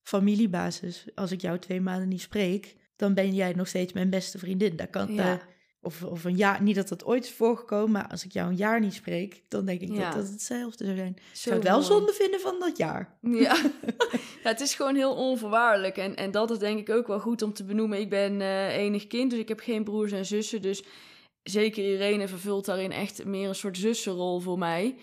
familiebasis. 0.02 1.08
Als 1.14 1.32
ik 1.32 1.40
jou 1.40 1.58
twee 1.58 1.80
maanden 1.80 2.08
niet 2.08 2.20
spreek 2.20 2.76
dan 2.96 3.14
ben 3.14 3.34
jij 3.34 3.52
nog 3.52 3.68
steeds 3.68 3.92
mijn 3.92 4.10
beste 4.10 4.38
vriendin. 4.38 4.76
Dat 4.76 4.90
kan, 4.90 5.14
ja. 5.14 5.32
uh, 5.32 5.38
of, 5.80 6.02
of 6.02 6.24
een 6.24 6.36
jaar, 6.36 6.62
niet 6.62 6.74
dat 6.74 6.88
dat 6.88 7.04
ooit 7.04 7.24
is 7.24 7.32
voorgekomen, 7.32 7.90
maar 7.90 8.08
als 8.08 8.24
ik 8.24 8.32
jou 8.32 8.48
een 8.48 8.56
jaar 8.56 8.80
niet 8.80 8.94
spreek, 8.94 9.42
dan 9.48 9.64
denk 9.64 9.80
ik 9.80 9.92
ja. 9.92 10.10
dat 10.10 10.22
dat 10.22 10.30
hetzelfde 10.30 10.84
zou 10.84 10.96
zijn. 10.96 11.16
Zo 11.18 11.22
zou 11.32 11.54
het 11.54 11.64
wel 11.64 11.74
mooi. 11.74 11.86
zonde 11.86 12.12
vinden 12.12 12.40
van 12.40 12.60
dat 12.60 12.76
jaar. 12.76 13.18
Ja. 13.20 13.56
ja, 14.42 14.48
het 14.50 14.60
is 14.60 14.74
gewoon 14.74 14.94
heel 14.94 15.14
onvoorwaardelijk. 15.14 15.96
En, 15.96 16.16
en 16.16 16.30
dat 16.30 16.50
is 16.50 16.58
denk 16.58 16.78
ik 16.78 16.90
ook 16.90 17.06
wel 17.06 17.20
goed 17.20 17.42
om 17.42 17.52
te 17.52 17.64
benoemen. 17.64 18.00
Ik 18.00 18.10
ben 18.10 18.40
uh, 18.40 18.76
enig 18.76 19.06
kind, 19.06 19.30
dus 19.30 19.40
ik 19.40 19.48
heb 19.48 19.60
geen 19.60 19.84
broers 19.84 20.12
en 20.12 20.26
zussen. 20.26 20.62
Dus 20.62 20.82
zeker 21.42 21.92
Irene 21.92 22.28
vervult 22.28 22.64
daarin 22.64 22.92
echt 22.92 23.24
meer 23.24 23.48
een 23.48 23.54
soort 23.54 23.78
zussenrol 23.78 24.40
voor 24.40 24.58
mij 24.58 24.96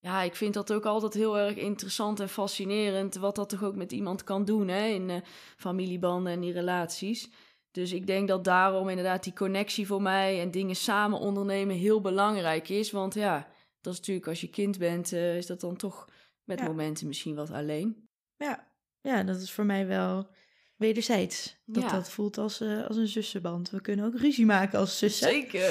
ja, 0.00 0.22
ik 0.22 0.34
vind 0.34 0.54
dat 0.54 0.72
ook 0.72 0.84
altijd 0.84 1.14
heel 1.14 1.38
erg 1.38 1.56
interessant 1.56 2.20
en 2.20 2.28
fascinerend. 2.28 3.14
Wat 3.14 3.36
dat 3.36 3.48
toch 3.48 3.64
ook 3.64 3.76
met 3.76 3.92
iemand 3.92 4.24
kan 4.24 4.44
doen 4.44 4.68
hè, 4.68 4.86
in 4.86 5.08
uh, 5.08 5.16
familiebanden 5.56 6.32
en 6.32 6.40
die 6.40 6.52
relaties. 6.52 7.30
Dus 7.70 7.92
ik 7.92 8.06
denk 8.06 8.28
dat 8.28 8.44
daarom 8.44 8.88
inderdaad 8.88 9.24
die 9.24 9.32
connectie 9.32 9.86
voor 9.86 10.02
mij 10.02 10.40
en 10.40 10.50
dingen 10.50 10.76
samen 10.76 11.18
ondernemen 11.18 11.76
heel 11.76 12.00
belangrijk 12.00 12.68
is. 12.68 12.90
Want 12.90 13.14
ja, 13.14 13.48
dat 13.80 13.92
is 13.92 13.98
natuurlijk 13.98 14.26
als 14.26 14.40
je 14.40 14.48
kind 14.48 14.78
bent, 14.78 15.12
uh, 15.12 15.36
is 15.36 15.46
dat 15.46 15.60
dan 15.60 15.76
toch 15.76 16.08
met 16.44 16.58
ja. 16.58 16.66
momenten 16.66 17.06
misschien 17.06 17.34
wat 17.34 17.50
alleen. 17.50 18.08
Ja. 18.36 18.72
ja, 19.00 19.22
dat 19.22 19.40
is 19.40 19.52
voor 19.52 19.64
mij 19.64 19.86
wel 19.86 20.28
wederzijds. 20.76 21.56
Dat 21.64 21.82
ja. 21.82 21.90
dat 21.90 22.10
voelt 22.10 22.38
als, 22.38 22.60
uh, 22.60 22.86
als 22.86 22.96
een 22.96 23.08
zussenband. 23.08 23.70
We 23.70 23.80
kunnen 23.80 24.04
ook 24.04 24.18
ruzie 24.18 24.46
maken 24.46 24.78
als 24.78 24.98
zussen. 24.98 25.28
Zeker. 25.28 25.70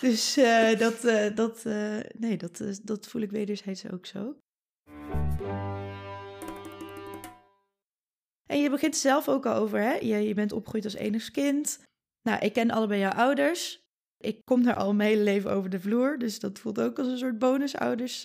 Dus 0.00 0.38
uh, 0.38 0.78
dat, 0.78 1.04
uh, 1.04 1.34
dat, 1.34 1.64
nee, 2.18 2.36
dat, 2.36 2.80
dat 2.82 3.06
voel 3.08 3.22
ik 3.22 3.30
wederzijds 3.30 3.90
ook 3.90 4.06
zo. 4.06 4.36
En 8.46 8.60
je 8.60 8.70
begint 8.70 8.96
zelf 8.96 9.28
ook 9.28 9.46
al 9.46 9.54
over, 9.54 9.80
hè? 9.80 9.94
Je, 9.94 10.16
je 10.16 10.34
bent 10.34 10.52
opgegroeid 10.52 10.84
als 10.84 10.94
enigskind. 10.94 11.82
Nou, 12.22 12.38
ik 12.44 12.52
ken 12.52 12.70
allebei 12.70 13.00
jouw 13.00 13.12
ouders. 13.12 13.82
Ik 14.18 14.44
kom 14.44 14.62
daar 14.62 14.76
al 14.76 14.94
mijn 14.94 15.08
hele 15.10 15.22
leven 15.22 15.50
over 15.50 15.70
de 15.70 15.80
vloer. 15.80 16.18
Dus 16.18 16.40
dat 16.40 16.58
voelt 16.58 16.80
ook 16.80 16.98
als 16.98 17.06
een 17.06 17.18
soort 17.18 17.38
bonusouders. 17.38 18.24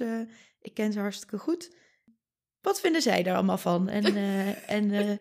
ik 0.60 0.74
ken 0.74 0.94
ze 0.94 1.00
hartstikke 1.00 1.38
goed. 1.38 1.76
Wat 2.62 2.80
vinden 2.80 3.02
zij 3.02 3.24
daar 3.24 3.36
allemaal 3.36 3.58
van? 3.58 3.90
En, 3.90 4.16
en 4.78 5.20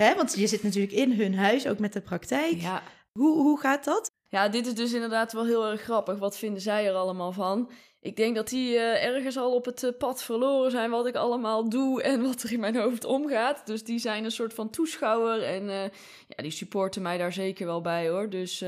Hè, 0.00 0.14
want 0.14 0.34
je 0.34 0.46
zit 0.46 0.62
natuurlijk 0.62 0.92
in 0.92 1.12
hun 1.12 1.34
huis, 1.34 1.66
ook 1.66 1.78
met 1.78 1.92
de 1.92 2.00
praktijk. 2.00 2.60
Ja. 2.60 2.82
Hoe, 3.12 3.36
hoe 3.36 3.60
gaat 3.60 3.84
dat? 3.84 4.09
Ja, 4.30 4.48
dit 4.48 4.66
is 4.66 4.74
dus 4.74 4.92
inderdaad 4.92 5.32
wel 5.32 5.44
heel 5.44 5.66
erg 5.66 5.80
grappig. 5.80 6.18
Wat 6.18 6.38
vinden 6.38 6.62
zij 6.62 6.86
er 6.86 6.94
allemaal 6.94 7.32
van? 7.32 7.70
Ik 8.00 8.16
denk 8.16 8.34
dat 8.34 8.48
die 8.48 8.74
uh, 8.74 9.04
ergens 9.04 9.36
al 9.36 9.54
op 9.54 9.64
het 9.64 9.82
uh, 9.82 9.90
pad 9.98 10.22
verloren 10.22 10.70
zijn 10.70 10.90
wat 10.90 11.06
ik 11.06 11.14
allemaal 11.14 11.68
doe 11.68 12.02
en 12.02 12.22
wat 12.26 12.42
er 12.42 12.52
in 12.52 12.60
mijn 12.60 12.76
hoofd 12.76 13.04
omgaat. 13.04 13.66
Dus 13.66 13.84
die 13.84 13.98
zijn 13.98 14.24
een 14.24 14.30
soort 14.30 14.54
van 14.54 14.70
toeschouwer 14.70 15.42
en 15.42 15.62
uh, 15.62 15.82
ja, 16.28 16.42
die 16.42 16.50
supporten 16.50 17.02
mij 17.02 17.18
daar 17.18 17.32
zeker 17.32 17.66
wel 17.66 17.80
bij 17.80 18.08
hoor. 18.08 18.30
Dus 18.30 18.64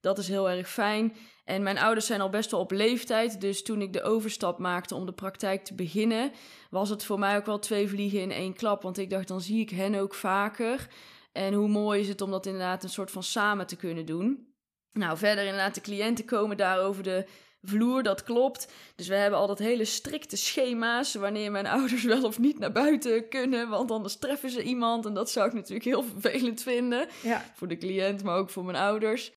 dat 0.00 0.18
is 0.18 0.28
heel 0.28 0.50
erg 0.50 0.70
fijn. 0.70 1.16
En 1.44 1.62
mijn 1.62 1.78
ouders 1.78 2.06
zijn 2.06 2.20
al 2.20 2.30
best 2.30 2.50
wel 2.50 2.60
op 2.60 2.70
leeftijd. 2.70 3.40
Dus 3.40 3.62
toen 3.62 3.80
ik 3.82 3.92
de 3.92 4.02
overstap 4.02 4.58
maakte 4.58 4.94
om 4.94 5.06
de 5.06 5.12
praktijk 5.12 5.64
te 5.64 5.74
beginnen, 5.74 6.32
was 6.70 6.88
het 6.88 7.04
voor 7.04 7.18
mij 7.18 7.36
ook 7.36 7.46
wel 7.46 7.58
twee 7.58 7.88
vliegen 7.88 8.20
in 8.20 8.30
één 8.30 8.54
klap. 8.54 8.82
Want 8.82 8.98
ik 8.98 9.10
dacht, 9.10 9.28
dan 9.28 9.40
zie 9.40 9.60
ik 9.60 9.70
hen 9.70 9.94
ook 9.94 10.14
vaker. 10.14 10.88
En 11.32 11.52
hoe 11.52 11.68
mooi 11.68 12.00
is 12.00 12.08
het 12.08 12.20
om 12.20 12.30
dat 12.30 12.46
inderdaad 12.46 12.82
een 12.82 12.88
soort 12.88 13.10
van 13.10 13.22
samen 13.22 13.66
te 13.66 13.76
kunnen 13.76 14.06
doen. 14.06 14.53
Nou, 14.94 15.18
verder 15.18 15.44
inderdaad, 15.44 15.74
de 15.74 15.80
cliënten 15.80 16.24
komen 16.24 16.56
daar 16.56 16.80
over 16.80 17.02
de 17.02 17.26
vloer, 17.62 18.02
dat 18.02 18.22
klopt. 18.22 18.72
Dus 18.96 19.08
we 19.08 19.14
hebben 19.14 19.38
al 19.38 19.46
dat 19.46 19.58
hele 19.58 19.84
strikte 19.84 20.36
schema's 20.36 21.14
wanneer 21.14 21.50
mijn 21.50 21.66
ouders 21.66 22.04
wel 22.04 22.24
of 22.24 22.38
niet 22.38 22.58
naar 22.58 22.72
buiten 22.72 23.28
kunnen, 23.28 23.68
want 23.68 23.90
anders 23.90 24.16
treffen 24.16 24.50
ze 24.50 24.62
iemand 24.62 25.06
en 25.06 25.14
dat 25.14 25.30
zou 25.30 25.46
ik 25.46 25.52
natuurlijk 25.52 25.84
heel 25.84 26.02
vervelend 26.02 26.62
vinden. 26.62 27.08
Ja. 27.22 27.44
Voor 27.54 27.68
de 27.68 27.78
cliënt, 27.78 28.22
maar 28.22 28.36
ook 28.36 28.50
voor 28.50 28.64
mijn 28.64 28.76
ouders. 28.76 29.32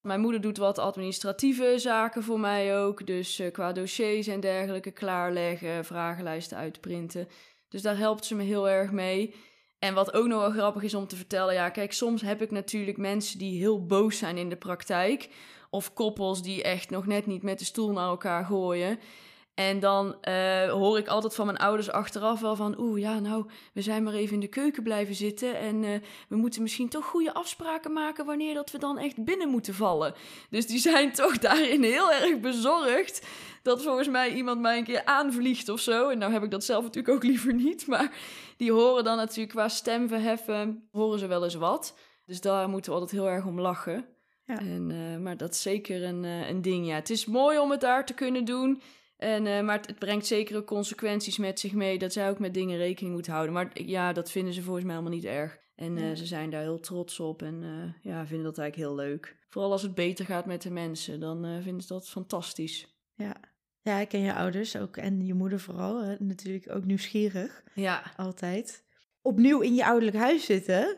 Mijn 0.00 0.20
moeder 0.20 0.40
doet 0.40 0.56
wat 0.56 0.78
administratieve 0.78 1.74
zaken 1.76 2.22
voor 2.22 2.40
mij 2.40 2.78
ook. 2.78 3.06
Dus 3.06 3.40
uh, 3.40 3.52
qua 3.52 3.72
dossiers 3.72 4.26
en 4.26 4.40
dergelijke 4.40 4.90
klaarleggen, 4.90 5.84
vragenlijsten 5.84 6.56
uitprinten. 6.56 7.28
Dus 7.68 7.82
daar 7.82 7.96
helpt 7.96 8.24
ze 8.24 8.34
me 8.34 8.42
heel 8.42 8.68
erg 8.68 8.90
mee. 8.90 9.34
En 9.82 9.94
wat 9.94 10.12
ook 10.12 10.26
nog 10.26 10.40
wel 10.40 10.50
grappig 10.50 10.82
is 10.82 10.94
om 10.94 11.06
te 11.06 11.16
vertellen, 11.16 11.54
ja, 11.54 11.68
kijk, 11.68 11.92
soms 11.92 12.22
heb 12.22 12.42
ik 12.42 12.50
natuurlijk 12.50 12.96
mensen 12.96 13.38
die 13.38 13.58
heel 13.58 13.86
boos 13.86 14.18
zijn 14.18 14.38
in 14.38 14.48
de 14.48 14.56
praktijk. 14.56 15.28
Of 15.70 15.92
koppels 15.92 16.42
die 16.42 16.62
echt 16.62 16.90
nog 16.90 17.06
net 17.06 17.26
niet 17.26 17.42
met 17.42 17.58
de 17.58 17.64
stoel 17.64 17.92
naar 17.92 18.08
elkaar 18.08 18.44
gooien. 18.44 18.98
En 19.54 19.80
dan 19.80 20.16
uh, 20.28 20.70
hoor 20.70 20.98
ik 20.98 21.08
altijd 21.08 21.34
van 21.34 21.46
mijn 21.46 21.58
ouders 21.58 21.90
achteraf 21.90 22.40
wel 22.40 22.56
van... 22.56 22.80
oeh, 22.80 23.00
ja, 23.00 23.18
nou, 23.18 23.46
we 23.72 23.82
zijn 23.82 24.02
maar 24.02 24.14
even 24.14 24.34
in 24.34 24.40
de 24.40 24.48
keuken 24.48 24.82
blijven 24.82 25.14
zitten... 25.14 25.58
en 25.58 25.82
uh, 25.82 25.90
we 26.28 26.36
moeten 26.36 26.62
misschien 26.62 26.88
toch 26.88 27.04
goede 27.04 27.34
afspraken 27.34 27.92
maken... 27.92 28.24
wanneer 28.24 28.54
dat 28.54 28.70
we 28.70 28.78
dan 28.78 28.98
echt 28.98 29.24
binnen 29.24 29.48
moeten 29.48 29.74
vallen. 29.74 30.14
Dus 30.50 30.66
die 30.66 30.78
zijn 30.78 31.12
toch 31.22 31.38
daarin 31.38 31.82
heel 31.82 32.12
erg 32.12 32.40
bezorgd... 32.40 33.26
dat 33.62 33.82
volgens 33.82 34.08
mij 34.08 34.32
iemand 34.32 34.60
mij 34.60 34.78
een 34.78 34.84
keer 34.84 35.04
aanvliegt 35.04 35.68
of 35.68 35.80
zo. 35.80 36.08
En 36.08 36.18
nou 36.18 36.32
heb 36.32 36.42
ik 36.42 36.50
dat 36.50 36.64
zelf 36.64 36.84
natuurlijk 36.84 37.14
ook 37.14 37.22
liever 37.22 37.54
niet... 37.54 37.86
maar 37.86 38.16
die 38.56 38.72
horen 38.72 39.04
dan 39.04 39.16
natuurlijk 39.16 39.50
qua 39.50 39.68
stem 39.68 40.08
verheffen... 40.08 40.88
horen 40.90 41.18
ze 41.18 41.26
wel 41.26 41.44
eens 41.44 41.54
wat. 41.54 41.98
Dus 42.24 42.40
daar 42.40 42.68
moeten 42.68 42.92
we 42.92 42.98
altijd 42.98 43.20
heel 43.20 43.30
erg 43.30 43.46
om 43.46 43.60
lachen. 43.60 44.06
Ja. 44.44 44.58
En, 44.58 44.90
uh, 44.90 45.18
maar 45.18 45.36
dat 45.36 45.50
is 45.50 45.62
zeker 45.62 46.02
een, 46.02 46.24
een 46.24 46.62
ding, 46.62 46.86
ja. 46.86 46.94
Het 46.94 47.10
is 47.10 47.26
mooi 47.26 47.58
om 47.58 47.70
het 47.70 47.80
daar 47.80 48.06
te 48.06 48.14
kunnen 48.14 48.44
doen... 48.44 48.82
En, 49.22 49.46
uh, 49.46 49.60
maar 49.60 49.76
het, 49.76 49.86
het, 49.86 49.98
brengt 49.98 50.26
zekere 50.26 50.64
consequenties 50.64 51.38
met 51.38 51.60
zich 51.60 51.72
mee 51.72 51.98
dat 51.98 52.12
zij 52.12 52.30
ook 52.30 52.38
met 52.38 52.54
dingen 52.54 52.76
rekening 52.76 53.14
moet 53.14 53.26
houden. 53.26 53.52
Maar 53.52 53.70
ja, 53.82 54.12
dat 54.12 54.30
vinden 54.30 54.54
ze 54.54 54.62
volgens 54.62 54.84
mij 54.84 54.94
helemaal 54.94 55.16
niet 55.16 55.24
erg. 55.24 55.58
En 55.74 55.96
uh, 55.96 56.16
ze 56.16 56.26
zijn 56.26 56.50
daar 56.50 56.60
heel 56.60 56.80
trots 56.80 57.20
op 57.20 57.42
en 57.42 57.62
uh, 57.62 58.12
ja, 58.12 58.26
vinden 58.26 58.46
dat 58.46 58.58
eigenlijk 58.58 58.88
heel 58.88 59.06
leuk. 59.06 59.36
Vooral 59.48 59.72
als 59.72 59.82
het 59.82 59.94
beter 59.94 60.24
gaat 60.24 60.46
met 60.46 60.62
de 60.62 60.70
mensen, 60.70 61.20
dan 61.20 61.62
vinden 61.62 61.82
ze 61.82 61.92
dat 61.92 62.08
fantastisch. 62.08 62.86
Ja. 63.14 63.51
Ja, 63.82 63.98
ik 63.98 64.08
ken 64.08 64.20
je 64.20 64.34
ouders 64.34 64.76
ook 64.76 64.96
en 64.96 65.26
je 65.26 65.34
moeder 65.34 65.60
vooral. 65.60 66.04
Hè? 66.04 66.14
Natuurlijk 66.18 66.70
ook 66.70 66.84
nieuwsgierig. 66.84 67.62
Ja. 67.74 68.02
Altijd. 68.16 68.84
Opnieuw 69.22 69.60
in 69.60 69.74
je 69.74 69.84
ouderlijk 69.84 70.16
huis 70.16 70.44
zitten 70.44 70.96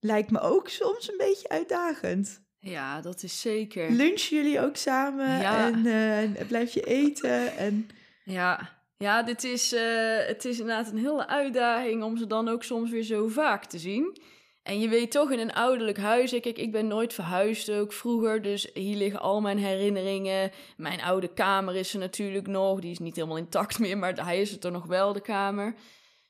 lijkt 0.00 0.30
me 0.30 0.40
ook 0.40 0.68
soms 0.68 1.08
een 1.10 1.16
beetje 1.16 1.48
uitdagend. 1.48 2.40
Ja, 2.58 3.00
dat 3.00 3.22
is 3.22 3.40
zeker. 3.40 3.90
Lunchen 3.90 4.36
jullie 4.36 4.60
ook 4.60 4.76
samen 4.76 5.40
Ja. 5.40 5.66
en 5.66 5.86
uh, 5.86 6.46
blijf 6.46 6.72
je 6.74 6.82
eten? 6.82 7.56
En... 7.56 7.88
Ja, 8.24 8.70
ja 8.96 9.22
dit 9.22 9.44
is, 9.44 9.72
uh, 9.72 10.16
het 10.26 10.44
is 10.44 10.58
inderdaad 10.58 10.90
een 10.90 10.98
hele 10.98 11.26
uitdaging 11.26 12.02
om 12.02 12.16
ze 12.16 12.26
dan 12.26 12.48
ook 12.48 12.62
soms 12.62 12.90
weer 12.90 13.02
zo 13.02 13.28
vaak 13.28 13.64
te 13.64 13.78
zien. 13.78 14.20
En 14.62 14.80
je 14.80 14.88
weet 14.88 15.10
toch 15.10 15.30
in 15.30 15.38
een 15.38 15.52
ouderlijk 15.52 15.98
huis, 15.98 16.30
kijk, 16.30 16.58
ik 16.58 16.72
ben 16.72 16.86
nooit 16.86 17.14
verhuisd 17.14 17.70
ook 17.70 17.92
vroeger, 17.92 18.42
dus 18.42 18.70
hier 18.74 18.96
liggen 18.96 19.20
al 19.20 19.40
mijn 19.40 19.58
herinneringen. 19.58 20.50
Mijn 20.76 21.02
oude 21.02 21.32
kamer 21.32 21.76
is 21.76 21.92
er 21.92 21.98
natuurlijk 21.98 22.46
nog, 22.46 22.80
die 22.80 22.90
is 22.90 22.98
niet 22.98 23.16
helemaal 23.16 23.36
intact 23.36 23.78
meer, 23.78 23.98
maar 23.98 24.24
hij 24.24 24.40
is 24.40 24.50
het 24.50 24.64
er 24.64 24.70
nog 24.70 24.86
wel, 24.86 25.12
de 25.12 25.20
kamer. 25.20 25.74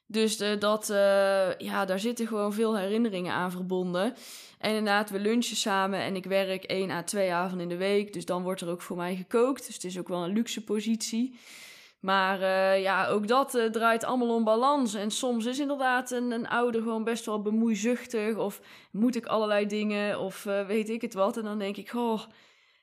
Dus 0.06 0.36
de, 0.36 0.56
dat, 0.58 0.90
uh, 0.90 0.96
ja, 1.58 1.84
daar 1.84 1.98
zitten 1.98 2.26
gewoon 2.26 2.52
veel 2.52 2.78
herinneringen 2.78 3.32
aan 3.32 3.50
verbonden. 3.50 4.14
En 4.58 4.70
inderdaad, 4.70 5.10
we 5.10 5.18
lunchen 5.18 5.56
samen 5.56 6.00
en 6.00 6.16
ik 6.16 6.24
werk 6.24 6.64
één 6.64 6.90
à 6.90 7.02
twee 7.02 7.32
avonden 7.32 7.62
in 7.62 7.68
de 7.68 7.84
week. 7.84 8.12
Dus 8.12 8.24
dan 8.24 8.42
wordt 8.42 8.60
er 8.60 8.68
ook 8.68 8.82
voor 8.82 8.96
mij 8.96 9.16
gekookt. 9.16 9.66
Dus 9.66 9.74
het 9.74 9.84
is 9.84 9.98
ook 9.98 10.08
wel 10.08 10.24
een 10.24 10.32
luxe 10.32 10.64
positie. 10.64 11.38
Maar 12.02 12.40
uh, 12.40 12.82
ja, 12.82 13.06
ook 13.06 13.28
dat 13.28 13.54
uh, 13.54 13.64
draait 13.64 14.04
allemaal 14.04 14.34
om 14.34 14.44
balans. 14.44 14.94
En 14.94 15.10
soms 15.10 15.44
is 15.46 15.58
inderdaad 15.58 16.10
een, 16.10 16.30
een 16.30 16.48
ouder 16.48 16.82
gewoon 16.82 17.04
best 17.04 17.26
wel 17.26 17.42
bemoeizuchtig. 17.42 18.36
Of 18.36 18.60
moet 18.90 19.16
ik 19.16 19.26
allerlei 19.26 19.66
dingen 19.66 20.20
of 20.20 20.44
uh, 20.44 20.66
weet 20.66 20.90
ik 20.90 21.00
het 21.00 21.14
wat. 21.14 21.36
En 21.36 21.42
dan 21.44 21.58
denk 21.58 21.76
ik, 21.76 21.94
oh, 21.94 22.20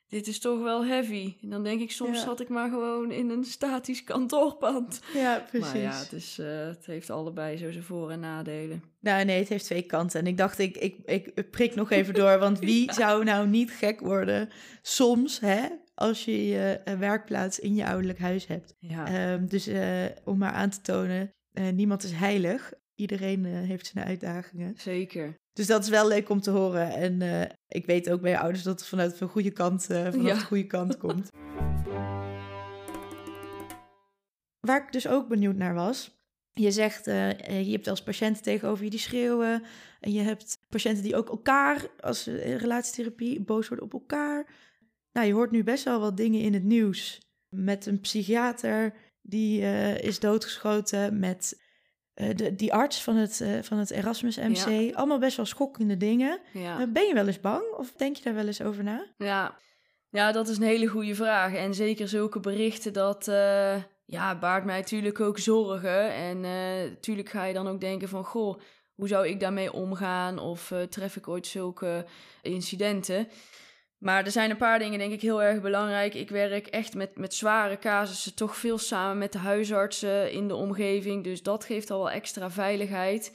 dit 0.08 0.28
is 0.28 0.40
toch 0.40 0.62
wel 0.62 0.86
heavy. 0.86 1.36
En 1.42 1.50
dan 1.50 1.64
denk 1.64 1.82
ik, 1.82 1.92
soms 1.92 2.18
Ja. 2.18 2.24
zat 2.24 2.40
ik 2.40 2.50
maar 2.50 2.70
gewoon 2.70 3.12
in 3.12 3.30
een 3.30 3.44
statisch 3.44 4.04
kantoorpand. 4.04 5.00
Ja, 5.14 5.46
precies. 5.50 5.72
Maar 5.74 5.82
ja, 5.82 5.94
het, 6.00 6.14
is, 6.14 6.38
het 6.42 6.86
heeft 6.86 7.10
allebei 7.10 7.58
zo 7.58 7.72
zijn 7.72 7.84
voor- 7.84 8.12
en 8.12 8.20
nadelen. 8.20 8.84
Nou 9.00 9.26
nee, 9.26 9.40
het 9.40 9.50
heeft 9.50 9.66
twee 9.66 9.82
kanten. 9.82 10.20
En 10.20 10.28
ik 10.28 10.38
dacht, 10.38 10.60
ik, 10.60 10.78
ik, 10.78 10.98
ik 11.06 11.52
prik 11.52 11.76
nog 11.76 11.92
even 11.92 12.14
door. 12.14 12.38
Want 12.40 12.60
wie 12.60 12.86
Ja. 12.86 12.94
zou 13.04 13.24
nou 13.24 13.48
niet 13.48 13.72
gek 13.72 14.00
worden 14.00 14.50
soms, 14.82 15.40
hè? 15.40 15.66
Als 16.00 16.26
je 16.26 16.48
je 16.48 16.82
eh, 16.86 16.98
werkplaats 16.98 17.60
in 17.60 17.76
je 17.76 17.86
ouderlijk 17.86 18.20
huis 18.20 18.48
hebt. 18.48 18.76
Ja, 18.80 19.08
Ehm, 19.08 19.46
dus 19.46 19.68
eh, 19.68 20.06
om 20.24 20.38
maar 20.38 20.52
aan 20.52 20.70
te 20.70 20.82
tonen, 20.82 21.30
eh, 21.52 21.70
niemand 21.70 22.04
is 22.04 22.12
heilig. 22.12 22.74
Iedereen 22.96 23.46
heeft 23.46 23.86
zijn 23.86 24.06
uitdagingen. 24.06 24.74
zeker. 24.78 25.36
Dus 25.54 25.68
dat 25.68 25.84
is 25.84 25.90
wel 25.90 26.08
leuk 26.08 26.30
om 26.30 26.42
te 26.42 26.52
horen. 26.52 26.90
En 26.92 27.22
ik 27.68 27.86
weet 27.86 28.10
ook 28.10 28.22
bij 28.22 28.32
je 28.32 28.40
ouders 28.40 28.64
dat 28.64 28.80
het 28.80 28.90
vanuit 28.90 29.20
een 29.20 29.28
goede 29.28 29.52
kant, 29.52 29.86
vanaf 29.86 30.16
Ja. 30.16 30.34
de 30.34 30.40
goede 30.44 30.68
kant 30.68 30.98
komt. 30.98 31.30
Waar 34.60 34.84
ik 34.86 34.92
dus 34.92 35.08
ook 35.08 35.28
benieuwd 35.28 35.56
naar 35.56 35.74
was. 35.74 36.18
Je 36.54 36.72
zegt, 36.72 37.06
je 37.06 37.68
hebt 37.72 37.88
als 37.88 38.04
patiënten 38.04 38.44
tegenover 38.44 38.84
je 38.84 38.90
die 38.90 39.00
schreeuwen. 39.00 39.64
En 40.00 40.12
je 40.12 40.22
hebt 40.22 40.58
patiënten 40.70 41.04
die 41.04 41.16
ook 41.16 41.30
elkaar, 41.30 41.88
als 42.00 42.26
relatietherapie, 42.58 43.42
boos 43.42 43.68
worden 43.68 43.86
op 43.86 43.94
elkaar. 43.94 44.46
Nou, 45.12 45.28
je 45.28 45.34
hoort 45.34 45.52
nu 45.52 45.64
best 45.64 45.84
wel 45.84 46.00
wat 46.00 46.18
dingen 46.18 46.42
in 46.42 46.54
het 46.54 46.64
nieuws. 46.64 47.22
Met 47.50 47.86
een 47.86 48.00
psychiater 48.00 48.94
die 49.22 49.62
eh, 49.62 49.98
is 49.98 50.20
doodgeschoten. 50.20 51.20
Met 51.20 51.62
eh, 52.14 52.36
de, 52.36 52.56
die 52.56 52.74
arts 52.74 53.04
van 53.04 53.16
het, 53.16 53.42
eh, 53.42 53.62
van 53.62 53.78
het 53.78 53.92
Erasmus 53.92 54.38
MC. 54.38 54.96
Allemaal 54.96 55.20
best 55.20 55.38
wel 55.38 55.46
schokkende 55.46 55.98
dingen. 55.98 56.40
Ja. 56.54 56.88
Ben 56.88 57.08
je 57.08 57.14
wel 57.14 57.28
eens 57.28 57.40
bang 57.40 57.64
of 57.78 57.94
denk 57.94 58.16
je 58.16 58.24
daar 58.24 58.34
wel 58.34 58.48
eens 58.48 58.62
over 58.62 58.84
na? 58.84 59.06
Ja. 59.18 59.56
ja, 60.10 60.32
dat 60.32 60.48
is 60.48 60.58
een 60.58 60.64
hele 60.64 60.88
goede 60.88 61.16
vraag. 61.16 61.54
En 61.54 61.74
zeker 61.74 62.08
zulke 62.08 62.40
berichten, 62.40 62.94
dat 62.94 63.26
ja, 64.06 64.40
baart 64.40 64.66
mij 64.66 64.78
natuurlijk 64.78 65.20
ook 65.20 65.40
zorgen. 65.40 66.14
En 66.14 66.42
natuurlijk 66.90 67.30
ga 67.30 67.44
je 67.46 67.54
dan 67.54 67.68
ook 67.68 67.82
denken 67.82 68.10
van, 68.10 68.24
goh, 68.24 68.60
hoe 68.96 69.08
zou 69.08 69.28
ik 69.28 69.40
daarmee 69.40 69.74
omgaan? 69.74 70.40
Of 70.40 70.74
tref 70.90 71.16
ik 71.16 71.28
ooit 71.28 71.48
zulke 71.48 72.06
incidenten? 72.42 73.28
Maar 74.00 74.26
er 74.26 74.32
zijn 74.32 74.50
een 74.50 74.58
paar 74.58 74.80
dingen, 74.80 75.00
denk 75.00 75.12
ik, 75.12 75.22
heel 75.22 75.44
erg 75.44 75.62
belangrijk. 75.62 76.14
Ik 76.14 76.30
werk 76.30 76.68
echt 76.68 76.94
met, 76.94 77.18
met 77.18 77.34
zware 77.34 77.80
casussen, 77.80 78.36
toch 78.36 78.56
veel 78.56 78.78
samen 78.78 79.18
met 79.18 79.32
de 79.32 79.38
huisartsen 79.38 80.32
in 80.32 80.48
de 80.48 80.56
omgeving. 80.56 81.24
Dus 81.24 81.44
dat 81.44 81.66
geeft 81.66 81.92
al 81.92 81.98
wel 81.98 82.12
extra 82.12 82.52
veiligheid. 82.52 83.34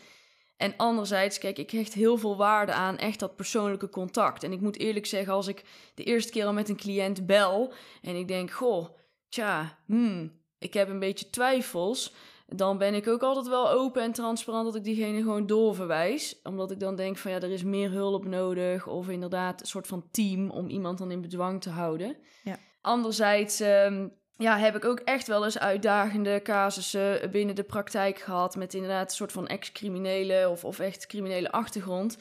En 0.57 0.75
anderzijds, 0.77 1.39
kijk, 1.39 1.59
ik 1.59 1.71
hecht 1.71 1.95
heel 1.95 2.17
veel 2.17 2.37
waarde 2.37 2.73
aan 2.73 2.99
echt 2.99 3.19
dat 3.19 3.37
persoonlijke 3.37 3.89
contact. 3.89 4.43
En 4.43 4.53
ik 4.53 4.61
moet 4.61 4.79
eerlijk 4.79 5.07
zeggen, 5.07 5.33
als 5.33 5.47
ik 5.47 5.63
de 5.95 6.05
eerste 6.05 6.33
keer 6.33 6.47
al 6.47 6.53
met 6.53 6.69
een 6.69 6.77
cliënt 6.77 7.27
bel 7.27 7.73
en 8.03 8.17
ik 8.17 8.29
denk, 8.29 8.51
goh, 8.51 8.89
tja, 9.29 9.79
hmm, 9.87 10.41
ik 10.59 10.75
heb 10.75 10.89
een 10.89 10.99
beetje 10.99 11.31
twijfels, 11.31 12.15
dan 12.57 12.79
ben 12.79 12.95
ik 12.95 13.09
ook 13.09 13.23
altijd 13.23 13.49
wel 13.49 13.71
open 13.71 14.03
en 14.03 14.13
transparant 14.13 14.65
dat 14.65 14.75
ik 14.75 14.85
diegene 14.85 15.19
gewoon 15.19 15.47
doorverwijs. 15.47 16.41
Omdat 16.43 16.71
ik 16.71 16.81
dan 16.81 16.97
denk 16.97 17.17
van 17.17 17.31
ja, 17.31 17.41
er 17.41 17.51
is 17.51 17.63
meer 17.63 17.91
hulp 17.91 18.25
nodig 18.25 18.87
of 18.87 19.09
inderdaad 19.09 19.61
een 19.61 19.67
soort 19.67 19.87
van 19.87 20.05
team 20.11 20.51
om 20.51 20.69
iemand 20.69 20.99
dan 20.99 21.11
in 21.11 21.21
bedwang 21.21 21.63
te 21.63 21.71
houden. 21.71 22.17
Ja. 22.45 22.59
Anderzijds 22.81 23.61
um, 23.61 24.13
ja, 24.37 24.59
heb 24.59 24.77
ik 24.77 24.85
ook 24.85 24.99
echt 24.99 25.27
wel 25.27 25.45
eens 25.45 25.59
uitdagende 25.59 26.41
casussen 26.43 27.31
binnen 27.31 27.55
de 27.55 27.63
praktijk 27.63 28.19
gehad 28.19 28.57
met 28.57 28.75
inderdaad 28.75 29.11
een 29.11 29.17
soort 29.17 29.33
van 29.33 29.47
ex-criminele 29.47 30.49
of, 30.49 30.65
of 30.65 30.79
echt 30.79 31.07
criminele 31.07 31.53
achtergrond. 31.53 32.19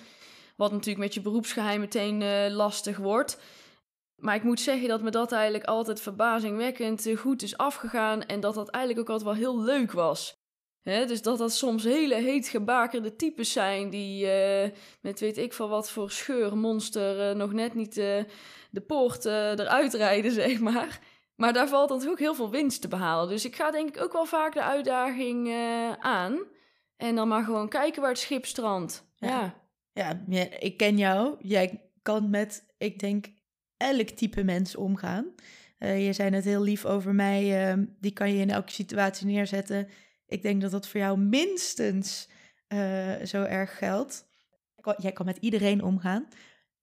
Wat 0.56 0.72
natuurlijk 0.72 1.00
met 1.00 1.14
je 1.14 1.22
beroepsgeheim 1.22 1.80
meteen 1.80 2.22
uh, 2.22 2.48
lastig 2.50 2.98
wordt. 2.98 3.40
Maar 4.24 4.36
ik 4.36 4.44
moet 4.44 4.60
zeggen 4.60 4.88
dat 4.88 5.02
me 5.02 5.10
dat 5.10 5.32
eigenlijk 5.32 5.64
altijd 5.64 6.02
verbazingwekkend 6.02 7.10
goed 7.16 7.42
is 7.42 7.58
afgegaan. 7.58 8.26
En 8.26 8.40
dat 8.40 8.54
dat 8.54 8.70
eigenlijk 8.70 9.10
ook 9.10 9.16
altijd 9.16 9.38
wel 9.38 9.54
heel 9.54 9.64
leuk 9.64 9.92
was. 9.92 10.42
He, 10.82 11.06
dus 11.06 11.22
dat 11.22 11.38
dat 11.38 11.54
soms 11.54 11.84
hele 11.84 12.16
heet 12.16 12.48
gebakerde 12.48 13.16
types 13.16 13.52
zijn 13.52 13.90
die 13.90 14.26
uh, 14.26 14.70
met 15.02 15.20
weet 15.20 15.38
ik 15.38 15.54
van 15.54 15.70
wat 15.70 15.92
voor 15.92 16.12
scheurmonster 16.12 17.30
uh, 17.30 17.36
nog 17.36 17.54
net 17.54 17.74
niet 17.74 17.98
uh, 17.98 18.24
de 18.72 18.82
poort 18.82 19.26
eruit 19.26 19.94
rijden, 19.94 20.32
zeg 20.42 20.60
maar. 20.60 21.00
Maar 21.36 21.54
daar 21.54 21.68
valt 21.68 21.90
dan 21.90 22.10
ook 22.10 22.20
heel 22.20 22.36
veel 22.36 22.50
winst 22.50 22.82
te 22.82 22.88
behalen. 22.88 23.30
Dus 23.30 23.46
ik 23.46 23.56
ga 23.56 23.72
denk 23.72 23.96
ik 23.96 24.04
ook 24.04 24.14
wel 24.14 24.26
vaak 24.26 24.54
de 24.54 24.64
uitdaging 24.64 25.54
aan. 26.00 26.40
En 26.98 27.16
dan 27.16 27.28
maar 27.28 27.44
gewoon 27.44 27.70
kijken 27.70 28.02
waar 28.02 28.12
het 28.12 28.20
schip 28.20 28.46
strandt. 28.46 29.06
Ja. 29.16 29.56
ja. 29.94 30.24
Ja, 30.28 30.48
ik 30.60 30.78
ken 30.78 30.98
jou. 30.98 31.36
Jij 31.40 31.90
kan 32.02 32.30
met, 32.30 32.66
ik 32.78 33.00
denk, 33.00 33.26
elk 33.84 34.10
type 34.10 34.44
mens 34.44 34.76
omgaan. 34.76 35.26
Uh, 35.80 36.06
je 36.06 36.14
zei 36.14 36.30
net 36.30 36.44
heel 36.44 36.62
lief 36.62 36.86
over 36.86 37.16
mij. 37.16 37.72
Uh, 37.76 37.84
die 38.00 38.14
kan 38.14 38.34
je 38.34 38.42
in 38.42 38.50
elke 38.50 38.72
situatie 38.72 39.26
neerzetten. 39.26 39.88
Ik 40.28 40.42
denk 40.42 40.62
dat 40.62 40.72
dat 40.72 40.88
voor 40.88 41.00
jou 41.00 41.18
minstens 41.20 42.30
uh, 42.74 43.14
zo 43.24 43.44
erg 43.44 43.78
geldt. 43.78 44.26
Jij 44.98 45.12
kan 45.12 45.26
met 45.26 45.38
iedereen 45.38 45.84
omgaan. 45.84 46.28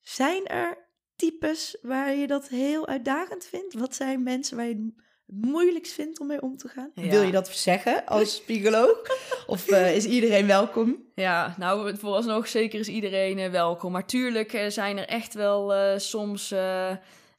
Zijn 0.00 0.46
er 0.46 0.88
types 1.16 1.78
waar 1.82 2.14
je 2.14 2.26
dat 2.26 2.48
heel 2.48 2.88
uitdagend 2.88 3.44
vindt? 3.44 3.74
Wat 3.74 3.94
zijn 3.94 4.22
mensen 4.22 4.56
waar 4.56 4.66
je 4.68 4.94
het 5.30 5.50
moeilijkst 5.50 5.92
vindt 5.92 6.20
om 6.20 6.26
mee 6.26 6.42
om 6.42 6.56
te 6.56 6.68
gaan? 6.68 6.90
Ja. 6.94 7.10
Wil 7.10 7.22
je 7.22 7.32
dat 7.32 7.48
zeggen 7.48 8.06
als 8.06 8.40
psycholoog? 8.46 8.98
of 9.46 9.68
eh, 9.68 9.96
is 9.96 10.04
iedereen 10.04 10.46
welkom? 10.46 10.96
Ja, 11.14 11.54
nou, 11.58 11.96
vooralsnog 11.96 12.48
zeker 12.48 12.80
is 12.80 12.88
iedereen 12.88 13.38
eh, 13.38 13.50
welkom. 13.50 13.92
Maar 13.92 14.06
tuurlijk 14.06 14.52
eh, 14.52 14.68
zijn 14.68 14.98
er 14.98 15.06
echt 15.06 15.34
wel 15.34 15.98
soms 15.98 16.54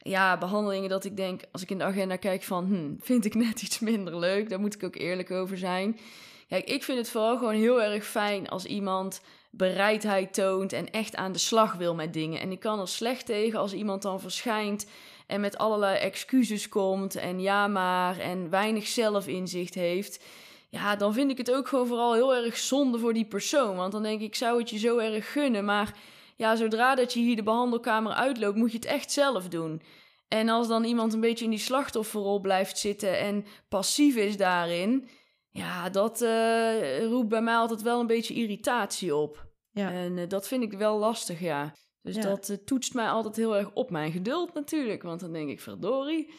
ja, 0.03 0.37
behandelingen 0.37 0.89
dat 0.89 1.05
ik 1.05 1.17
denk, 1.17 1.41
als 1.51 1.61
ik 1.61 1.69
in 1.69 1.77
de 1.77 1.83
agenda 1.83 2.15
kijk 2.15 2.43
van, 2.43 2.65
hm, 2.65 3.05
vind 3.05 3.25
ik 3.25 3.35
net 3.35 3.61
iets 3.65 3.79
minder 3.79 4.19
leuk. 4.19 4.49
Daar 4.49 4.59
moet 4.59 4.75
ik 4.75 4.83
ook 4.83 4.95
eerlijk 4.95 5.31
over 5.31 5.57
zijn. 5.57 5.99
Kijk, 6.47 6.69
ik 6.69 6.83
vind 6.83 6.97
het 6.97 7.09
vooral 7.09 7.37
gewoon 7.37 7.53
heel 7.53 7.81
erg 7.81 8.05
fijn 8.05 8.49
als 8.49 8.65
iemand 8.65 9.21
bereidheid 9.49 10.33
toont 10.33 10.73
en 10.73 10.91
echt 10.91 11.15
aan 11.15 11.31
de 11.31 11.39
slag 11.39 11.73
wil 11.73 11.95
met 11.95 12.13
dingen. 12.13 12.39
En 12.39 12.51
ik 12.51 12.59
kan 12.59 12.79
er 12.79 12.87
slecht 12.87 13.25
tegen 13.25 13.59
als 13.59 13.73
iemand 13.73 14.01
dan 14.01 14.19
verschijnt 14.19 14.85
en 15.31 15.41
met 15.41 15.57
allerlei 15.57 15.97
excuses 15.97 16.69
komt 16.69 17.15
en 17.15 17.41
ja 17.41 17.67
maar 17.67 18.19
en 18.19 18.49
weinig 18.49 18.87
zelfinzicht 18.87 19.73
heeft. 19.73 20.23
Ja, 20.69 20.95
dan 20.95 21.13
vind 21.13 21.31
ik 21.31 21.37
het 21.37 21.51
ook 21.51 21.67
gewoon 21.67 21.87
vooral 21.87 22.13
heel 22.13 22.35
erg 22.35 22.57
zonde 22.57 22.99
voor 22.99 23.13
die 23.13 23.25
persoon. 23.25 23.75
Want 23.75 23.91
dan 23.91 24.03
denk 24.03 24.19
ik, 24.19 24.27
ik 24.27 24.35
zou 24.35 24.59
het 24.59 24.69
je 24.69 24.77
zo 24.77 24.97
erg 24.97 25.31
gunnen. 25.31 25.65
Maar 25.65 25.97
ja, 26.35 26.55
zodra 26.55 26.95
dat 26.95 27.13
je 27.13 27.19
hier 27.19 27.35
de 27.35 27.43
behandelkamer 27.43 28.13
uitloopt, 28.13 28.57
moet 28.57 28.71
je 28.71 28.77
het 28.77 28.85
echt 28.85 29.11
zelf 29.11 29.47
doen. 29.47 29.81
En 30.27 30.49
als 30.49 30.67
dan 30.67 30.83
iemand 30.83 31.13
een 31.13 31.19
beetje 31.19 31.45
in 31.45 31.51
die 31.51 31.59
slachtofferrol 31.59 32.39
blijft 32.39 32.77
zitten 32.77 33.19
en 33.19 33.45
passief 33.69 34.15
is 34.15 34.37
daarin, 34.37 35.07
ja, 35.49 35.89
dat 35.89 36.21
eh, 36.21 37.03
roept 37.03 37.29
bij 37.29 37.41
mij 37.41 37.55
altijd 37.55 37.81
wel 37.81 37.99
een 37.99 38.07
beetje 38.07 38.33
irritatie 38.33 39.15
op. 39.15 39.45
Ja. 39.71 39.91
En 39.91 40.17
eh, 40.17 40.27
dat 40.27 40.47
vind 40.47 40.63
ik 40.63 40.73
wel 40.73 40.97
lastig, 40.97 41.39
ja. 41.39 41.73
Dus 42.01 42.15
Ja. 42.15 42.21
dat 42.21 42.49
eh, 42.49 42.57
toetst 42.57 42.93
mij 42.93 43.07
altijd 43.07 43.35
heel 43.35 43.57
erg 43.57 43.73
op 43.73 43.91
mijn 43.91 44.11
geduld 44.11 44.53
natuurlijk. 44.53 45.01
Want 45.01 45.19
dan 45.19 45.33
denk 45.33 45.49
ik, 45.49 45.59
verdorie, 45.59 46.33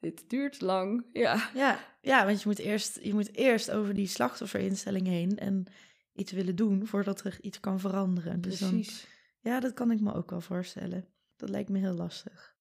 dit 0.00 0.30
duurt 0.30 0.60
lang. 0.60 1.06
Ja, 1.12 1.50
Ja, 1.54 1.78
ja 2.00 2.24
want 2.26 2.42
je 2.42 2.48
moet, 2.48 2.58
eerst, 2.58 2.98
je 3.02 3.14
moet 3.14 3.34
eerst 3.36 3.70
over 3.70 3.94
die 3.94 4.06
slachtofferinstelling 4.06 5.06
heen 5.06 5.38
en 5.38 5.66
iets 6.12 6.32
willen 6.32 6.56
doen 6.56 6.86
voordat 6.86 7.24
er 7.24 7.38
iets 7.40 7.60
kan 7.60 7.80
veranderen. 7.80 8.40
Dus 8.40 8.58
dan, 8.58 8.70
precies. 8.70 9.06
ja, 9.40 9.60
dat 9.60 9.74
kan 9.74 9.90
ik 9.90 10.00
me 10.00 10.14
ook 10.14 10.30
wel 10.30 10.40
voorstellen. 10.40 11.08
Dat 11.36 11.48
lijkt 11.48 11.68
me 11.68 11.78
heel 11.78 11.94
lastig. 11.94 12.56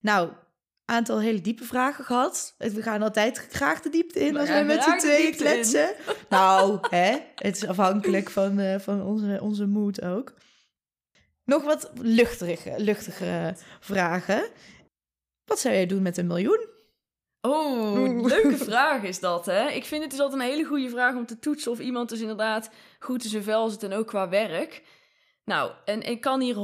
Nou, 0.00 0.32
aantal 0.90 1.20
hele 1.20 1.40
diepe 1.40 1.64
vragen 1.64 2.04
gehad. 2.04 2.54
We 2.58 2.82
gaan 2.82 3.02
altijd 3.02 3.46
graag 3.50 3.80
de 3.80 3.88
diepte 3.88 4.20
in 4.20 4.32
We 4.32 4.40
als 4.40 4.48
we 4.48 4.62
met 4.66 4.82
z'n 4.82 4.96
tweeën 4.96 5.26
in. 5.26 5.36
kletsen. 5.36 5.90
Nou, 6.28 6.78
hè, 6.90 7.16
het 7.34 7.56
is 7.56 7.66
afhankelijk 7.66 8.30
van, 8.30 8.58
eh, 8.58 8.78
van 8.78 9.02
onze, 9.02 9.38
onze 9.42 9.66
mood 9.66 10.02
ook. 10.04 10.34
Nog 11.44 11.62
wat 11.64 11.90
luchtige, 12.00 12.74
luchtigere 12.76 13.54
vragen. 13.80 14.42
Wat 15.44 15.58
zou 15.58 15.74
jij 15.74 15.86
doen 15.86 16.02
met 16.02 16.16
een 16.16 16.26
miljoen? 16.26 16.66
Oh, 17.40 17.98
Oeh. 17.98 18.24
leuke 18.26 18.56
vraag 18.70 19.02
is 19.02 19.20
dat, 19.20 19.46
hè? 19.46 19.68
Ik 19.68 19.84
vind 19.84 20.02
het 20.02 20.10
dus 20.10 20.20
altijd 20.20 20.40
een 20.40 20.48
hele 20.48 20.64
goede 20.64 20.88
vraag 20.88 21.14
om 21.14 21.26
te 21.26 21.38
toetsen 21.38 21.70
of 21.70 21.78
iemand 21.78 22.08
dus 22.08 22.20
inderdaad 22.20 22.70
goed 22.98 23.24
in 23.24 23.30
zijn 23.30 23.42
vel 23.42 23.68
zit 23.68 23.82
en 23.82 23.92
ook 23.92 24.06
qua 24.06 24.28
werk. 24.28 24.82
Nou, 25.50 25.70
en 25.84 26.02
ik 26.02 26.20
kan 26.20 26.40
hier 26.40 26.54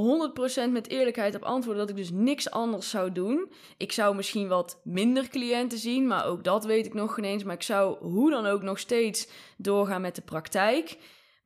100% 0.69 0.71
met 0.71 0.89
eerlijkheid 0.89 1.35
op 1.35 1.43
antwoorden 1.43 1.87
dat 1.87 1.91
ik 1.91 1.97
dus 1.97 2.11
niks 2.11 2.51
anders 2.51 2.91
zou 2.91 3.13
doen. 3.13 3.53
Ik 3.77 3.93
zou 3.93 4.17
misschien 4.17 4.49
wat 4.49 4.81
minder 4.85 5.29
cliënten 5.29 5.79
zien, 5.79 6.07
maar 6.07 6.27
ook 6.27 6.45
dat 6.45 6.65
weet 6.65 6.87
ik 6.87 6.95
nog 6.95 7.15
geen 7.15 7.25
eens. 7.25 7.45
Maar 7.45 7.55
ik 7.55 7.63
zou 7.63 7.97
hoe 7.99 8.31
dan 8.31 8.47
ook 8.47 8.63
nog 8.63 8.79
steeds 8.79 9.29
doorgaan 9.57 10.01
met 10.01 10.15
de 10.15 10.23
praktijk. 10.23 10.97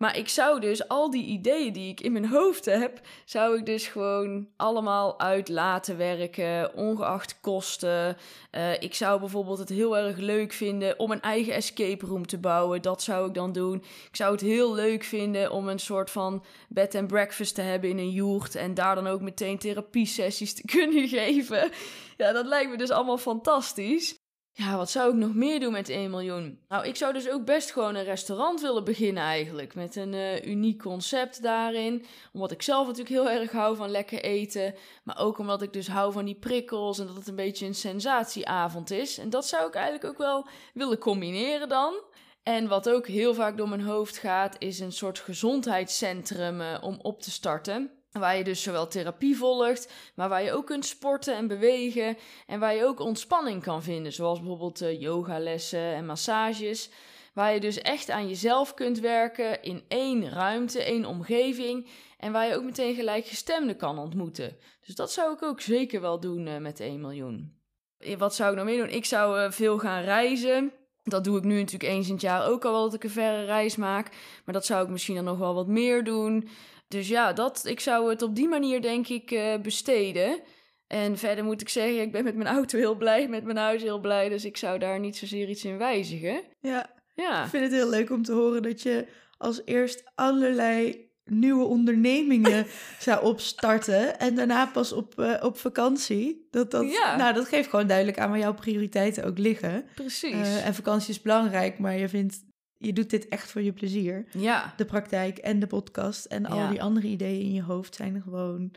Maar 0.00 0.16
ik 0.16 0.28
zou 0.28 0.60
dus 0.60 0.88
al 0.88 1.10
die 1.10 1.24
ideeën 1.24 1.72
die 1.72 1.90
ik 1.90 2.00
in 2.00 2.12
mijn 2.12 2.28
hoofd 2.28 2.64
heb, 2.64 3.00
zou 3.24 3.58
ik 3.58 3.66
dus 3.66 3.86
gewoon 3.86 4.48
allemaal 4.56 5.20
uit 5.20 5.48
laten 5.48 5.96
werken, 5.96 6.74
ongeacht 6.74 7.40
kosten. 7.40 8.16
Eh, 8.50 8.82
ik 8.82 8.94
zou 8.94 9.20
bijvoorbeeld 9.20 9.58
het 9.58 9.68
heel 9.68 9.96
erg 9.96 10.16
leuk 10.16 10.52
vinden 10.52 10.98
om 10.98 11.10
een 11.10 11.20
eigen 11.20 11.52
escape 11.52 12.06
room 12.06 12.26
te 12.26 12.38
bouwen. 12.38 12.82
Dat 12.82 13.02
zou 13.02 13.28
ik 13.28 13.34
dan 13.34 13.52
doen. 13.52 13.76
Ik 14.08 14.16
zou 14.16 14.32
het 14.32 14.40
heel 14.40 14.74
leuk 14.74 15.04
vinden 15.04 15.50
om 15.50 15.68
een 15.68 15.78
soort 15.78 16.10
van 16.10 16.44
bed 16.68 16.94
and 16.94 17.06
breakfast 17.06 17.54
te 17.54 17.62
hebben 17.62 17.90
in 17.90 17.98
een 17.98 18.10
joert. 18.10 18.54
En 18.54 18.74
daar 18.74 18.94
dan 18.94 19.06
ook 19.06 19.20
meteen 19.20 19.58
therapiesessies 19.58 20.54
te 20.54 20.64
kunnen 20.76 21.08
geven. 21.08 21.70
Ja, 22.16 22.32
dat 22.32 22.46
lijkt 22.46 22.70
me 22.70 22.76
dus 22.76 22.90
allemaal 22.90 23.18
fantastisch. 23.18 24.19
Ja, 24.52 24.76
wat 24.76 24.90
zou 24.90 25.10
ik 25.10 25.16
nog 25.16 25.34
meer 25.34 25.60
doen 25.60 25.72
met 25.72 25.88
1 25.88 26.10
miljoen? 26.10 26.60
Nou, 26.68 26.86
ik 26.86 26.96
zou 26.96 27.12
dus 27.12 27.30
ook 27.30 27.44
best 27.44 27.72
gewoon 27.72 27.94
een 27.94 28.04
restaurant 28.04 28.60
willen 28.60 28.84
beginnen 28.84 29.22
eigenlijk. 29.22 29.74
Met 29.74 29.96
een 29.96 30.14
eh, 30.14 30.46
uniek 30.46 30.82
concept 30.82 31.42
daarin. 31.42 32.04
Omdat 32.32 32.50
ik 32.50 32.62
zelf 32.62 32.86
natuurlijk 32.86 33.14
heel 33.14 33.30
erg 33.30 33.52
hou 33.52 33.76
van 33.76 33.90
lekker 33.90 34.22
eten. 34.22 34.74
Maar 35.04 35.18
ook 35.18 35.38
omdat 35.38 35.62
ik 35.62 35.72
dus 35.72 35.88
hou 35.88 36.12
van 36.12 36.24
die 36.24 36.38
prikkels 36.38 36.98
en 36.98 37.06
dat 37.06 37.16
het 37.16 37.28
een 37.28 37.34
beetje 37.34 37.66
een 37.66 37.74
sensatieavond 37.74 38.90
is. 38.90 39.18
En 39.18 39.30
dat 39.30 39.46
zou 39.46 39.68
ik 39.68 39.74
eigenlijk 39.74 40.04
ook 40.04 40.18
wel 40.18 40.46
willen 40.74 40.98
combineren 40.98 41.68
dan. 41.68 41.94
En 42.42 42.68
wat 42.68 42.88
ook 42.88 43.06
heel 43.06 43.34
vaak 43.34 43.56
door 43.56 43.68
mijn 43.68 43.82
hoofd 43.82 44.18
gaat, 44.18 44.56
is 44.58 44.80
een 44.80 44.92
soort 44.92 45.18
gezondheidscentrum 45.18 46.60
eh, 46.60 46.78
om 46.80 46.98
op 47.02 47.22
te 47.22 47.30
starten. 47.30 47.99
Waar 48.12 48.36
je 48.36 48.44
dus 48.44 48.62
zowel 48.62 48.88
therapie 48.88 49.36
volgt, 49.36 49.92
maar 50.14 50.28
waar 50.28 50.42
je 50.42 50.52
ook 50.52 50.66
kunt 50.66 50.86
sporten 50.86 51.36
en 51.36 51.46
bewegen. 51.46 52.16
En 52.46 52.60
waar 52.60 52.74
je 52.74 52.84
ook 52.84 53.00
ontspanning 53.00 53.62
kan 53.62 53.82
vinden, 53.82 54.12
zoals 54.12 54.38
bijvoorbeeld 54.38 54.80
eh, 54.80 55.00
yogalessen 55.00 55.94
en 55.94 56.06
massages. 56.06 56.90
Waar 57.34 57.54
je 57.54 57.60
dus 57.60 57.80
echt 57.80 58.10
aan 58.10 58.28
jezelf 58.28 58.74
kunt 58.74 58.98
werken 59.00 59.62
in 59.62 59.82
één 59.88 60.30
ruimte, 60.30 60.82
één 60.82 61.04
omgeving. 61.04 61.88
En 62.18 62.32
waar 62.32 62.46
je 62.48 62.56
ook 62.56 62.64
meteen 62.64 62.94
gelijkgestemden 62.94 63.76
kan 63.76 63.98
ontmoeten. 63.98 64.56
Dus 64.86 64.94
dat 64.94 65.12
zou 65.12 65.32
ik 65.32 65.42
ook 65.42 65.60
zeker 65.60 66.00
wel 66.00 66.20
doen 66.20 66.46
eh, 66.46 66.56
met 66.56 66.80
1 66.80 67.00
miljoen. 67.00 67.58
Eh, 67.98 68.18
Wat 68.18 68.34
zou 68.34 68.50
ik 68.50 68.56
nog 68.56 68.64
meer 68.64 68.78
doen? 68.78 68.94
Ik 68.94 69.04
zou 69.04 69.52
veel 69.52 69.78
gaan 69.78 70.02
reizen. 70.02 70.72
Dat 71.02 71.24
doe 71.24 71.38
ik 71.38 71.44
nu 71.44 71.58
natuurlijk 71.58 71.92
eens 71.92 72.06
in 72.06 72.12
het 72.12 72.22
jaar 72.22 72.48
ook 72.48 72.64
al 72.64 72.72
wel 72.72 72.82
dat 72.82 72.94
ik 72.94 73.04
een 73.04 73.10
verre 73.10 73.44
reis 73.44 73.76
maak. 73.76 74.10
Maar 74.44 74.54
dat 74.54 74.66
zou 74.66 74.84
ik 74.84 74.90
misschien 74.90 75.14
dan 75.14 75.24
nog 75.24 75.38
wel 75.38 75.54
wat 75.54 75.66
meer 75.66 76.04
doen. 76.04 76.48
Dus 76.90 77.08
ja, 77.08 77.32
dat, 77.32 77.64
ik 77.66 77.80
zou 77.80 78.10
het 78.10 78.22
op 78.22 78.34
die 78.34 78.48
manier 78.48 78.82
denk 78.82 79.08
ik 79.08 79.30
eh, 79.30 79.60
besteden. 79.60 80.40
En 80.86 81.18
verder 81.18 81.44
moet 81.44 81.60
ik 81.60 81.68
zeggen, 81.68 82.00
ik 82.00 82.12
ben 82.12 82.24
met 82.24 82.36
mijn 82.36 82.54
auto 82.54 82.78
heel 82.78 82.96
blij, 82.96 83.28
met 83.28 83.44
mijn 83.44 83.56
huis 83.56 83.82
heel 83.82 84.00
blij. 84.00 84.28
Dus 84.28 84.44
ik 84.44 84.56
zou 84.56 84.78
daar 84.78 85.00
niet 85.00 85.16
zozeer 85.16 85.48
iets 85.48 85.64
in 85.64 85.78
wijzigen. 85.78 86.42
Ja, 86.60 86.90
Ja, 87.14 87.42
ik 87.42 87.48
vind 87.48 87.62
het 87.62 87.72
heel 87.72 87.88
leuk 87.88 88.10
om 88.10 88.22
te 88.22 88.32
horen 88.32 88.62
dat 88.62 88.82
je 88.82 89.06
als 89.38 89.60
eerst 89.64 90.02
allerlei 90.14 91.08
nieuwe 91.24 91.64
ondernemingen 91.64 92.66
zou 92.98 93.24
opstarten 93.24 94.18
en 94.18 94.34
daarna 94.34 94.66
pas 94.66 94.92
op, 94.92 95.18
eh, 95.18 95.44
op 95.44 95.58
vakantie. 95.58 96.46
Dat, 96.50 96.70
dat, 96.70 96.90
Ja. 96.90 97.16
Nou, 97.16 97.34
dat 97.34 97.48
geeft 97.48 97.70
gewoon 97.70 97.86
duidelijk 97.86 98.18
aan 98.18 98.30
waar 98.30 98.38
jouw 98.38 98.54
prioriteiten 98.54 99.24
ook 99.24 99.38
liggen. 99.38 99.84
precies. 99.94 100.32
Eh, 100.32 100.66
en 100.66 100.74
vakantie 100.74 101.10
is 101.10 101.22
belangrijk, 101.22 101.78
maar 101.78 101.98
je 101.98 102.08
vindt, 102.08 102.44
je 102.82 102.92
doet 102.92 103.10
dit 103.10 103.28
echt 103.28 103.50
voor 103.50 103.62
je 103.62 103.72
plezier. 103.72 104.24
ja, 104.32 104.74
De 104.76 104.84
praktijk 104.84 105.38
en 105.38 105.58
de 105.60 105.66
podcast 105.66 106.24
en 106.24 106.46
al 106.46 106.56
Ja. 106.56 106.70
die 106.70 106.82
andere 106.82 107.06
ideeën 107.06 107.40
in 107.40 107.52
je 107.52 107.62
hoofd 107.62 107.94
zijn 107.94 108.22
gewoon 108.22 108.70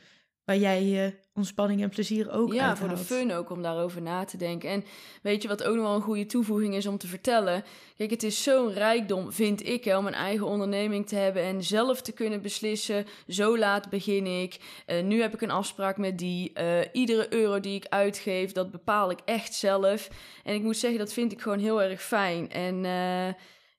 waar 0.45 0.57
jij 0.57 0.83
je 0.83 1.13
ontspanning 1.33 1.81
en 1.81 1.89
plezier 1.89 2.31
ook 2.31 2.53
ja 2.53 2.75
voor 2.77 2.89
de 2.89 2.97
fun 2.97 3.31
ook 3.31 3.49
om 3.49 3.61
daarover 3.61 4.01
na 4.01 4.23
te 4.23 4.37
denken. 4.37 4.69
En 4.69 4.83
weet 5.21 5.41
je 5.41 5.47
wat 5.47 5.63
ook 5.63 5.75
nog 5.75 5.83
wel 5.85 5.95
een 5.95 6.01
goede 6.01 6.25
toevoeging 6.25 6.75
is 6.75 6.87
om 6.87 6.97
te 6.97 7.07
vertellen? 7.07 7.63
Kijk, 7.97 8.09
het 8.09 8.23
is 8.23 8.43
zo'n 8.43 8.73
rijkdom, 8.73 9.31
vind 9.31 9.67
ik, 9.67 9.83
hè, 9.83 9.97
om 9.97 10.05
een 10.07 10.13
eigen 10.13 10.45
onderneming 10.47 11.07
te 11.07 11.15
hebben 11.15 11.43
en 11.43 11.63
zelf 11.63 12.01
te 12.01 12.11
kunnen 12.11 12.41
beslissen. 12.41 13.05
Zo 13.27 13.57
laat 13.57 13.89
begin 13.89 14.25
ik. 14.25 14.57
Eh, 14.85 15.03
nu 15.03 15.21
heb 15.21 15.33
ik 15.33 15.41
een 15.41 15.51
afspraak 15.51 15.97
met 15.97 16.17
die. 16.17 16.53
Eh, 16.53 16.79
iedere 16.91 17.33
euro 17.33 17.59
die 17.59 17.75
ik 17.75 17.85
uitgeef, 17.89 18.51
dat 18.51 18.71
bepaal 18.71 19.11
ik 19.11 19.19
echt 19.25 19.53
zelf. 19.53 20.09
En 20.43 20.53
ik 20.55 20.61
moet 20.61 20.77
zeggen, 20.77 20.99
dat 20.99 21.13
vind 21.13 21.31
ik 21.31 21.41
gewoon 21.41 21.59
heel 21.59 21.81
erg 21.81 22.01
fijn. 22.01 22.51
En 22.51 22.85
eh, 22.85 23.33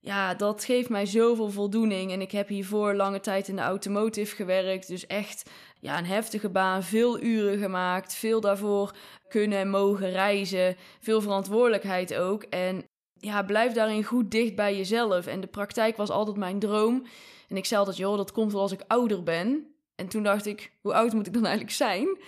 ja, 0.05 0.35
dat 0.35 0.65
geeft 0.65 0.89
mij 0.89 1.07
zoveel 1.07 1.51
voldoening. 1.51 2.13
En 2.13 2.21
ik 2.21 2.33
heb 2.33 2.49
hiervoor 2.49 2.95
lange 2.95 3.21
tijd 3.21 3.49
in 3.49 3.57
de 3.57 3.63
automotive 3.63 4.35
gewerkt. 4.35 4.89
Dus 4.89 5.07
echt 5.07 5.51
ja, 5.81 5.99
een 5.99 6.07
heftige 6.07 6.49
baan, 6.49 6.83
veel 6.83 7.21
uren 7.21 7.59
gemaakt, 7.59 8.15
veel 8.15 8.41
daarvoor 8.41 8.95
kunnen 9.29 9.59
en 9.59 9.71
mogen 9.71 10.11
reizen, 10.11 10.77
veel 11.01 11.21
verantwoordelijkheid 11.21 12.15
ook. 12.15 12.43
En 12.43 12.85
ja, 13.15 13.43
blijf 13.43 13.73
daarin 13.73 14.05
goed 14.05 14.31
dicht 14.31 14.55
bij 14.55 14.77
jezelf. 14.77 15.27
En 15.27 15.41
de 15.41 15.47
praktijk 15.47 15.97
was 15.97 16.11
altijd 16.11 16.37
mijn 16.37 16.59
droom. 16.59 17.07
En 17.49 17.57
ik 17.57 17.65
zei 17.65 17.81
altijd, 17.81 17.99
joh, 17.99 18.17
dat 18.17 18.33
komt 18.33 18.53
wel 18.53 18.61
als 18.61 18.73
ik 18.73 18.85
ouder 18.87 19.23
ben. 19.23 19.75
En 19.95 20.09
toen 20.09 20.23
dacht 20.23 20.47
ik, 20.47 20.73
hoe 20.81 20.95
oud 20.95 21.13
moet 21.13 21.27
ik 21.27 21.33
dan 21.33 21.45
eigenlijk 21.45 21.77
zijn? 21.77 22.19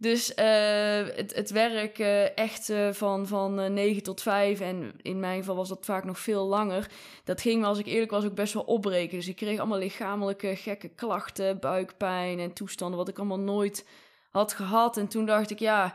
Dus 0.00 0.34
eh, 0.34 1.06
het, 1.16 1.34
het 1.34 1.50
werk 1.50 1.98
eh, 1.98 2.36
echt 2.36 2.70
eh, 2.70 2.92
van, 2.92 3.26
van 3.26 3.60
eh, 3.60 3.70
9 3.70 4.02
tot 4.02 4.22
5, 4.22 4.60
en 4.60 4.92
in 5.02 5.20
mijn 5.20 5.38
geval 5.38 5.56
was 5.56 5.68
dat 5.68 5.84
vaak 5.84 6.04
nog 6.04 6.18
veel 6.18 6.46
langer, 6.46 6.90
dat 7.24 7.40
ging 7.40 7.60
me, 7.60 7.66
als 7.66 7.78
ik 7.78 7.86
eerlijk 7.86 8.10
was, 8.10 8.24
ook 8.24 8.34
best 8.34 8.54
wel 8.54 8.62
opbreken. 8.62 9.16
Dus 9.16 9.28
ik 9.28 9.36
kreeg 9.36 9.58
allemaal 9.58 9.78
lichamelijke 9.78 10.56
gekke 10.56 10.88
klachten, 10.88 11.58
buikpijn 11.60 12.38
en 12.38 12.52
toestanden, 12.52 12.98
wat 12.98 13.08
ik 13.08 13.18
allemaal 13.18 13.38
nooit 13.38 13.86
had 14.30 14.52
gehad. 14.52 14.96
En 14.96 15.08
toen 15.08 15.26
dacht 15.26 15.50
ik, 15.50 15.58
ja, 15.58 15.94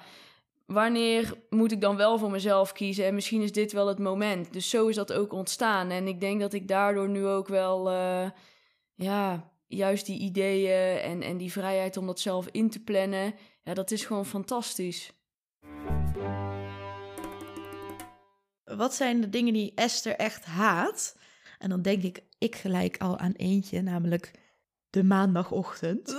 wanneer 0.65 1.33
moet 1.49 1.71
ik 1.71 1.81
dan 1.81 1.95
wel 1.95 2.17
voor 2.17 2.31
mezelf 2.31 2.71
kiezen? 2.71 3.05
En 3.05 3.13
misschien 3.13 3.41
is 3.41 3.51
dit 3.51 3.71
wel 3.71 3.87
het 3.87 3.99
moment. 3.99 4.53
Dus 4.53 4.69
zo 4.69 4.87
is 4.87 4.95
dat 4.95 5.13
ook 5.13 5.33
ontstaan. 5.33 5.89
En 5.89 6.07
ik 6.07 6.19
denk 6.19 6.39
dat 6.39 6.53
ik 6.53 6.67
daardoor 6.67 7.09
nu 7.09 7.25
ook 7.25 7.47
wel, 7.47 7.91
ja, 8.95 9.51
juist 9.67 10.05
die 10.05 10.19
ideeën 10.19 10.99
en, 10.99 11.21
en 11.21 11.37
die 11.37 11.51
vrijheid 11.51 11.97
om 11.97 12.05
dat 12.05 12.19
zelf 12.19 12.47
in 12.51 12.69
te 12.69 12.83
plannen, 12.83 13.33
ja, 13.63 13.73
dat 13.73 13.91
is 13.91 14.05
gewoon 14.05 14.25
fantastisch. 14.25 15.11
Wat 18.63 18.93
zijn 18.93 19.21
de 19.21 19.29
dingen 19.29 19.53
die 19.53 19.71
Esther 19.75 20.15
echt 20.15 20.45
haat? 20.45 21.15
En 21.59 21.69
dan 21.69 21.81
denk 21.81 22.03
ik, 22.03 22.23
ik 22.37 22.55
gelijk 22.55 22.97
al 22.97 23.17
aan 23.17 23.31
eentje, 23.31 23.81
namelijk 23.81 24.31
de 24.89 25.03
maandagochtend. 25.03 26.15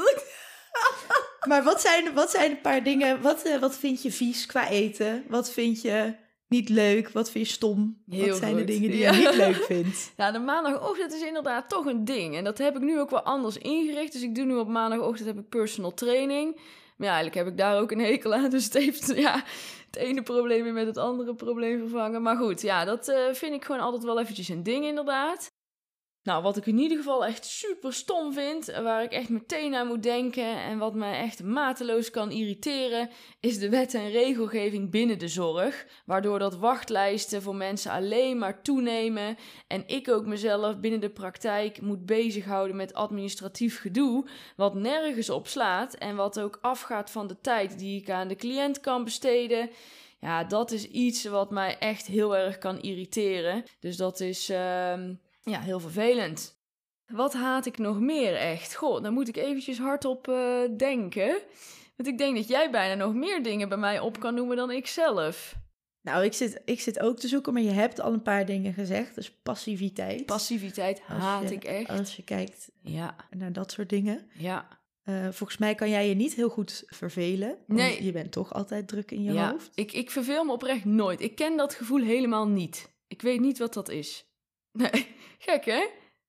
maar 1.48 1.64
wat 1.64 1.80
zijn, 1.80 2.14
wat 2.14 2.30
zijn 2.30 2.50
een 2.50 2.60
paar 2.60 2.82
dingen, 2.82 3.20
wat, 3.22 3.42
eh, 3.42 3.58
wat 3.60 3.76
vind 3.76 4.02
je 4.02 4.12
vies 4.12 4.46
qua 4.46 4.68
eten? 4.68 5.24
Wat 5.28 5.50
vind 5.50 5.82
je 5.82 6.14
niet 6.48 6.68
leuk? 6.68 7.08
Wat 7.08 7.30
vind 7.30 7.46
je 7.46 7.52
stom? 7.52 8.02
Heel 8.10 8.28
wat 8.28 8.36
zijn 8.36 8.56
de 8.56 8.64
dingen 8.64 8.90
die 8.90 8.98
Ja. 9.00 9.12
je 9.12 9.18
niet 9.26 9.34
leuk 9.36 9.64
vindt? 9.64 10.12
Ja, 10.16 10.30
de 10.30 10.38
maandagochtend 10.38 11.12
is 11.12 11.22
inderdaad 11.22 11.68
toch 11.68 11.86
een 11.86 12.04
ding. 12.04 12.36
En 12.36 12.44
dat 12.44 12.58
heb 12.58 12.76
ik 12.76 12.82
nu 12.82 13.00
ook 13.00 13.10
wel 13.10 13.22
anders 13.22 13.58
ingericht. 13.58 14.12
Dus 14.12 14.22
ik 14.22 14.34
doe 14.34 14.44
nu 14.44 14.54
op 14.54 14.68
maandagochtend 14.68 15.28
heb 15.28 15.38
ik 15.38 15.48
personal 15.48 15.94
training. 15.94 16.60
Maar 16.96 17.06
ja, 17.06 17.14
eigenlijk 17.14 17.44
heb 17.44 17.52
ik 17.52 17.58
daar 17.58 17.80
ook 17.80 17.90
een 17.90 18.00
hekel 18.00 18.34
aan. 18.34 18.50
Dus 18.54 18.64
het 18.64 18.74
heeft 18.74 19.16
ja, 19.16 19.44
het 19.86 19.96
ene 19.96 20.22
probleem 20.22 20.62
weer 20.62 20.72
met 20.72 20.86
het 20.86 20.96
andere 20.96 21.34
probleem 21.34 21.78
vervangen. 21.78 22.22
Maar 22.22 22.36
goed, 22.36 22.60
ja, 22.60 22.84
dat 22.84 23.08
eh, 23.08 23.32
vind 23.32 23.54
ik 23.54 23.64
gewoon 23.64 23.80
altijd 23.80 24.04
wel 24.04 24.20
eventjes 24.20 24.48
een 24.48 24.62
ding 24.62 24.84
inderdaad. 24.84 25.52
Nou, 26.24 26.42
wat 26.42 26.56
ik 26.56 26.66
in 26.66 26.78
ieder 26.78 26.96
geval 26.96 27.24
echt 27.24 27.44
super 27.44 27.92
stom 27.92 28.32
vind, 28.32 28.66
waar 28.66 29.02
ik 29.02 29.12
echt 29.12 29.28
meteen 29.28 29.74
aan 29.74 29.86
moet 29.86 30.02
denken 30.02 30.62
en 30.62 30.78
wat 30.78 30.94
mij 30.94 31.18
echt 31.18 31.42
mateloos 31.42 32.10
kan 32.10 32.30
irriteren, 32.30 33.10
is 33.40 33.58
de 33.58 33.68
wet 33.68 33.94
en 33.94 34.10
regelgeving 34.10 34.90
binnen 34.90 35.18
de 35.18 35.28
zorg. 35.28 35.86
Waardoor 36.04 36.38
dat 36.38 36.56
wachtlijsten 36.56 37.42
voor 37.42 37.54
mensen 37.54 37.90
alleen 37.90 38.38
maar 38.38 38.62
toenemen 38.62 39.36
en 39.66 39.82
ik 39.86 40.08
ook 40.08 40.26
mezelf 40.26 40.80
binnen 40.80 41.00
de 41.00 41.10
praktijk 41.10 41.80
moet 41.80 42.06
bezighouden 42.06 42.76
met 42.76 42.94
administratief 42.94 43.80
gedoe, 43.80 44.28
wat 44.56 44.74
nergens 44.74 45.30
op 45.30 45.46
slaat 45.46 45.94
en 45.94 46.16
wat 46.16 46.40
ook 46.40 46.58
afgaat 46.60 47.10
van 47.10 47.26
de 47.26 47.40
tijd 47.40 47.78
die 47.78 48.00
ik 48.00 48.10
aan 48.10 48.28
de 48.28 48.36
cliënt 48.36 48.80
kan 48.80 49.04
besteden. 49.04 49.70
Ja, 50.20 50.44
dat 50.44 50.70
is 50.70 50.88
iets 50.88 51.24
wat 51.24 51.50
mij 51.50 51.78
echt 51.78 52.06
heel 52.06 52.36
erg 52.36 52.58
kan 52.58 52.80
irriteren. 52.80 53.64
Dus 53.80 53.96
dat 53.96 54.20
is 54.20 54.48
ehm, 54.48 55.14
ja, 55.44 55.60
heel 55.60 55.80
vervelend. 55.80 56.62
Wat 57.12 57.32
haat 57.34 57.66
ik 57.66 57.78
nog 57.78 58.00
meer 58.00 58.34
echt? 58.34 58.74
Goh, 58.74 59.02
daar 59.02 59.12
moet 59.12 59.28
ik 59.28 59.36
eventjes 59.36 59.78
hardop 59.78 60.28
eh 60.28 60.60
denken. 60.76 61.38
Want 61.96 62.08
ik 62.08 62.18
denk 62.18 62.36
dat 62.36 62.48
jij 62.48 62.70
bijna 62.70 63.04
nog 63.04 63.14
meer 63.14 63.42
dingen 63.42 63.68
bij 63.68 63.78
mij 63.78 64.00
op 64.00 64.20
kan 64.20 64.34
noemen 64.34 64.56
dan 64.56 64.70
ik 64.70 64.86
zelf. 64.86 65.54
Nou, 66.00 66.24
ik 66.24 66.32
zit, 66.32 66.60
ik 66.64 66.80
zit 66.80 67.00
ook 67.00 67.18
te 67.18 67.28
zoeken, 67.28 67.52
maar 67.52 67.62
je 67.62 67.70
hebt 67.70 68.00
al 68.00 68.12
een 68.12 68.22
paar 68.22 68.46
dingen 68.46 68.72
gezegd. 68.72 69.14
Dus 69.14 69.32
passiviteit. 69.42 70.26
Passiviteit 70.26 71.00
haat 71.00 71.48
je- 71.48 71.54
ik 71.54 71.64
echt. 71.64 71.88
Als 71.88 72.16
je 72.16 72.22
kijkt 72.24 72.70
Ja, 72.82 73.16
naar 73.30 73.52
dat 73.52 73.72
soort 73.72 73.88
dingen. 73.88 74.28
ja. 74.34 74.68
Eh, 75.02 75.28
volgens 75.30 75.58
mij 75.58 75.74
kan 75.74 75.88
jij 75.90 76.08
je 76.08 76.14
niet 76.14 76.34
heel 76.34 76.48
goed 76.48 76.82
vervelen. 76.86 77.48
Want 77.48 77.80
Nee. 77.80 78.04
je 78.04 78.12
bent 78.12 78.32
toch 78.32 78.52
altijd 78.54 78.88
druk 78.88 79.10
in 79.10 79.22
je 79.22 79.32
ja. 79.32 79.50
hoofd. 79.50 79.70
Ik, 79.74 79.92
ik 79.92 80.10
verveel 80.10 80.44
me 80.44 80.52
oprecht 80.52 80.84
nooit. 80.84 81.20
Ik 81.20 81.34
ken 81.36 81.56
dat 81.56 81.74
gevoel 81.74 82.02
helemaal 82.02 82.48
niet. 82.48 82.88
Ik 83.08 83.22
weet 83.22 83.40
niet 83.40 83.58
wat 83.58 83.74
dat 83.74 83.88
is. 83.88 84.26
Nee, 84.78 85.14
gek 85.38 85.64
hè? 85.64 85.86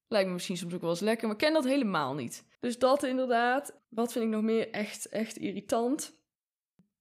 Lijkt 0.08 0.28
me 0.28 0.34
misschien 0.34 0.58
soms 0.58 0.74
ook 0.74 0.82
wel 0.82 0.90
eens 0.90 1.00
lekker, 1.00 1.28
maar 1.28 1.36
ik 1.36 1.42
ken 1.42 1.54
dat 1.54 1.64
helemaal 1.64 2.14
niet. 2.14 2.46
Dus 2.60 2.80
dat 2.80 3.04
inderdaad. 3.04 3.82
Wat 3.90 4.12
vind 4.12 4.26
ik 4.26 4.32
nog 4.32 4.42
meer 4.42 4.72
echt, 4.72 5.10
echt 5.10 5.38
irritant? 5.38 6.14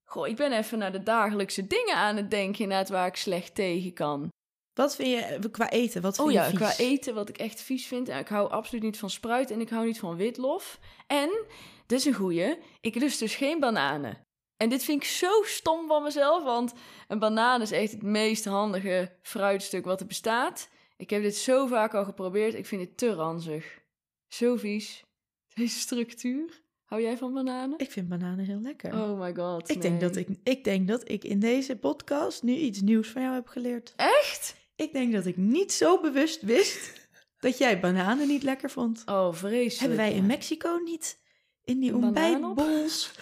Goh, 0.04 0.28
ik 0.28 0.36
ben 0.36 0.52
even 0.52 0.78
naar 0.78 0.92
de 0.92 1.02
dagelijkse 1.02 1.66
dingen 1.66 1.94
aan 1.94 2.16
het 2.16 2.30
denken, 2.30 2.62
inderdaad, 2.62 2.88
waar 2.88 3.06
ik 3.06 3.16
slecht 3.16 3.54
tegen 3.54 3.92
kan. 3.92 4.28
Wat 4.74 4.96
vind 4.96 5.08
je 5.08 5.50
qua 5.50 5.70
eten? 5.70 6.02
Wat 6.02 6.14
vind 6.16 6.28
Oh 6.28 6.32
je 6.32 6.38
ja, 6.38 6.48
vies? 6.48 6.58
qua 6.58 6.76
eten, 6.76 7.14
wat 7.14 7.28
ik 7.28 7.38
echt 7.38 7.60
vies 7.60 7.86
vind. 7.86 8.08
Ik 8.08 8.28
hou 8.28 8.50
absoluut 8.50 8.82
niet 8.82 8.98
van 8.98 9.10
spruit 9.10 9.50
en 9.50 9.60
ik 9.60 9.68
hou 9.68 9.86
niet 9.86 9.98
van 9.98 10.16
witlof. 10.16 10.78
En, 11.06 11.44
dit 11.86 11.98
is 11.98 12.04
een 12.04 12.14
goeie, 12.14 12.58
ik 12.80 12.94
lust 12.94 13.18
dus 13.18 13.34
geen 13.34 13.60
bananen. 13.60 14.22
En 14.56 14.68
dit 14.68 14.84
vind 14.84 15.02
ik 15.02 15.08
zo 15.08 15.42
stom 15.42 15.86
van 15.86 16.02
mezelf, 16.02 16.44
want 16.44 16.72
een 17.08 17.18
banaan 17.18 17.62
is 17.62 17.70
echt 17.70 17.92
het 17.92 18.02
meest 18.02 18.44
handige 18.44 19.18
fruitstuk 19.22 19.84
wat 19.84 20.00
er 20.00 20.06
bestaat. 20.06 20.68
Ik 20.96 21.10
heb 21.10 21.22
dit 21.22 21.36
zo 21.36 21.66
vaak 21.66 21.94
al 21.94 22.04
geprobeerd, 22.04 22.54
ik 22.54 22.66
vind 22.66 22.80
het 22.80 22.96
te 22.96 23.12
ranzig. 23.12 23.82
Zo 24.28 24.56
vies. 24.56 25.04
Deze 25.54 25.78
structuur. 25.78 26.62
Hou 26.84 27.02
jij 27.02 27.16
van 27.18 27.32
bananen? 27.32 27.78
Ik 27.78 27.90
vind 27.90 28.08
bananen 28.08 28.44
heel 28.44 28.60
lekker. 28.60 28.94
Oh 28.94 29.20
my 29.20 29.34
god. 29.34 29.70
ik, 29.70 29.82
denk 29.82 30.00
dat 30.00 30.16
ik, 30.16 30.28
ik 30.42 30.64
denk 30.64 30.88
dat 30.88 31.08
ik 31.10 31.24
in 31.24 31.38
deze 31.40 31.76
podcast 31.76 32.42
nu 32.42 32.52
iets 32.54 32.80
nieuws 32.80 33.08
van 33.08 33.22
jou 33.22 33.34
heb 33.34 33.46
geleerd. 33.46 33.92
Echt? 33.96 34.56
Ik 34.76 34.92
denk 34.92 35.12
dat 35.12 35.26
ik 35.26 35.36
niet 35.36 35.72
zo 35.72 36.00
bewust 36.00 36.42
wist 36.42 37.08
dat 37.38 37.58
jij 37.58 37.80
bananen 37.80 38.28
niet 38.28 38.42
lekker 38.42 38.70
vond. 38.70 39.02
Oh, 39.06 39.32
vreselijk. 39.32 39.78
Hebben 39.78 39.96
wij 39.96 40.12
in. 40.12 40.26
Mexico 40.26 40.76
niet 40.84 41.20
in 41.64 41.80
die 41.80 41.94
ontbijtbols 41.94 43.12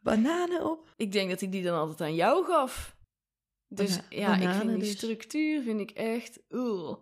bananen 0.00 0.70
op? 0.70 0.92
Ik 0.96 1.12
denk 1.12 1.30
dat 1.30 1.40
ik 1.40 1.52
die 1.52 1.62
dan 1.62 1.78
altijd 1.78 2.00
aan 2.00 2.14
jou 2.14 2.44
gaf. 2.44 2.96
Dus 3.68 3.96
Bana- 3.96 4.06
ja, 4.08 4.36
ik 4.36 4.54
vind 4.60 4.70
die 4.70 4.78
dus. 4.78 4.90
structuur 4.90 5.62
vind 5.62 5.80
ik 5.80 5.90
echt... 5.90 6.40
Ugh. 6.48 6.96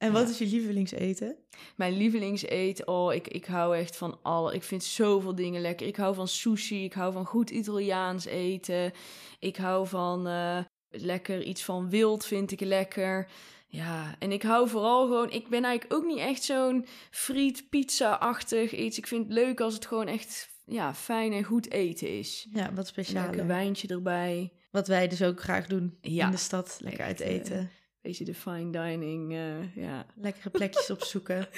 En 0.00 0.12
wat 0.12 0.22
Ja. 0.22 0.28
is 0.30 0.38
je 0.38 0.46
lievelingseten? 0.46 1.36
Mijn 1.76 1.96
lievelingseet, 1.96 2.86
oh, 2.86 3.14
ik, 3.14 3.28
ik 3.28 3.44
hou 3.44 3.76
echt 3.76 3.96
van 3.96 4.18
alle. 4.22 4.54
Ik 4.54 4.62
vind 4.62 4.84
zoveel 4.84 5.34
dingen 5.34 5.60
lekker. 5.60 5.86
Ik 5.86 5.96
hou 5.96 6.14
van 6.14 6.28
sushi, 6.28 6.84
ik 6.84 6.92
hou 6.92 7.12
van 7.12 7.24
goed 7.26 7.50
Italiaans 7.50 8.24
eten. 8.24 8.92
Ik 9.38 9.56
hou 9.56 9.86
van 9.86 10.26
eh, 10.26 10.58
lekker 10.90 11.42
iets 11.42 11.62
van 11.64 11.90
wild 11.90 12.24
vind 12.24 12.50
ik 12.50 12.60
lekker. 12.60 13.28
Ja, 13.66 14.14
en 14.18 14.32
ik 14.32 14.42
hou 14.42 14.68
vooral 14.68 15.06
gewoon... 15.06 15.30
Ik 15.30 15.48
ben 15.48 15.64
eigenlijk 15.64 15.94
ook 16.00 16.06
niet 16.08 16.18
echt 16.18 16.42
zo'n 16.42 16.86
friet, 17.10 17.66
pizza-achtig 17.70 18.72
iets. 18.74 18.98
Ik 18.98 19.06
vind 19.06 19.24
het 19.24 19.32
leuk 19.32 19.60
als 19.60 19.74
het 19.74 19.86
gewoon 19.86 20.06
echt 20.06 20.48
ja, 20.66 20.94
fijn 20.94 21.32
en 21.32 21.44
goed 21.44 21.70
eten 21.70 22.18
is. 22.18 22.46
Ja, 22.52 22.72
wat 22.72 22.86
speciaal. 22.86 23.24
Lekker 23.26 23.46
wijntje 23.46 23.88
erbij. 23.88 24.52
Wat 24.70 24.88
wij 24.88 25.08
dus 25.08 25.22
ook 25.22 25.40
graag 25.40 25.66
doen 25.66 25.98
Ja. 26.00 26.24
in 26.24 26.30
de 26.30 26.36
stad. 26.36 26.78
Lekker 26.80 27.04
uit 27.04 27.20
eh, 27.20 27.34
eten. 27.34 27.70
Beetje 28.00 28.24
de 28.24 28.34
fine 28.34 28.70
dining, 28.70 29.32
eh, 29.32 29.76
ja. 29.76 30.06
Lekkere 30.14 30.50
plekjes 30.50 30.90
opzoeken. 30.90 31.36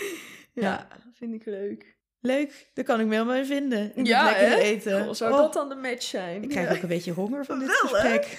ja. 0.52 0.62
Ja. 0.62 0.88
vind 1.12 1.34
ik 1.34 1.44
leuk. 1.44 1.96
Leuk, 2.20 2.70
daar 2.74 2.84
kan 2.84 3.00
ik 3.00 3.06
me 3.06 3.12
helemaal 3.12 3.34
in 3.36 3.46
vinden. 3.46 3.94
In 3.94 4.04
Ja, 4.04 4.32
hè? 4.32 4.56
eten. 4.56 5.04
Goh, 5.04 5.12
zou 5.12 5.32
Oh, 5.32 5.38
dat 5.38 5.52
dan 5.52 5.68
de 5.68 5.74
match 5.74 6.02
zijn? 6.02 6.42
Ik 6.42 6.48
krijg 6.48 6.68
Ja. 6.68 6.76
ook 6.76 6.82
een 6.82 6.88
beetje 6.88 7.12
honger 7.12 7.44
van 7.44 7.58
dit 7.58 7.68
Wel, 7.68 7.76
hè? 7.76 7.86
gesprek. 7.88 8.38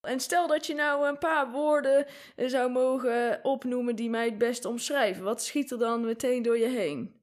En 0.00 0.20
stel 0.20 0.46
dat 0.46 0.66
je 0.66 0.74
nou 0.74 1.08
een 1.08 1.18
paar 1.18 1.50
woorden 1.50 2.06
eh, 2.36 2.48
zou 2.48 2.70
mogen 2.70 3.40
opnoemen 3.42 3.96
die 3.96 4.10
mij 4.10 4.24
het 4.24 4.38
best 4.38 4.64
omschrijven. 4.64 5.24
Wat 5.24 5.42
schiet 5.42 5.70
er 5.70 5.78
dan 5.78 6.04
meteen 6.04 6.42
door 6.42 6.58
je 6.58 6.68
heen? 6.68 7.22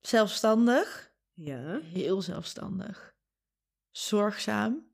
Zelfstandig. 0.00 1.12
Ja. 1.34 1.80
Heel 1.80 2.22
zelfstandig. 2.22 3.14
Zorgzaam. 3.90 4.90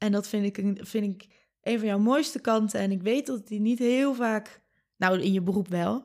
En 0.00 0.12
dat 0.12 0.28
vind 0.28 0.44
ik, 0.44 0.56
een, 0.56 0.78
vind 0.80 1.22
ik 1.22 1.28
een 1.62 1.78
van 1.78 1.88
jouw 1.88 1.98
mooiste 1.98 2.40
kanten. 2.40 2.80
En 2.80 2.90
ik 2.90 3.02
weet 3.02 3.26
dat 3.26 3.48
die 3.48 3.60
niet 3.60 3.78
heel 3.78 4.14
vaak, 4.14 4.62
nou 4.96 5.20
in 5.20 5.32
je 5.32 5.42
beroep 5.42 5.68
wel, 5.68 6.04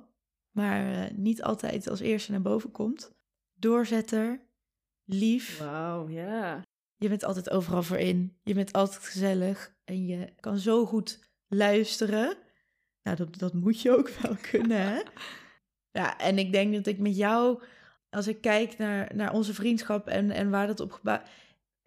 maar 0.51 0.93
eh, 0.93 1.17
niet 1.17 1.43
altijd 1.43 1.89
als 1.89 1.99
eerste 1.99 2.31
naar 2.31 2.41
boven 2.41 2.71
komt. 2.71 3.11
Doorzetter, 3.53 4.41
lief. 5.03 5.59
Wauw, 5.59 6.09
ja. 6.09 6.61
Je 6.95 7.09
bent 7.09 7.23
altijd 7.23 7.49
overal 7.49 7.83
voor 7.83 7.97
in. 7.97 8.37
Je 8.43 8.53
bent 8.53 8.73
altijd 8.73 9.03
gezellig. 9.05 9.75
En 9.83 10.05
je 10.05 10.33
kan 10.39 10.57
zo 10.57 10.85
goed 10.85 11.29
luisteren. 11.47 12.37
Nou, 13.03 13.17
dat, 13.17 13.39
dat 13.39 13.53
moet 13.53 13.81
je 13.81 13.97
ook 13.97 14.09
wel 14.09 14.35
kunnen, 14.51 14.81
hè? 14.81 15.01
Ja, 15.91 16.17
en 16.17 16.37
ik 16.37 16.51
denk 16.51 16.73
dat 16.73 16.87
ik 16.87 16.99
met 16.99 17.17
jou, 17.17 17.61
als 18.09 18.27
ik 18.27 18.41
kijk 18.41 18.77
naar, 18.77 19.15
naar 19.15 19.33
onze 19.33 19.53
vriendschap 19.53 20.07
en, 20.07 20.31
en 20.31 20.49
waar 20.49 20.67
dat 20.67 20.79
op 20.79 20.91
gebouwd... 20.91 21.27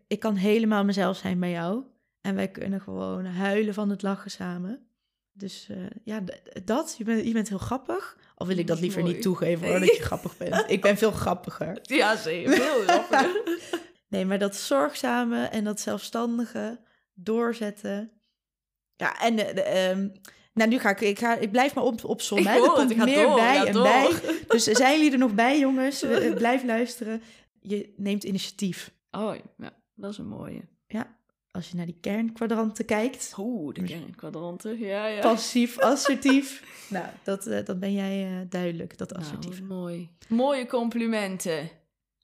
Ik 0.07 0.21
kan 0.21 0.35
helemaal 0.35 0.85
mezelf 0.85 1.17
zijn 1.17 1.41
bij 1.41 1.51
jou. 1.51 1.85
En 2.21 2.35
wij 2.35 2.49
kunnen 2.49 2.81
gewoon 2.81 3.25
huilen 3.25 3.75
van 3.75 3.91
het 3.91 4.03
lachen 4.03 4.31
samen. 4.31 4.89
Dus 5.33 5.67
eh, 5.71 5.77
ja, 6.05 6.23
dat. 6.65 6.95
Je 6.99 7.05
bent, 7.05 7.27
je 7.27 7.33
bent 7.33 7.49
heel 7.49 7.59
grappig. 7.59 8.17
Al 8.35 8.47
wil 8.47 8.59
ik 8.59 8.67
dat 8.67 8.81
liever 8.81 9.01
mooi. 9.01 9.13
niet 9.13 9.23
toegeven 9.23 9.69
hoor, 9.69 9.81
dat 9.81 9.97
je 9.97 10.03
grappig 10.03 10.37
bent. 10.37 10.65
Ik 10.71 10.83
ben 10.83 10.97
veel 10.97 11.11
grappiger. 11.11 11.79
Ja, 11.83 12.17
zeker. 12.17 12.53
Heel 12.53 12.83
grappig. 12.83 13.37
Nee, 14.09 14.25
maar 14.25 14.39
dat 14.39 14.57
zorgzame 14.57 15.45
en 15.45 15.65
dat 15.65 15.81
zelfstandige 15.81 16.81
doorzetten. 17.15 18.11
Ja, 18.97 19.21
en 19.21 19.39
eh, 19.39 19.55
de, 19.55 19.63
ehm, 19.63 20.09
nou, 20.55 20.71
nu 20.71 20.79
ga 20.79 20.91
ik, 20.91 21.01
ik, 21.01 21.19
ga, 21.19 21.37
ik 21.37 21.51
blijf 21.51 21.75
maar 21.75 21.85
op, 21.85 22.05
opzommen. 22.05 22.53
Ik. 22.53 22.59
Er 22.59 22.67
hoor 22.67 22.79
het, 22.79 22.89
komt 22.89 23.05
meer 23.05 23.23
door, 23.23 23.35
bij 23.35 23.67
en 23.67 23.73
door. 23.73 23.83
bij. 23.83 24.11
Dus 24.47 24.65
zijn 24.83 24.97
jullie 24.97 25.13
er 25.13 25.19
nog 25.19 25.35
bij, 25.35 25.59
jongens? 25.59 26.03
Eh, 26.03 26.35
Blijf 26.35 26.65
luisteren. 26.65 27.23
Je 27.61 27.93
neemt 27.97 28.25
initiatief. 28.25 28.93
Oh, 29.11 29.35
ja. 29.57 29.71
Dat 29.95 30.11
is 30.11 30.19
een 30.19 30.29
mooie. 30.29 30.69
Ja, 30.87 31.18
als 31.59 31.71
je 31.71 31.77
naar 31.77 31.87
die 31.87 31.99
kernkwadranten 32.01 32.85
kijkt. 32.85 33.35
Oeh, 33.39 33.75
de 33.75 33.83
kernkwadranten. 33.83 34.79
Ja, 34.79 35.07
ja. 35.07 35.21
Passief, 35.21 35.79
assertief. 35.93 36.63
nou, 36.91 37.07
dat, 37.25 37.47
eh, 37.47 37.65
dat 37.65 37.81
ben 37.81 37.93
jij 37.93 38.25
eh, 38.27 38.37
duidelijk, 38.49 38.99
dat 38.99 39.11
Nou, 39.11 39.23
assertief. 39.23 39.63
mooi. 39.63 40.11
Mooie 40.29 40.67
complimenten. 40.67 41.71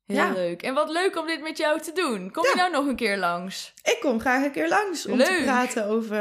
Heel 0.06 0.16
Ja. 0.16 0.32
leuk. 0.32 0.62
En 0.62 0.74
wat 0.74 0.90
leuk 0.90 1.18
om 1.18 1.26
dit 1.26 1.42
met 1.42 1.58
jou 1.58 1.80
te 1.80 1.92
doen. 1.92 2.30
Kom 2.30 2.42
je 2.42 2.52
nou 2.56 2.70
nog 2.72 2.86
een 2.86 2.96
keer 2.96 3.18
langs? 3.18 3.72
Ik 3.82 3.98
kom 4.00 4.20
graag 4.20 4.44
een 4.44 4.50
keer 4.52 4.68
langs 4.68 5.06
om 5.06 5.18
te 5.18 5.40
praten 5.42 5.86
over, 5.86 6.18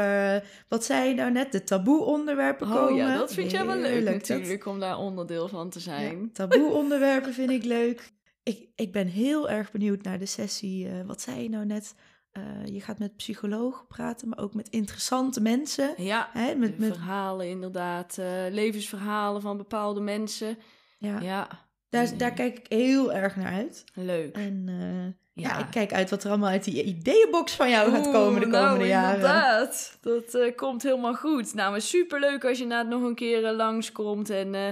wat 0.68 0.84
zei 0.84 1.08
je 1.08 1.14
nou 1.14 1.30
net, 1.32 1.52
de 1.52 1.64
taboe-onderwerpen 1.64 2.68
komen. 2.68 2.90
Oh 2.92 2.96
ja, 2.96 3.16
dat 3.18 3.34
vind 3.34 3.50
jij 3.50 3.66
wel 3.66 3.76
leuk 3.76 4.04
dat- 4.04 4.14
natuurlijk, 4.14 4.66
om 4.66 4.80
daar 4.80 4.98
onderdeel 4.98 5.48
van 5.48 5.70
te 5.70 5.80
zijn. 5.80 6.20
Ja, 6.20 6.28
taboe-onderwerpen 6.32 7.32
vind 7.40 7.50
ik 7.50 7.64
leuk. 7.64 8.12
Ik, 8.42 8.68
ik 8.74 8.92
ben 8.92 9.06
heel 9.06 9.50
erg 9.50 9.70
benieuwd 9.72 10.02
naar 10.02 10.18
de 10.18 10.26
sessie. 10.26 10.88
eh, 10.88 10.92
wat 11.06 11.20
zei 11.20 11.42
je 11.42 11.48
nou 11.48 11.66
net? 11.66 11.94
Eh, 12.34 12.66
je 12.66 12.80
gaat 12.80 12.98
met 12.98 13.16
psychologen 13.16 13.86
praten, 13.86 14.28
maar 14.28 14.38
ook 14.38 14.54
met 14.54 14.68
interessante 14.68 15.40
mensen. 15.40 15.94
Ja, 15.96 16.28
Hè, 16.32 16.54
met, 16.54 16.78
met, 16.78 16.92
verhalen 16.96 17.48
inderdaad, 17.48 18.18
eh, 18.18 18.26
levensverhalen 18.50 19.42
van 19.42 19.56
bepaalde 19.56 20.00
mensen. 20.00 20.58
ja, 20.98 21.20
Ja, 21.20 21.48
daar, 21.94 22.16
daar 22.18 22.32
kijk 22.32 22.58
ik 22.58 22.66
heel 22.68 23.12
erg 23.12 23.36
naar 23.36 23.52
uit. 23.52 23.84
leuk. 23.94 24.36
En 24.36 24.64
eh, 24.68 25.42
ja. 25.44 25.48
Ja. 25.50 25.58
ik 25.58 25.70
kijk 25.70 25.92
uit 25.92 26.10
wat 26.10 26.24
er 26.24 26.30
allemaal 26.30 26.50
uit 26.50 26.64
die 26.64 26.82
ideeënbox 26.82 27.52
van 27.52 27.70
jou 27.70 27.90
gaat 27.90 28.10
komen 28.10 28.40
de 28.40 28.48
komende 28.48 28.76
nou, 28.76 28.86
jaren. 28.86 29.14
inderdaad. 29.14 29.98
Dat 30.00 30.34
eh, 30.34 30.54
komt 30.56 30.82
helemaal 30.82 31.14
goed. 31.14 31.54
Nou, 31.54 31.70
maar 31.70 31.80
superleuk 31.80 32.44
als 32.44 32.58
je 32.58 32.66
na 32.66 32.82
nog 32.82 33.02
een 33.02 33.14
keer 33.14 33.44
eh, 33.44 33.56
langskomt. 33.56 34.30
En 34.30 34.54
eh, 34.54 34.68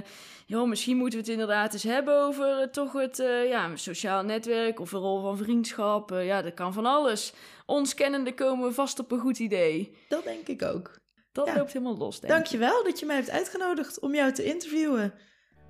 joh, 0.46 0.68
misschien 0.68 0.96
moeten 0.96 1.18
we 1.18 1.24
het 1.24 1.32
inderdaad 1.34 1.72
eens 1.72 1.82
hebben 1.82 2.20
over 2.22 2.70
toch 2.70 2.92
het 2.92 3.16
ja, 3.48 3.76
sociaal 3.76 4.22
netwerk 4.22 4.80
of 4.80 4.92
een 4.92 5.00
rol 5.00 5.20
van 5.20 5.36
vriendschap. 5.36 6.10
Ja, 6.10 6.42
dat 6.42 6.54
kan 6.54 6.72
van 6.72 6.86
alles. 6.86 7.32
Ons 7.66 7.94
kennende 7.94 8.34
komen 8.34 8.68
we 8.68 8.74
vast 8.74 8.98
op 8.98 9.12
een 9.12 9.20
goed 9.20 9.38
idee. 9.38 9.96
Dat 10.08 10.24
denk 10.24 10.46
ik 10.48 10.62
ook. 10.62 11.00
Dat 11.32 11.46
Ja. 11.46 11.56
loopt 11.56 11.72
helemaal 11.72 11.96
los, 11.96 12.20
denk 12.20 12.32
ik. 12.32 12.38
Dankjewel 12.38 12.84
dat 12.84 13.00
je 13.00 13.06
mij 13.06 13.16
hebt 13.16 13.30
uitgenodigd 13.30 14.00
om 14.00 14.14
jou 14.14 14.32
te 14.32 14.44
interviewen. 14.44 15.14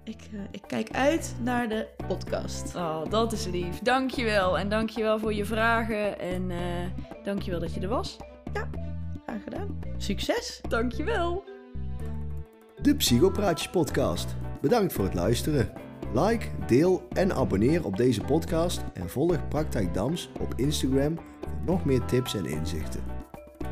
Ik, 0.05 0.20
eh, 0.32 0.40
ik 0.50 0.62
kijk 0.66 0.90
uit 0.90 1.34
naar 1.42 1.68
de 1.68 1.88
podcast. 2.07 2.76
Oh, 2.76 3.11
dat 3.11 3.32
is 3.32 3.46
lief. 3.46 3.78
Dankjewel. 3.78 4.59
En 4.59 4.68
dankjewel 4.68 5.18
voor 5.18 5.34
je 5.34 5.44
vragen. 5.44 6.18
En 6.18 6.50
eh 6.50 6.59
dankjewel 7.24 7.61
dat 7.61 7.74
je 7.74 7.80
er 7.80 7.88
was. 7.88 8.16
Graag 9.26 9.42
gedaan. 9.44 9.78
Succes! 9.96 10.61
Dankjewel. 10.68 11.44
De 12.82 12.96
Psychopraatjes 12.96 13.70
podcast. 13.70 14.36
Bedankt 14.61 14.92
voor 14.92 15.05
het 15.05 15.14
luisteren. 15.14 15.72
Like, 16.14 16.46
deel 16.66 17.07
en 17.12 17.34
abonneer 17.34 17.84
op 17.84 17.96
deze 17.96 18.20
podcast 18.20 18.80
en 18.94 19.09
volg 19.09 19.48
Praktijk 19.48 19.94
Dams 19.94 20.30
op 20.40 20.53
Instagram 20.57 21.14
voor 21.14 21.24
nog 21.66 21.84
meer 21.84 22.05
tips 22.05 22.34
en 22.34 22.46
inzichten. 22.46 23.00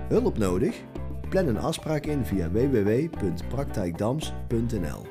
Hulp 0.09 0.39
nodig? 0.39 0.83
Plan 1.29 1.47
een 1.47 1.59
afspraak 1.59 2.07
in 2.07 2.25
via 2.25 2.51
www.praktijkdams.nl 2.51 5.07